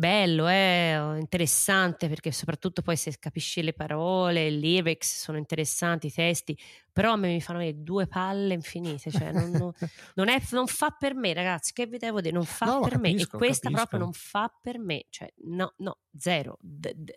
bello, 0.00 0.48
eh, 0.48 1.18
interessante 1.20 2.08
perché 2.08 2.32
soprattutto 2.32 2.80
poi 2.82 2.96
se 2.96 3.14
capisci 3.18 3.62
le 3.62 3.74
parole, 3.74 4.46
i 4.46 4.58
lyrics 4.58 5.20
sono 5.20 5.36
interessanti, 5.36 6.06
i 6.06 6.12
testi, 6.12 6.58
però 6.90 7.12
a 7.12 7.16
me 7.16 7.28
mi 7.28 7.40
fanno 7.42 7.58
vedere 7.58 7.82
due 7.82 8.06
palle 8.06 8.54
infinite, 8.54 9.10
cioè 9.10 9.30
non, 9.30 9.50
non- 9.50 9.72
non 10.14 10.28
è- 10.28 10.40
non 10.52 10.66
fa 10.66 10.90
per 10.90 11.14
me 11.14 11.34
ragazzi, 11.34 11.72
che 11.74 11.86
vi 11.86 11.98
devo 11.98 12.20
dire, 12.20 12.32
non 12.34 12.44
fa 12.46 12.64
No, 12.66 12.80
per 12.80 12.98
me 12.98 13.10
capisco, 13.10 13.36
e 13.36 13.38
questa 13.38 13.68
capisco. 13.68 13.86
proprio 13.86 14.00
non 14.00 14.12
fa 14.12 14.52
per 14.62 14.78
me, 14.78 15.04
cioè 15.10 15.30
no, 15.44 15.74
no, 15.78 15.98
zero. 16.16 16.56
D- 16.60 16.92
d- 16.94 17.14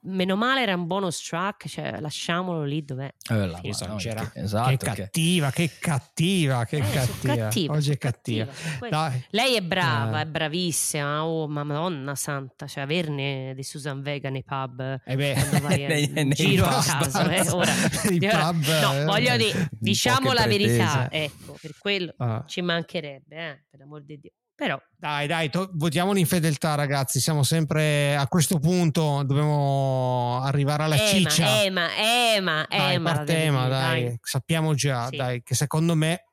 Meno 0.00 0.36
male 0.36 0.62
era 0.62 0.76
un 0.76 0.86
bonus 0.86 1.20
track, 1.26 1.66
cioè 1.66 1.98
lasciamolo 1.98 2.62
lì 2.62 2.84
dov'è. 2.84 3.12
Eh, 3.30 3.58
Esagera. 3.62 4.30
che- 4.30 4.40
esatto, 4.42 4.68
che 4.70 4.76
che- 4.76 4.86
cattiva, 4.94 5.50
che 5.50 5.70
cattiva, 5.80 6.64
che 6.64 6.76
Eh, 6.76 6.80
cattiva. 6.90 7.34
cattiva, 7.34 7.74
Oggi 7.74 7.90
è 7.90 7.98
cattiva. 7.98 8.46
cattiva. 8.46 9.12
Lei 9.30 9.56
è 9.56 9.60
brava, 9.60 10.20
Eh. 10.20 10.22
è 10.22 10.26
bravissima, 10.26 11.24
oh 11.24 11.48
ma 11.48 11.64
madonna 11.64 12.14
santa, 12.14 12.68
cioè 12.68 12.84
averne 12.84 13.54
di 13.56 13.62
Susan 13.64 14.00
Vega 14.00 14.30
nei 14.30 14.44
pub 14.44 15.00
Eh 15.04 15.16
beh, 15.16 15.32
quando 15.34 15.66
vai 15.66 15.78
nei- 15.88 16.04
in 16.04 16.12
nei 16.12 16.28
giro 16.28 16.64
a 16.66 16.68
pub. 16.68 16.84
caso, 17.10 17.28
eh, 17.28 17.50
ora. 17.50 17.72
Ora- 17.72 18.52
pub, 18.52 18.64
no, 18.80 18.92
eh, 19.00 19.04
voglio 19.04 19.32
eh, 19.32 19.36
dire, 19.38 19.68
diciamo 19.72 20.32
la 20.32 20.46
verità, 20.46 21.06
pretese. 21.08 21.24
ecco, 21.24 21.58
per 21.60 21.76
quello 21.76 22.14
Ah. 22.18 22.44
ci 22.46 22.60
mancherebbe, 22.62 23.36
eh, 23.36 23.64
per 23.68 23.80
l'amor 23.80 24.04
di 24.04 24.20
Dio. 24.20 24.30
Però 24.58 24.76
Dai, 24.96 25.28
dai, 25.28 25.48
to- 25.50 25.70
votiamo 25.74 26.12
l'infedeltà, 26.12 26.74
ragazzi. 26.74 27.20
Siamo 27.20 27.44
sempre 27.44 28.16
a 28.16 28.26
questo 28.26 28.58
punto. 28.58 29.22
Dobbiamo 29.24 30.40
arrivare 30.42 30.82
alla 30.82 30.96
Ema, 30.96 31.06
ciccia. 31.06 31.62
Ema, 31.62 31.86
Ema, 31.96 32.66
dai, 32.68 32.94
Ema, 32.94 33.10
la 33.10 33.14
parte 33.16 33.32
devi 33.34 33.46
Ema, 33.46 33.62
dire, 33.66 33.70
dai. 33.78 34.18
Sappiamo 34.20 34.74
già, 34.74 35.06
Sì. 35.06 35.16
dai, 35.16 35.42
che 35.44 35.54
secondo 35.54 35.94
me 35.94 36.24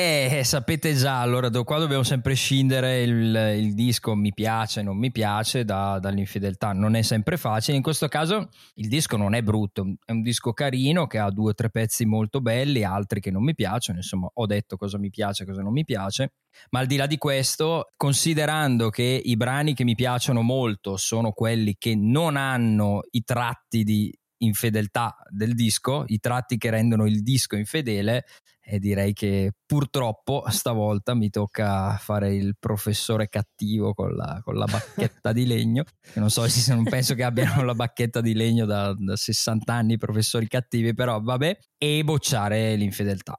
Eh, 0.00 0.44
sapete 0.44 0.94
già, 0.94 1.20
allora 1.20 1.48
do- 1.48 1.64
qua 1.64 1.80
dobbiamo 1.80 2.04
sempre 2.04 2.34
scindere 2.34 3.02
il, 3.02 3.34
il 3.58 3.74
disco 3.74 4.14
mi 4.14 4.32
piace, 4.32 4.80
non 4.80 4.96
mi 4.96 5.10
piace 5.10 5.64
da- 5.64 5.98
dall'infedeltà. 5.98 6.72
Non 6.72 6.94
è 6.94 7.02
sempre 7.02 7.36
facile. 7.36 7.76
In 7.76 7.82
questo 7.82 8.06
caso 8.06 8.48
il 8.74 8.86
disco 8.86 9.16
non 9.16 9.34
è 9.34 9.42
brutto, 9.42 9.96
è 10.04 10.12
un 10.12 10.22
disco 10.22 10.52
carino 10.52 11.08
che 11.08 11.18
ha 11.18 11.32
due 11.32 11.50
o 11.50 11.54
tre 11.54 11.68
pezzi 11.70 12.04
molto 12.04 12.40
belli, 12.40 12.84
altri 12.84 13.18
che 13.18 13.32
non 13.32 13.42
mi 13.42 13.56
piacciono. 13.56 13.98
Insomma, 13.98 14.30
ho 14.32 14.46
detto 14.46 14.76
cosa 14.76 14.98
mi 14.98 15.10
piace 15.10 15.42
e 15.42 15.46
cosa 15.46 15.62
non 15.62 15.72
mi 15.72 15.82
piace. 15.82 16.34
Ma 16.70 16.78
al 16.78 16.86
di 16.86 16.94
là 16.94 17.06
di 17.06 17.18
questo, 17.18 17.90
considerando 17.96 18.90
che 18.90 19.20
i 19.24 19.36
brani 19.36 19.74
che 19.74 19.82
mi 19.82 19.96
piacciono 19.96 20.42
molto 20.42 20.96
sono 20.96 21.32
quelli 21.32 21.74
che 21.76 21.96
non 21.96 22.36
hanno 22.36 23.00
i 23.10 23.24
tratti 23.24 23.82
di 23.82 24.16
infedeltà 24.42 25.16
del 25.28 25.56
disco, 25.56 26.04
i 26.06 26.20
tratti 26.20 26.56
che 26.56 26.70
rendono 26.70 27.04
il 27.04 27.24
disco 27.24 27.56
infedele, 27.56 28.24
e 28.70 28.78
direi 28.78 29.14
che 29.14 29.52
purtroppo 29.64 30.44
stavolta 30.48 31.14
mi 31.14 31.30
tocca 31.30 31.96
fare 31.96 32.34
il 32.34 32.54
professore 32.58 33.30
cattivo 33.30 33.94
con 33.94 34.14
la, 34.14 34.42
con 34.44 34.56
la 34.56 34.66
bacchetta 34.66 35.32
di 35.32 35.46
legno. 35.46 35.84
Non 36.16 36.28
so 36.28 36.46
se 36.48 36.74
non 36.74 36.84
penso 36.84 37.14
che 37.14 37.22
abbiano 37.22 37.64
la 37.64 37.74
bacchetta 37.74 38.20
di 38.20 38.34
legno 38.34 38.66
da, 38.66 38.94
da 38.94 39.16
60 39.16 39.72
anni 39.72 39.94
i 39.94 39.98
professori 39.98 40.46
cattivi, 40.48 40.92
però 40.92 41.18
vabbè, 41.18 41.58
e 41.78 42.04
bocciare 42.04 42.76
l'infedeltà. 42.76 43.38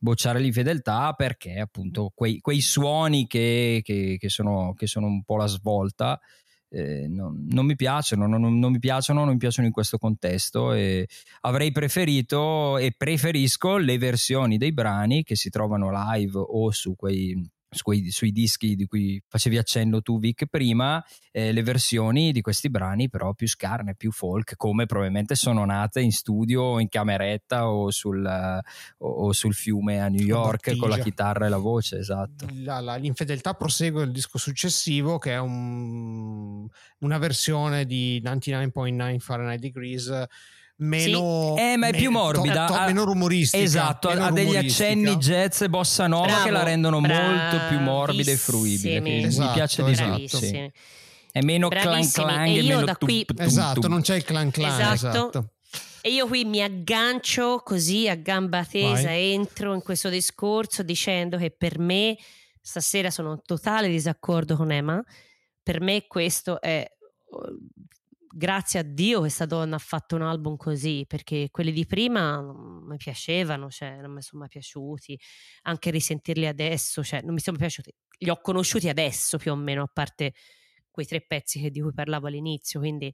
Bocciare 0.00 0.40
l'infedeltà 0.40 1.12
perché 1.12 1.60
appunto 1.60 2.10
quei, 2.12 2.40
quei 2.40 2.60
suoni 2.60 3.28
che, 3.28 3.82
che- 3.84 4.16
che 4.18 4.28
sono, 4.28 4.74
che 4.74 4.88
sono 4.88 5.06
un 5.06 5.22
po' 5.22 5.36
la 5.36 5.46
svolta 5.46 6.18
eh, 6.70 7.08
non, 7.08 7.46
non 7.50 7.66
mi 7.66 7.74
piacciono, 7.76 8.26
non, 8.26 8.40
non- 8.40 8.70
mi 8.70 8.78
piacciono, 8.78 9.24
non 9.24 9.32
mi 9.32 9.38
piacciono 9.38 9.66
in 9.66 9.72
questo 9.72 9.98
contesto 9.98 10.72
e 10.72 11.08
avrei 11.40 11.72
preferito 11.72 12.78
e 12.78 12.94
preferisco 12.96 13.76
le 13.76 13.98
versioni 13.98 14.56
dei 14.56 14.72
brani 14.72 15.22
che 15.24 15.34
si 15.36 15.50
trovano 15.50 15.90
live 15.90 16.38
o 16.38 16.70
su 16.70 16.94
quei 16.94 17.34
su 17.72 17.82
quei- 17.84 18.10
sui 18.10 18.32
dischi 18.32 18.74
di 18.74 18.86
cui 18.86 19.22
facevi 19.28 19.56
accenno 19.56 20.02
tu 20.02 20.18
Vic 20.18 20.46
prima 20.46 21.02
eh, 21.30 21.52
le 21.52 21.62
versioni 21.62 22.32
di 22.32 22.40
questi 22.40 22.68
brani 22.68 23.08
però 23.08 23.32
più 23.34 23.46
scarne, 23.46 23.94
più 23.94 24.10
folk 24.10 24.56
come 24.56 24.86
probabilmente 24.86 25.36
sono 25.36 25.64
nate 25.64 26.00
in 26.00 26.10
studio 26.10 26.62
o 26.62 26.80
in 26.80 26.88
cameretta 26.88 27.68
o 27.68 27.90
sul, 27.92 28.26
eh, 28.26 28.60
o- 28.98 29.32
sul 29.32 29.54
fiume 29.54 30.00
a 30.00 30.08
New 30.08 30.24
York 30.24 30.76
con 30.76 30.88
la 30.88 30.98
chitarra 30.98 31.46
e 31.46 31.48
la 31.48 31.58
voce 31.58 31.98
esatto. 31.98 32.46
La- 32.54 32.80
la- 32.80 32.96
l'infedeltà 32.96 33.54
prosegue 33.54 34.02
il 34.02 34.10
disco 34.10 34.38
successivo 34.38 35.18
che 35.18 35.32
è 35.32 35.38
un- 35.38 36.66
una 36.98 37.18
versione 37.18 37.86
di 37.86 38.20
99.9 38.22 39.18
Fahrenheit 39.20 39.60
Degrees 39.60 40.24
meno 40.80 41.54
Eh, 41.56 41.76
ma 41.76 41.88
è 41.88 41.96
più 41.96 42.10
morbida. 42.10 42.66
to- 42.66 42.72
to- 42.72 42.78
ha- 42.78 42.86
meno 42.86 43.04
rumoristica 43.04 43.62
Esatto, 43.62 44.08
meno 44.08 44.24
ha 44.26 44.30
degli 44.30 44.56
accenni 44.56 45.16
jazz 45.16 45.60
e 45.62 45.68
bossa 45.68 46.06
nova 46.06 46.26
Bravo, 46.26 46.44
che 46.44 46.50
la 46.50 46.62
rendono 46.62 47.00
molto 47.00 47.58
più 47.68 47.78
morbida 47.78 48.30
e 48.30 48.36
fruibile. 48.36 49.24
Esatto, 49.26 49.46
mi 49.48 49.54
piace 49.54 49.82
di. 49.84 49.92
Bravissimi. 49.92 50.46
sì. 50.46 50.72
È 51.32 51.40
meno 51.42 51.68
clan 51.68 51.82
Bravissimi. 51.84 52.24
clan 52.26 52.44
E 52.46 52.50
e, 52.56 52.60
io 52.60 52.74
meno 52.74 52.84
da 52.86 52.96
qui- 52.96 53.24
tum, 53.24 53.36
tum, 53.36 53.46
esatto 53.46 53.80
tum. 53.80 53.90
non 53.90 54.00
c'è 54.00 54.16
il 54.16 54.24
clan 54.24 54.50
clan 54.50 54.80
Esatto. 54.80 54.94
esatto. 55.28 55.50
E 56.02 56.10
io 56.12 56.26
qui 56.26 56.44
mi 56.46 56.62
aggancio 56.62 57.60
così 57.62 58.08
a 58.08 58.14
gamba 58.14 58.64
tesa, 58.64 59.08
Vai. 59.08 59.32
entro 59.32 59.74
in 59.74 59.82
questo 59.82 60.08
discorso 60.08 60.82
dicendo 60.82 61.36
che 61.36 61.50
per 61.50 61.78
me, 61.78 62.16
stasera 62.60 63.10
sono 63.10 63.32
in 63.32 63.40
totale 63.44 63.88
disaccordo 63.88 64.56
con 64.56 64.72
Emma, 64.72 65.00
per 65.62 65.80
me 65.82 66.06
questo 66.06 66.58
è, 66.60 66.90
grazie 68.32 68.80
a 68.80 68.82
Dio 68.82 69.20
questa 69.20 69.46
donna 69.46 69.76
ha 69.76 69.78
fatto 69.78 70.16
un 70.16 70.22
album 70.22 70.56
così, 70.56 71.04
perché 71.06 71.48
quelli 71.50 71.72
di 71.72 71.86
prima 71.86 72.40
non 72.40 72.84
mi 72.86 72.96
piacevano, 72.96 73.70
cioè 73.70 74.00
non 74.00 74.12
mi 74.12 74.22
sono 74.22 74.40
mai 74.40 74.48
piaciuti, 74.48 75.18
anche 75.62 75.90
risentirli 75.90 76.46
adesso, 76.46 77.02
cioè 77.02 77.22
non 77.22 77.34
mi 77.34 77.40
sono 77.40 77.56
piaciuti, 77.56 77.92
li 78.18 78.30
ho 78.30 78.40
conosciuti 78.40 78.88
adesso 78.88 79.38
più 79.38 79.52
o 79.52 79.56
meno, 79.56 79.82
a 79.82 79.90
parte 79.92 80.34
quei 80.90 81.06
tre 81.06 81.20
pezzi 81.22 81.60
che- 81.60 81.70
di 81.70 81.80
cui 81.80 81.92
parlavo 81.92 82.26
all'inizio, 82.28 82.80
quindi 82.80 83.12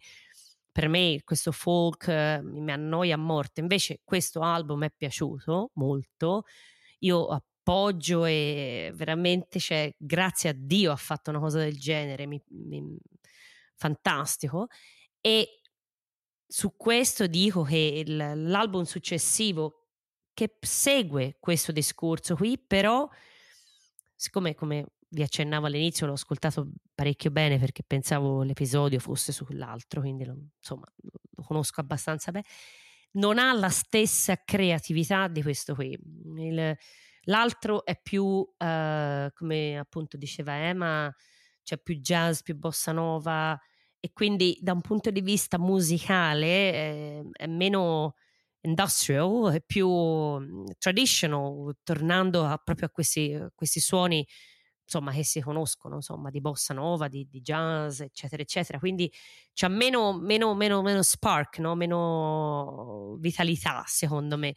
per 0.71 0.89
me 0.89 1.21
questo 1.25 1.53
folk 1.53 2.09
eh, 2.09 2.41
mi 2.43 2.71
annoia 2.71 3.15
a 3.15 3.19
morte. 3.19 3.61
Invece 3.61 4.01
questo 4.05 4.41
album 4.41 4.85
è 4.85 4.91
piaciuto 4.95 5.71
molto. 5.75 6.45
Io 7.01 7.27
appoggio 7.29 8.25
e 8.27 8.93
veramente, 8.95 9.59
cioè, 9.59 9.95
grazie 9.97 10.51
a 10.51 10.55
Dio 10.55 10.93
ha 10.93 10.97
fatto 10.97 11.31
una 11.31 11.39
cosa 11.39 11.59
del 11.61 11.79
genere, 11.79 12.27
mi- 12.27 12.43
mi- 12.49 12.99
fantastico. 13.75 14.67
E 15.25 15.61
su 16.47 16.77
questo 16.77 17.27
dico 17.27 17.63
che 17.63 18.05
il- 18.07 18.17
l'album 18.49 18.83
successivo 18.85 19.83
che 20.35 20.57
segue 20.61 21.37
questo 21.41 21.73
discorso 21.73 22.37
qui, 22.37 22.59
però, 22.59 23.09
siccome 24.15 24.55
come 24.55 24.87
vi 25.09 25.23
accennavo 25.23 25.67
all'inizio, 25.67 26.07
l'ho 26.07 26.13
ascoltato 26.13 26.69
parecchio 26.95 27.31
bene 27.31 27.59
perché 27.59 27.83
pensavo 27.83 28.43
l'episodio 28.43 28.99
fosse 28.99 29.33
sull'altro, 29.33 30.01
quindi 30.01 30.25
lo, 30.25 30.37
insomma 30.59 30.87
lo 31.01 31.43
conosco 31.45 31.81
abbastanza 31.81 32.31
bene. 32.33 32.45
Non 33.13 33.39
ha 33.39 33.53
la 33.55 33.71
stessa 33.71 34.43
creatività 34.45 35.29
di 35.29 35.43
questo 35.43 35.75
qui. 35.75 35.99
Il- 36.37 36.77
l'altro 37.23 37.85
è 37.87 37.99
più, 38.01 38.47
eh, 38.59 39.31
come 39.35 39.79
appunto 39.79 40.17
diceva 40.19 40.57
Emma, 40.59 41.13
c'è 41.63 41.79
più 41.79 41.97
jazz, 41.97 42.41
più 42.43 42.57
bossa 42.57 42.93
nova 42.93 43.59
e 44.01 44.11
quindi 44.13 44.59
da 44.61 44.73
un 44.73 44.81
punto 44.81 45.11
di 45.11 45.21
vista 45.21 45.59
musicale 45.59 46.47
eh, 46.47 47.29
è 47.33 47.47
meno 47.47 48.15
industrial, 48.61 49.53
è 49.53 49.63
più 49.65 49.89
mm, 49.89 50.65
traditional, 50.79 51.77
tornando 51.83 52.45
a- 52.45 52.59
proprio 52.59 52.89
a 52.89 52.91
questi, 52.91 53.33
a 53.35 53.51
questi 53.55 53.81
suoni 53.81 54.27
insomma 54.87 55.11
che 55.13 55.25
si 55.25 55.41
conoscono 55.41 55.97
insomma 55.97 56.31
di 56.31 56.41
bossa 56.41 56.73
nova, 56.73 57.09
di, 57.09 57.27
di 57.29 57.41
jazz 57.41 58.01
eccetera 58.01 58.41
eccetera 58.43 58.79
quindi 58.79 59.13
c'ha 59.53 59.69
meno, 59.69 60.17
meno, 60.19 60.55
meno, 60.55 60.81
meno 60.83 61.03
spark 61.03 61.59
no? 61.59 61.75
meno 61.75 63.17
vitalità 63.19 63.83
secondo 63.87 64.37
me 64.37 64.55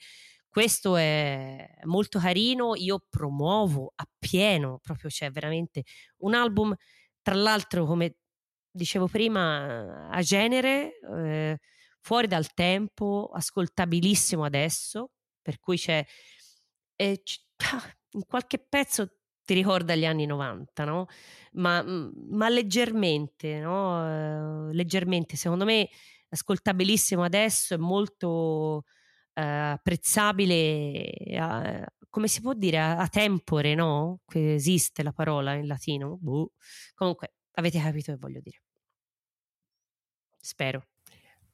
questo 0.47 0.95
è 0.95 1.67
molto 1.85 2.19
carino 2.19 2.75
io 2.75 3.03
promuovo 3.09 3.93
appieno 3.95 4.79
proprio 4.81 5.09
c'è 5.09 5.31
veramente 5.31 5.83
un 6.17 6.35
album 6.35 6.75
tra 7.23 7.35
l'altro 7.35 7.85
come 7.85 8.17
dicevo 8.79 9.07
prima 9.07 10.09
a 10.09 10.21
genere 10.21 10.99
eh, 11.15 11.59
fuori 11.99 12.27
dal 12.27 12.53
tempo 12.53 13.29
ascoltabilissimo 13.33 14.43
adesso 14.45 15.11
per 15.41 15.59
cui 15.59 15.77
c'è 15.77 16.05
eh, 16.95 17.21
c- 17.23 17.39
in 18.11 18.25
qualche 18.25 18.59
pezzo 18.59 19.07
ti 19.45 19.53
ricorda 19.55 19.95
gli 19.95 20.05
anni 20.05 20.25
90, 20.27 20.85
no? 20.85 21.07
Ma, 21.53 21.81
mm, 21.83 22.09
ma 22.31 22.49
leggermente, 22.49 23.59
no? 23.59 24.69
Eh, 24.69 24.73
leggermente, 24.73 25.35
secondo 25.37 25.65
me 25.65 25.89
ascoltabilissimo 26.29 27.23
adesso, 27.23 27.73
è 27.73 27.77
molto 27.77 28.83
eh, 29.33 29.41
apprezzabile, 29.41 31.01
eh, 31.13 31.85
come 32.09 32.27
si 32.27 32.41
può 32.41 32.53
dire, 32.53 32.77
a, 32.79 32.97
a 32.97 33.07
tempore, 33.07 33.73
no? 33.75 34.19
Che 34.27 34.53
esiste 34.53 35.01
la 35.03 35.11
parola 35.13 35.53
in 35.55 35.65
latino. 35.67 36.17
Boh. 36.21 36.51
Comunque, 36.93 37.33
avete 37.53 37.79
capito 37.79 38.11
che 38.11 38.17
voglio 38.19 38.41
dire. 38.41 38.61
Spero. 40.41 40.85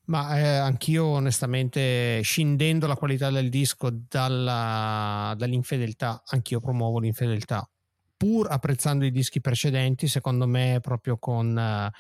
Ma 0.06 0.38
eh, 0.38 0.57
anch'io 0.57 1.06
onestamente, 1.06 2.22
scindendo 2.22 2.86
la 2.86 2.95
qualità 2.95 3.32
del 3.32 3.49
disco 3.49 3.90
dalla- 3.91 5.34
dall'infedeltà, 5.36 6.22
anch'io 6.28 6.60
promuovo 6.60 6.99
l'infedeltà. 6.99 7.68
Pur 8.16 8.48
apprezzando 8.49 9.03
i 9.03 9.12
dischi 9.12 9.41
precedenti, 9.41 10.07
secondo 10.07 10.45
me 10.45 10.78
proprio 10.80 11.18
con, 11.18 11.91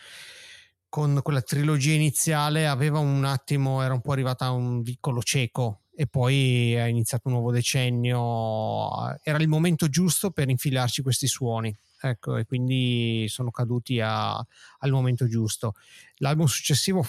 con 0.87 1.19
quella 1.23 1.41
trilogia 1.41 1.93
iniziale 1.93 2.67
aveva 2.67 2.99
un 2.99 3.25
attimo, 3.25 3.81
era 3.81 3.93
un 3.93 4.01
po' 4.01 4.11
arrivata 4.11 4.45
a 4.45 4.51
un 4.51 4.81
vicolo 4.81 5.21
cieco 5.23 5.81
e 5.95 6.07
poi 6.07 6.73
è 6.73 6.85
iniziato 6.85 7.27
un 7.27 7.33
nuovo 7.33 7.51
decennio, 7.51 9.17
era 9.23 9.37
il 9.39 9.47
momento 9.47 9.89
giusto 9.89 10.29
per 10.31 10.49
infilarci 10.49 11.01
questi 11.01 11.27
suoni. 11.27 11.75
Ecco, 12.07 12.37
e 12.37 12.45
quindi 12.45 13.25
sono 13.29 13.49
caduti 13.49 13.99
a- 13.99 14.35
al 14.35 14.91
momento 14.91 15.27
giusto. 15.27 15.73
L'album 16.17 16.45
successivo 16.45 17.03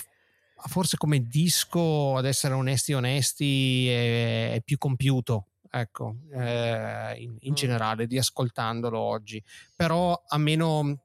forse 0.68 0.96
come 0.96 1.20
disco, 1.20 2.16
ad 2.16 2.24
essere 2.24 2.54
onesti 2.54 2.94
onesti, 2.94 3.88
è, 3.88 4.52
è 4.54 4.62
più 4.62 4.78
compiuto, 4.78 5.48
ecco, 5.70 6.16
eh, 6.32 7.14
in, 7.18 7.36
in 7.40 7.52
Mm. 7.52 7.54
generale, 7.54 8.06
di 8.06 8.16
ascoltandolo 8.16 8.98
oggi. 8.98 9.42
Però 9.74 10.18
a 10.26 10.38
meno 10.38 11.00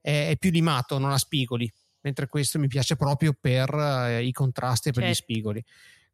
è, 0.00 0.28
è 0.28 0.36
più 0.36 0.50
limato, 0.52 0.98
non 0.98 1.10
ha 1.10 1.18
spigoli, 1.18 1.70
mentre 2.02 2.28
questo 2.28 2.60
mi 2.60 2.68
piace 2.68 2.94
proprio 2.94 3.34
per 3.38 3.74
eh, 3.74 4.24
i 4.24 4.30
contrasti 4.32 4.90
e 4.90 4.92
per 4.92 5.02
gli 5.02 5.06
Certo. 5.06 5.22
spigoli. 5.22 5.64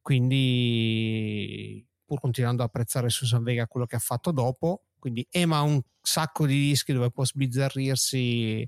Quindi, 0.00 1.86
pur 2.06 2.20
continuando 2.20 2.62
a 2.62 2.66
apprezzare 2.66 3.10
Susan 3.10 3.42
Vega 3.42 3.66
quello 3.66 3.84
che 3.86 3.96
ha 3.96 4.00
fatto 4.00 4.30
dopo, 4.32 4.84
quindi 4.98 5.26
Emma 5.30 5.58
ha 5.58 5.62
un 5.62 5.80
sacco 6.00 6.46
di 6.46 6.58
dischi 6.58 6.92
dove 6.92 7.10
può 7.10 7.24
sbizzarrirsi 7.24 8.66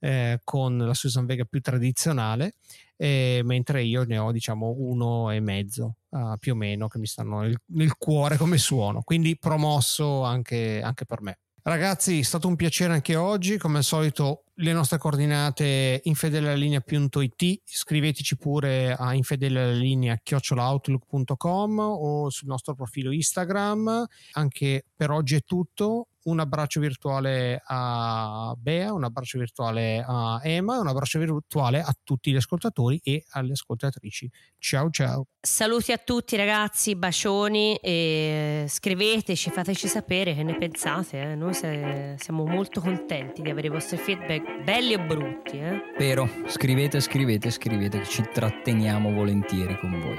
eh, 0.00 0.40
con 0.44 0.78
la 0.78 0.94
Susan 0.94 1.26
Vega 1.26 1.44
più 1.44 1.60
tradizionale 1.60 2.54
eh, 3.02 3.40
mentre 3.42 3.82
io 3.82 4.04
ne 4.04 4.18
ho 4.18 4.30
diciamo 4.30 4.76
uno 4.78 5.32
e 5.32 5.40
mezzo 5.40 5.96
ah, 6.10 6.36
più 6.36 6.52
o 6.52 6.54
meno 6.54 6.86
che 6.86 6.98
mi 6.98 7.06
stanno 7.06 7.40
nel, 7.40 7.56
nel 7.66 7.96
cuore 7.96 8.36
come 8.36 8.58
suono. 8.58 9.02
Quindi 9.02 9.36
promosso 9.36 10.22
anche, 10.22 10.80
anche 10.80 11.04
per 11.04 11.20
me. 11.20 11.38
Ragazzi 11.64 12.20
è 12.20 12.22
stato 12.22 12.46
un 12.46 12.54
piacere 12.54 12.92
anche 12.92 13.16
oggi. 13.16 13.58
Come 13.58 13.78
al 13.78 13.84
solito 13.84 14.44
le 14.62 14.72
nostre 14.72 14.96
coordinate 14.96 16.00
infedelalinea.it 16.04 17.62
scriveteci 17.64 18.36
pure 18.36 18.94
a 18.94 19.12
infedelalinea 19.12 20.20
chiocciolaoutlook.com 20.22 21.78
o 21.78 22.30
sul 22.30 22.48
nostro 22.48 22.74
profilo 22.74 23.10
Instagram. 23.10 24.06
Anche 24.32 24.84
per 24.94 25.10
oggi 25.10 25.34
è 25.34 25.40
tutto 25.42 26.06
un 26.24 26.40
abbraccio 26.40 26.80
virtuale 26.80 27.60
a 27.64 28.54
Bea, 28.56 28.92
un 28.92 29.04
abbraccio 29.04 29.38
virtuale 29.38 30.04
a 30.06 30.40
Emma, 30.42 30.78
un 30.78 30.86
abbraccio 30.86 31.18
virtuale 31.18 31.80
a 31.80 31.92
tutti 32.02 32.30
gli 32.30 32.36
ascoltatori 32.36 33.00
e 33.02 33.24
alle 33.30 33.52
ascoltatrici. 33.52 34.30
Ciao 34.58 34.90
ciao. 34.90 35.26
Saluti 35.40 35.90
a 35.92 35.98
tutti 35.98 36.36
ragazzi, 36.36 36.94
bacioni 36.94 37.74
e 37.76 38.66
scriveteci, 38.68 39.50
fateci 39.50 39.88
sapere 39.88 40.34
che 40.34 40.42
ne 40.42 40.56
pensate. 40.56 41.20
eh. 41.20 41.34
Noi 41.34 41.54
se- 41.54 42.14
siamo 42.18 42.44
molto 42.44 42.80
contenti 42.80 43.42
di 43.42 43.50
avere 43.50 43.66
i 43.66 43.70
vostri 43.70 43.96
feedback, 43.96 44.62
belli 44.62 44.92
e 44.92 45.00
brutti. 45.00 45.58
Eh. 45.58 45.80
Spero, 45.94 46.28
scrivete, 46.46 47.00
scrivete, 47.00 47.50
scrivete, 47.50 47.98
che 48.00 48.06
ci 48.06 48.22
tratteniamo 48.32 49.12
volentieri 49.12 49.76
con 49.78 49.90
voi. 50.00 50.18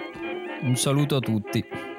Un 0.64 0.76
saluto 0.76 1.16
a 1.16 1.20
tutti. 1.20 1.93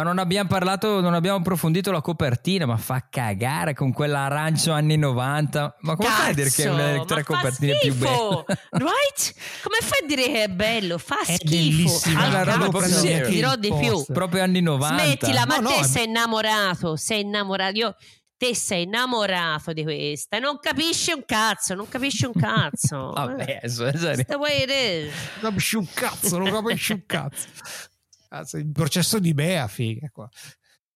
Ma 0.00 0.06
non 0.06 0.18
abbiamo 0.18 0.48
parlato, 0.48 1.02
non 1.02 1.12
abbiamo 1.12 1.36
approfondito 1.36 1.92
la 1.92 2.00
copertina, 2.00 2.64
ma 2.64 2.78
fa 2.78 3.04
cagare 3.10 3.74
con 3.74 3.92
quell'arancio 3.92 4.72
anni 4.72 4.96
90. 4.96 5.76
Ma 5.80 5.94
come 5.94 6.08
fai 6.08 6.30
a 6.30 6.32
dire 6.32 6.48
che 6.50 6.62
è 6.64 6.68
una 6.70 6.84
delle 6.86 6.92
Cazzo, 7.00 7.04
tre 7.04 7.22
copertine 7.24 7.78
più 7.78 7.92
schifo, 7.92 8.44
belle? 8.46 8.60
Right? 8.70 9.34
Come 9.62 9.76
fai 9.82 9.98
a 10.02 10.06
dire 10.06 10.22
che 10.24 10.42
è 10.44 10.48
bello? 10.48 10.96
Fa 10.96 11.20
È 11.20 11.34
schifo. 11.34 11.50
bellissima, 11.50 12.20
Al 12.24 12.32
la 12.32 12.42
roba 12.44 12.52
cazzo, 12.58 12.70
proprio 12.70 12.94
seria. 12.94 13.28
dirò 13.28 13.56
di 13.56 13.74
più. 13.78 14.04
Proprio 14.10 14.42
anni 14.42 14.62
90. 14.62 15.02
Smettila, 15.04 15.44
ma 15.46 15.56
No, 15.58 15.68
te 15.68 15.76
no, 15.76 15.82
sei 15.82 16.04
innamorato, 16.06 16.96
sei 16.96 17.20
innamorato. 17.20 17.76
Io, 17.76 17.94
te 18.38 18.54
sei 18.54 18.84
innamorato 18.84 19.74
di 19.74 19.82
questa 19.82 20.38
e 20.38 20.40
non 20.40 20.58
capisci 20.62 21.12
un 21.12 21.24
cazzo, 21.26 21.74
non 21.74 21.86
capisci 21.90 22.24
un 22.24 22.32
cazzo. 22.32 23.10
Vabbè, 23.12 23.60
it 23.64 24.70
is. 24.70 25.12
Non 25.42 25.50
capisci 25.50 25.76
un 25.76 25.86
cazzo, 25.92 26.38
non 26.38 26.50
capisci 26.50 26.92
un 26.92 27.02
cazzo. 27.04 27.48
Cazzo, 28.30 28.58
il 28.58 28.70
processo 28.70 29.18
di 29.18 29.34
Bea, 29.34 29.66
figa 29.66 30.08
qua. 30.12 30.30